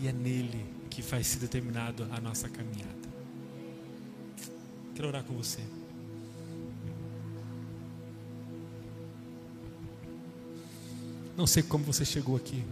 E 0.00 0.06
é 0.06 0.12
nele 0.12 0.64
que 0.88 1.02
vai 1.02 1.22
ser 1.24 1.38
determinado 1.38 2.06
a 2.10 2.20
nossa 2.20 2.48
caminhada. 2.48 3.08
Quero 4.94 5.08
orar 5.08 5.24
com 5.24 5.34
você. 5.34 5.60
Não 11.38 11.46
sei 11.46 11.62
como 11.62 11.84
você 11.84 12.04
chegou 12.04 12.34
aqui. 12.34 12.64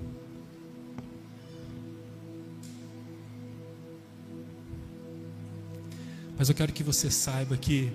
Mas 6.36 6.48
eu 6.48 6.54
quero 6.54 6.72
que 6.72 6.82
você 6.82 7.08
saiba 7.08 7.56
que 7.56 7.92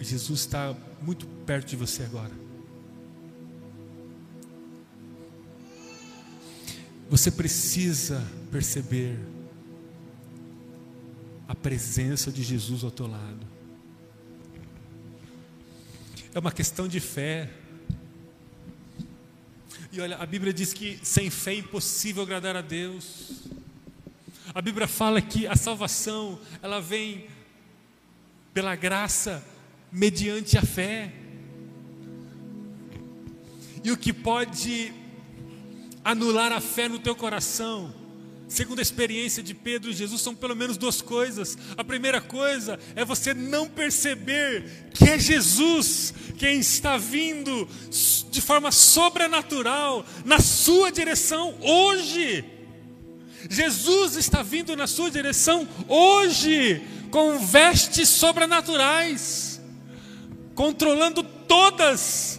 Jesus 0.00 0.40
está 0.40 0.76
muito 1.00 1.26
perto 1.46 1.68
de 1.68 1.76
você 1.76 2.02
agora. 2.02 2.32
Você 7.08 7.30
precisa 7.30 8.20
perceber 8.50 9.16
a 11.46 11.54
presença 11.54 12.32
de 12.32 12.42
Jesus 12.42 12.82
ao 12.82 12.90
teu 12.90 13.06
lado. 13.06 13.46
É 16.34 16.38
uma 16.40 16.50
questão 16.50 16.88
de 16.88 16.98
fé. 16.98 17.61
E 19.94 20.00
olha, 20.00 20.16
a 20.16 20.24
Bíblia 20.24 20.54
diz 20.54 20.72
que 20.72 20.98
sem 21.02 21.28
fé 21.28 21.52
é 21.52 21.58
impossível 21.58 22.22
agradar 22.22 22.56
a 22.56 22.62
Deus. 22.62 23.42
A 24.54 24.62
Bíblia 24.62 24.88
fala 24.88 25.20
que 25.20 25.46
a 25.46 25.54
salvação, 25.54 26.40
ela 26.62 26.80
vem 26.80 27.26
pela 28.54 28.74
graça, 28.74 29.44
mediante 29.92 30.56
a 30.56 30.62
fé. 30.62 31.12
E 33.84 33.92
o 33.92 33.96
que 33.98 34.14
pode 34.14 34.94
anular 36.02 36.52
a 36.52 36.60
fé 36.62 36.88
no 36.88 36.98
teu 36.98 37.14
coração, 37.14 37.94
segundo 38.52 38.80
a 38.80 38.82
experiência 38.82 39.42
de 39.42 39.54
Pedro 39.54 39.90
e 39.90 39.94
Jesus, 39.94 40.20
são 40.20 40.34
pelo 40.34 40.54
menos 40.54 40.76
duas 40.76 41.00
coisas. 41.00 41.56
A 41.74 41.82
primeira 41.82 42.20
coisa 42.20 42.78
é 42.94 43.02
você 43.02 43.32
não 43.32 43.66
perceber 43.66 44.90
que 44.92 45.04
é 45.04 45.18
Jesus 45.18 46.12
quem 46.36 46.60
está 46.60 46.98
vindo 46.98 47.66
de 48.30 48.40
forma 48.42 48.70
sobrenatural 48.70 50.04
na 50.24 50.38
sua 50.38 50.92
direção 50.92 51.54
hoje. 51.62 52.44
Jesus 53.48 54.16
está 54.16 54.42
vindo 54.42 54.76
na 54.76 54.86
sua 54.86 55.10
direção 55.10 55.66
hoje, 55.88 56.82
com 57.10 57.38
vestes 57.38 58.08
sobrenaturais. 58.08 59.60
controlando 60.54 61.22
todas 61.22 62.38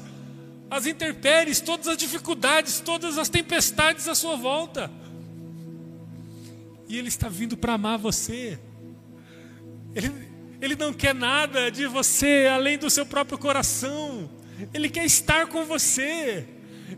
as 0.70 0.86
intempéries, 0.86 1.60
todas 1.60 1.88
as 1.88 1.98
dificuldades, 1.98 2.80
todas 2.80 3.18
as 3.18 3.28
tempestades 3.28 4.08
à 4.08 4.14
sua 4.14 4.36
volta. 4.36 4.92
E 6.94 6.98
Ele 7.00 7.08
está 7.08 7.28
vindo 7.28 7.58
para 7.58 7.74
amar 7.74 7.98
você. 7.98 8.60
Ele, 9.96 10.12
ele 10.62 10.76
não 10.76 10.94
quer 10.94 11.16
nada 11.16 11.72
de 11.72 11.88
você 11.88 12.48
além 12.54 12.78
do 12.78 12.88
seu 12.88 13.04
próprio 13.04 13.36
coração. 13.36 14.30
Ele 14.72 14.88
quer 14.88 15.04
estar 15.04 15.48
com 15.48 15.66
você. 15.66 16.46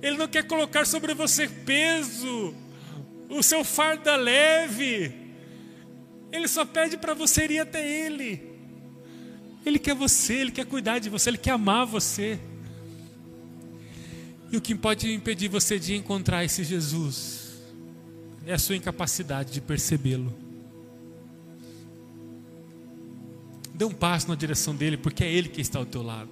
Ele 0.01 0.17
não 0.17 0.27
quer 0.27 0.43
colocar 0.43 0.85
sobre 0.85 1.13
você 1.13 1.47
peso. 1.47 2.53
O 3.29 3.41
seu 3.41 3.63
fardo 3.63 4.09
é 4.09 4.17
leve. 4.17 5.13
Ele 6.29 6.49
só 6.49 6.65
pede 6.65 6.97
para 6.97 7.13
você 7.13 7.45
ir 7.45 7.59
até 7.59 7.89
Ele. 7.89 8.43
Ele 9.65 9.79
quer 9.79 9.95
você, 9.95 10.33
Ele 10.33 10.51
quer 10.51 10.65
cuidar 10.65 10.99
de 10.99 11.09
você, 11.09 11.29
Ele 11.29 11.37
quer 11.37 11.51
amar 11.51 11.85
você. 11.85 12.37
E 14.51 14.57
o 14.57 14.61
que 14.61 14.75
pode 14.75 15.09
impedir 15.13 15.47
você 15.47 15.79
de 15.79 15.95
encontrar 15.95 16.43
esse 16.43 16.65
Jesus 16.65 17.44
é 18.45 18.53
a 18.53 18.59
sua 18.59 18.75
incapacidade 18.75 19.51
de 19.51 19.61
percebê-lo. 19.61 20.33
Dê 23.73 23.83
um 23.83 23.91
passo 23.91 24.29
na 24.29 24.35
direção 24.35 24.75
dele, 24.75 24.97
porque 24.97 25.23
é 25.23 25.31
ele 25.31 25.49
que 25.49 25.59
está 25.59 25.79
ao 25.79 25.85
teu 25.85 26.01
lado. 26.01 26.29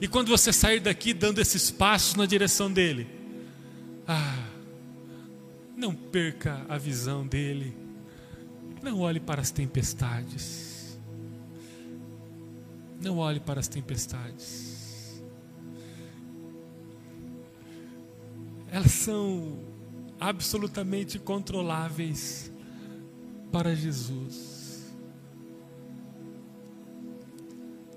E 0.00 0.06
quando 0.06 0.28
você 0.28 0.52
sair 0.52 0.80
daqui 0.80 1.12
dando 1.12 1.40
esses 1.40 1.70
passos 1.70 2.14
na 2.14 2.26
direção 2.26 2.70
dele, 2.70 3.06
ah, 4.06 4.46
não 5.76 5.94
perca 5.94 6.64
a 6.68 6.78
visão 6.78 7.26
dele. 7.26 7.76
Não 8.82 9.00
olhe 9.00 9.18
para 9.18 9.40
as 9.40 9.50
tempestades. 9.50 10.98
Não 13.02 13.18
olhe 13.18 13.40
para 13.40 13.58
as 13.58 13.68
tempestades. 13.68 15.22
Elas 18.70 18.92
são 18.92 19.58
absolutamente 20.18 21.18
controláveis 21.18 22.50
para 23.52 23.74
Jesus. 23.74 24.94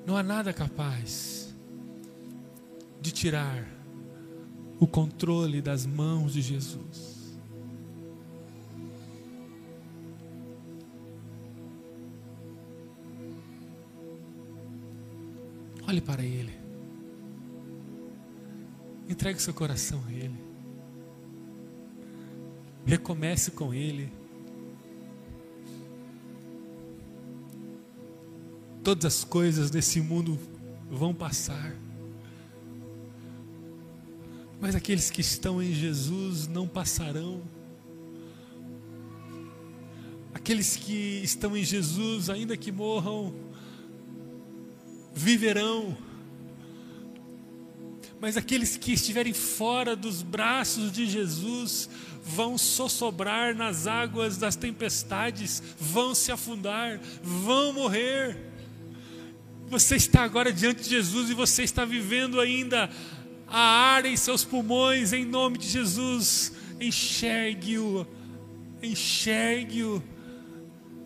Não 0.06 0.18
há 0.18 0.24
nada 0.24 0.54
capaz 0.54 1.56
de 3.02 3.12
tirar 3.12 3.66
o 4.80 4.88
controle 4.88 5.62
das 5.62 5.86
mãos 5.86 6.34
de 6.34 6.42
Jesus. 6.42 7.38
Olhe 15.88 16.02
para 16.02 16.24
Ele. 16.24 16.54
Entregue 19.08 19.42
seu 19.42 19.54
coração 19.54 20.04
a 20.08 20.12
Ele. 20.12 20.49
Recomece 22.86 23.52
com 23.52 23.74
Ele. 23.74 24.12
Todas 28.84 29.06
as 29.06 29.24
coisas 29.24 29.70
desse 29.70 30.02
mundo 30.02 30.40
vão 30.90 31.14
passar. 31.14 31.76
Mas 34.60 34.76
aqueles 34.76 35.10
que 35.10 35.22
estão 35.22 35.62
em 35.62 35.74
Jesus 35.74 36.48
não 36.48 36.68
passarão. 36.68 37.42
Aqueles 40.34 40.76
que 40.76 41.22
estão 41.24 41.56
em 41.56 41.64
Jesus, 41.64 42.30
ainda 42.30 42.58
que 42.58 42.72
morram, 42.72 43.34
viverão. 45.14 45.98
Mas 48.20 48.36
aqueles 48.36 48.76
que 48.76 48.94
estiverem 48.94 49.34
fora 49.34 49.96
dos 49.96 50.22
braços 50.22 50.92
de 50.92 51.08
Jesus 51.08 51.90
vão 52.24 52.58
sossobrar 52.58 53.56
nas 53.56 53.88
águas 53.88 54.38
das 54.38 54.56
tempestades, 54.56 55.64
vão 55.80 56.14
se 56.14 56.32
afundar, 56.32 57.00
vão 57.24 57.74
morrer. 57.74 58.38
Você 59.70 59.96
está 59.96 60.24
agora 60.24 60.52
diante 60.52 60.84
de 60.84 60.90
Jesus 60.90 61.30
e 61.30 61.34
você 61.34 61.64
está 61.64 61.86
vivendo 61.86 62.42
ainda 62.42 62.90
a 63.48 63.60
ar 63.60 64.06
em 64.06 64.18
seus 64.18 64.44
pulmões, 64.44 65.14
em 65.14 65.24
nome 65.24 65.58
de 65.58 65.70
Jesus. 65.70 66.52
Enxergue-o, 66.80 68.06
enxergue-o 68.82 70.04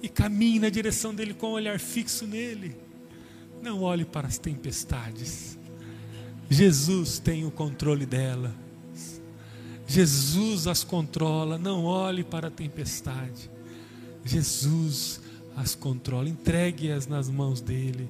e 0.01 0.09
caminhe 0.09 0.59
na 0.59 0.69
direção 0.69 1.13
dele 1.13 1.33
com 1.33 1.47
o 1.47 1.49
um 1.51 1.53
olhar 1.53 1.79
fixo 1.79 2.25
nele. 2.25 2.75
Não 3.61 3.81
olhe 3.81 4.03
para 4.03 4.27
as 4.27 4.37
tempestades. 4.37 5.57
Jesus 6.53 7.17
tem 7.17 7.45
o 7.45 7.51
controle 7.51 8.05
dela. 8.05 8.53
Jesus 9.87 10.67
as 10.67 10.83
controla. 10.83 11.57
Não 11.57 11.83
olhe 11.83 12.23
para 12.23 12.47
a 12.47 12.51
tempestade. 12.51 13.49
Jesus 14.23 15.19
as 15.57 15.73
controla. 15.73 16.29
Entregue-as 16.29 17.07
nas 17.07 17.27
mãos 17.27 17.59
dele. 17.59 18.07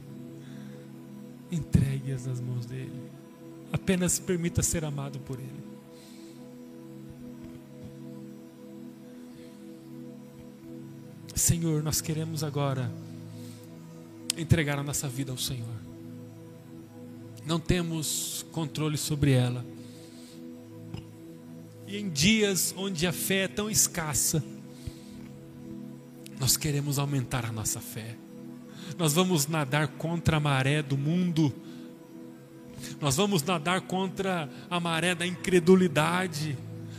Entregue-as 1.49 2.25
nas 2.25 2.41
mãos 2.41 2.65
dele. 2.65 3.01
Apenas 3.71 4.19
permita 4.19 4.61
ser 4.61 4.83
amado 4.83 5.19
por 5.19 5.39
ele. 5.39 5.63
Senhor, 11.33 11.81
nós 11.81 12.01
queremos 12.01 12.43
agora 12.43 12.91
entregar 14.37 14.77
a 14.77 14.83
nossa 14.83 15.07
vida 15.07 15.31
ao 15.31 15.37
Senhor. 15.37 15.92
Não 17.45 17.59
temos 17.59 18.45
controle 18.51 18.97
sobre 18.97 19.31
ela. 19.31 19.65
E 21.87 21.97
em 21.97 22.09
dias 22.09 22.73
onde 22.77 23.05
a 23.05 23.11
fé 23.11 23.43
é 23.43 23.47
tão 23.47 23.69
escassa, 23.69 24.43
nós 26.39 26.57
queremos 26.57 26.97
aumentar 26.97 27.45
a 27.45 27.51
nossa 27.51 27.79
fé. 27.79 28.17
Nós 28.97 29.13
vamos 29.13 29.47
nadar 29.47 29.87
contra 29.89 30.37
a 30.37 30.39
maré 30.39 30.81
do 30.81 30.97
mundo. 30.97 31.53
Nós 32.99 33.15
vamos 33.15 33.43
nadar 33.43 33.81
contra 33.81 34.49
a 34.69 34.79
maré 34.79 35.15
da 35.15 35.25
incredulidade, 35.25 36.57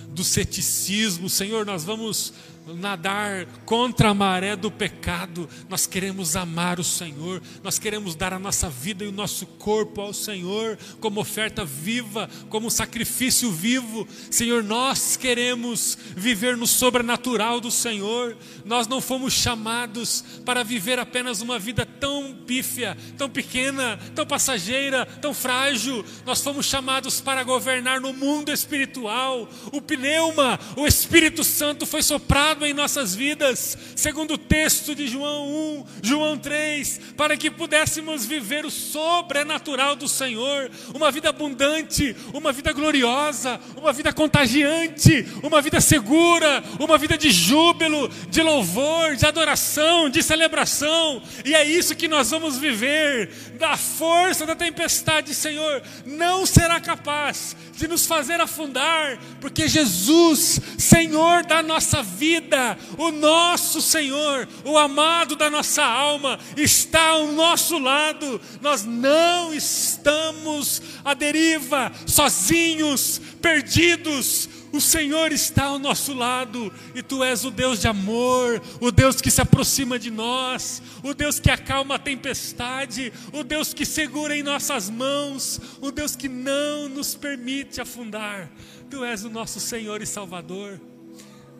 do 0.09 0.23
ceticismo. 0.23 1.29
Senhor, 1.29 1.67
nós 1.67 1.85
vamos 1.85 2.33
nadar 2.73 3.47
contra 3.67 4.11
a 4.11 4.15
maré 4.15 4.57
do 4.57 4.71
pecado, 4.71 5.49
nós 5.69 5.87
queremos 5.87 6.35
amar 6.35 6.81
o 6.81 6.85
Senhor, 6.85 7.43
nós 7.63 7.79
queremos 7.79 8.15
dar 8.15 8.33
a 8.33 8.39
nossa 8.39 8.71
vida 8.71 9.05
e 9.05 9.09
o 9.09 9.13
nosso 9.13 9.47
corpo 9.47 10.01
ao 10.01 10.15
Senhor 10.15 10.79
como 11.01 11.21
oferta 11.21 11.65
viva, 11.65 12.29
como 12.49 12.71
sacrifício 12.71 13.51
vivo. 13.51 14.09
Senhor, 14.31 14.63
nós 14.63 15.17
queremos 15.17 15.99
viver 16.17 16.57
no 16.57 16.67
sobrenatural 16.67 17.61
do 17.61 17.71
Senhor. 17.71 18.37
Nós 18.65 18.87
não 18.87 19.01
fomos 19.01 19.35
chamados 19.35 20.25
para 20.45 20.63
viver 20.63 20.99
apenas 20.99 21.41
uma 21.41 21.59
vida 21.59 21.85
tão 21.85 22.35
pífia, 22.47 22.97
tão 23.19 23.29
pequena, 23.29 23.99
tão 24.15 24.27
passageira, 24.27 25.05
tão 25.21 25.35
frágil. 25.35 26.05
Nós 26.25 26.41
fomos 26.41 26.67
chamados 26.67 27.21
para 27.21 27.43
governar 27.43 28.01
no 28.01 28.13
mundo 28.13 28.51
espiritual. 28.51 29.49
O 29.73 29.83
pneuma, 29.83 30.59
o 30.77 30.87
Espírito 30.87 31.45
Santo 31.45 31.85
foi 31.85 32.03
soprado 32.03 32.54
em 32.63 32.75
nossas 32.75 33.15
vidas, 33.15 33.77
segundo 33.97 34.35
o 34.35 34.39
texto 34.39 34.95
de 34.95 35.09
João 35.09 35.49
1, 35.49 35.87
João 36.03 36.39
3, 36.39 37.01
para 37.17 37.37
que 37.37 37.51
pudéssemos 37.51 38.27
viver 38.27 38.65
o 38.65 38.71
sobrenatural 38.71 39.97
do 39.97 40.07
Senhor, 40.07 40.71
uma 40.95 41.11
vida 41.11 41.31
abundante, 41.31 42.15
uma 42.33 42.53
vida 42.53 42.73
gloriosa, 42.73 43.59
uma 43.77 43.93
vida 43.93 44.13
contagiante, 44.13 45.27
uma 45.43 45.63
vida 45.63 45.81
segura, 45.81 46.63
uma 46.79 46.99
vida 46.99 47.17
de 47.17 47.31
júbilo, 47.31 48.09
de 48.29 48.43
louvor, 48.43 49.17
de 49.17 49.27
adoração, 49.27 50.11
de 50.11 50.23
celebração, 50.23 51.23
e 51.45 51.55
é 51.55 51.65
isso 51.65 51.97
que 51.97 52.07
nós 52.07 52.31
vamos 52.31 52.59
viver, 52.59 53.31
da 53.59 53.77
força 53.77 54.45
da 54.45 54.55
tempestade, 54.55 55.35
Senhor, 55.35 55.83
não 56.05 56.45
será 56.45 56.79
capaz 56.81 57.57
de 57.77 57.89
nos 57.89 58.07
fazer 58.07 58.41
afundar, 58.41 59.19
porque 59.41 59.67
Jesus, 59.67 60.61
Senhor 60.79 61.45
da 61.45 61.63
nossa 61.63 62.03
vida, 62.45 62.79
o 62.99 63.11
nosso 63.11 63.81
Senhor, 63.81 64.47
o 64.65 64.77
amado 64.79 65.35
da 65.35 65.51
nossa 65.51 65.83
alma, 65.83 66.39
está 66.57 67.09
ao 67.09 67.33
nosso 67.33 67.79
lado. 67.79 68.41
Nós 68.61 68.85
não 68.85 69.53
estamos 69.55 70.83
à 71.05 71.15
deriva, 71.15 71.91
sozinhos, 72.07 73.21
perdidos, 73.41 74.49
o 74.73 74.81
Senhor 74.81 75.31
está 75.31 75.67
ao 75.67 75.79
nosso 75.79 76.13
lado 76.13 76.73
e 76.97 77.03
tu 77.03 77.23
és 77.23 77.45
o 77.45 77.51
Deus 77.53 77.81
de 77.81 77.87
amor, 77.87 78.61
o 78.81 78.91
Deus 78.91 79.21
que 79.21 79.31
se 79.31 79.41
aproxima 79.41 80.01
de 80.01 80.11
nós, 80.11 80.83
o 81.05 81.15
Deus 81.15 81.39
que 81.39 81.49
acalma 81.49 81.95
a 81.95 81.99
tempestade, 81.99 83.13
o 83.33 83.45
Deus 83.45 83.73
que 83.73 83.87
segura 83.87 84.37
em 84.37 84.43
nossas 84.43 84.91
mãos, 84.91 85.61
o 85.81 85.93
Deus 85.93 86.17
que 86.17 86.29
não 86.29 86.89
nos 86.89 87.15
permite 87.15 87.81
afundar. 87.81 88.51
Tu 88.91 89.05
és 89.05 89.25
o 89.25 89.31
nosso 89.31 89.61
Senhor 89.61 90.03
e 90.03 90.07
Salvador. 90.07 90.81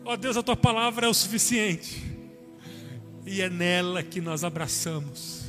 Ó 0.05 0.13
oh 0.13 0.17
Deus, 0.17 0.37
a 0.37 0.43
tua 0.43 0.55
palavra 0.55 1.07
é 1.07 1.09
o 1.09 1.13
suficiente. 1.15 2.05
E 3.25 3.41
é 3.41 3.49
nela 3.49 4.03
que 4.03 4.21
nós 4.21 4.43
abraçamos. 4.43 5.43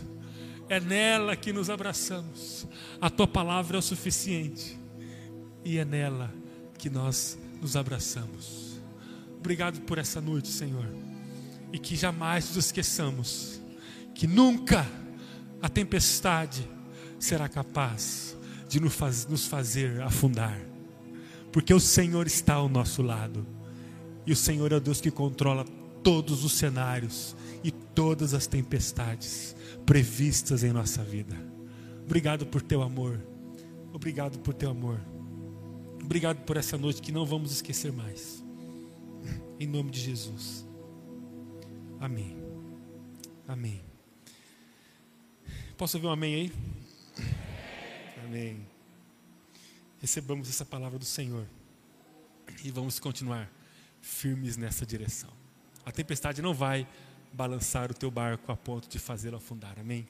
é 0.66 0.80
nela 0.80 1.36
que 1.36 1.52
nos 1.52 1.68
abraçamos. 1.68 2.66
A 2.98 3.10
tua 3.10 3.28
palavra 3.28 3.76
é 3.76 3.78
o 3.78 3.82
suficiente 3.82 4.78
e 5.62 5.76
é 5.78 5.84
nela 5.84 6.34
que 6.78 6.88
nós 6.88 7.38
nos 7.60 7.76
abraçamos. 7.76 8.80
Obrigado 9.38 9.80
por 9.82 9.98
essa 9.98 10.20
noite, 10.22 10.48
Senhor, 10.48 10.88
e 11.72 11.78
que 11.78 11.94
jamais 11.94 12.48
nos 12.48 12.56
esqueçamos 12.56 13.60
que 14.14 14.26
nunca 14.26 14.86
a 15.60 15.68
tempestade 15.68 16.66
será 17.20 17.48
capaz 17.48 18.36
de 18.68 18.80
nos 18.80 19.46
fazer 19.46 20.00
afundar, 20.00 20.58
porque 21.52 21.72
o 21.72 21.78
Senhor 21.78 22.26
está 22.26 22.54
ao 22.54 22.68
nosso 22.68 23.02
lado 23.02 23.55
e 24.26 24.32
o 24.32 24.36
Senhor 24.36 24.72
é 24.72 24.76
o 24.76 24.80
Deus 24.80 25.00
que 25.00 25.10
controla 25.10 25.64
todos 26.02 26.44
os 26.44 26.52
cenários 26.52 27.36
e 27.62 27.70
todas 27.70 28.34
as 28.34 28.46
tempestades 28.46 29.54
previstas 29.84 30.64
em 30.64 30.72
nossa 30.72 31.02
vida. 31.02 31.36
Obrigado 32.04 32.46
por 32.46 32.60
teu 32.60 32.82
amor. 32.82 33.20
Obrigado 33.92 34.38
por 34.40 34.52
teu 34.52 34.70
amor. 34.70 35.00
Obrigado 36.02 36.44
por 36.44 36.56
essa 36.56 36.76
noite 36.76 37.00
que 37.00 37.10
não 37.10 37.24
vamos 37.24 37.50
esquecer 37.52 37.92
mais. 37.92 38.44
Em 39.58 39.66
nome 39.66 39.90
de 39.90 40.00
Jesus. 40.00 40.66
Amém. 41.98 42.36
Amém. 43.48 43.80
Posso 45.76 45.96
ouvir 45.96 46.06
um 46.06 46.10
amém 46.10 46.34
aí? 46.34 46.52
Amém. 48.24 48.66
Recebamos 50.00 50.48
essa 50.48 50.64
palavra 50.64 50.98
do 50.98 51.04
Senhor 51.04 51.46
e 52.64 52.70
vamos 52.70 52.98
continuar 52.98 53.55
firmes 54.06 54.56
nessa 54.56 54.86
direção. 54.86 55.30
A 55.84 55.90
tempestade 55.90 56.40
não 56.40 56.54
vai 56.54 56.86
balançar 57.32 57.90
o 57.90 57.94
teu 57.94 58.10
barco 58.10 58.50
a 58.50 58.56
ponto 58.56 58.88
de 58.88 58.98
fazê-lo 58.98 59.36
afundar. 59.36 59.78
Amém? 59.78 60.06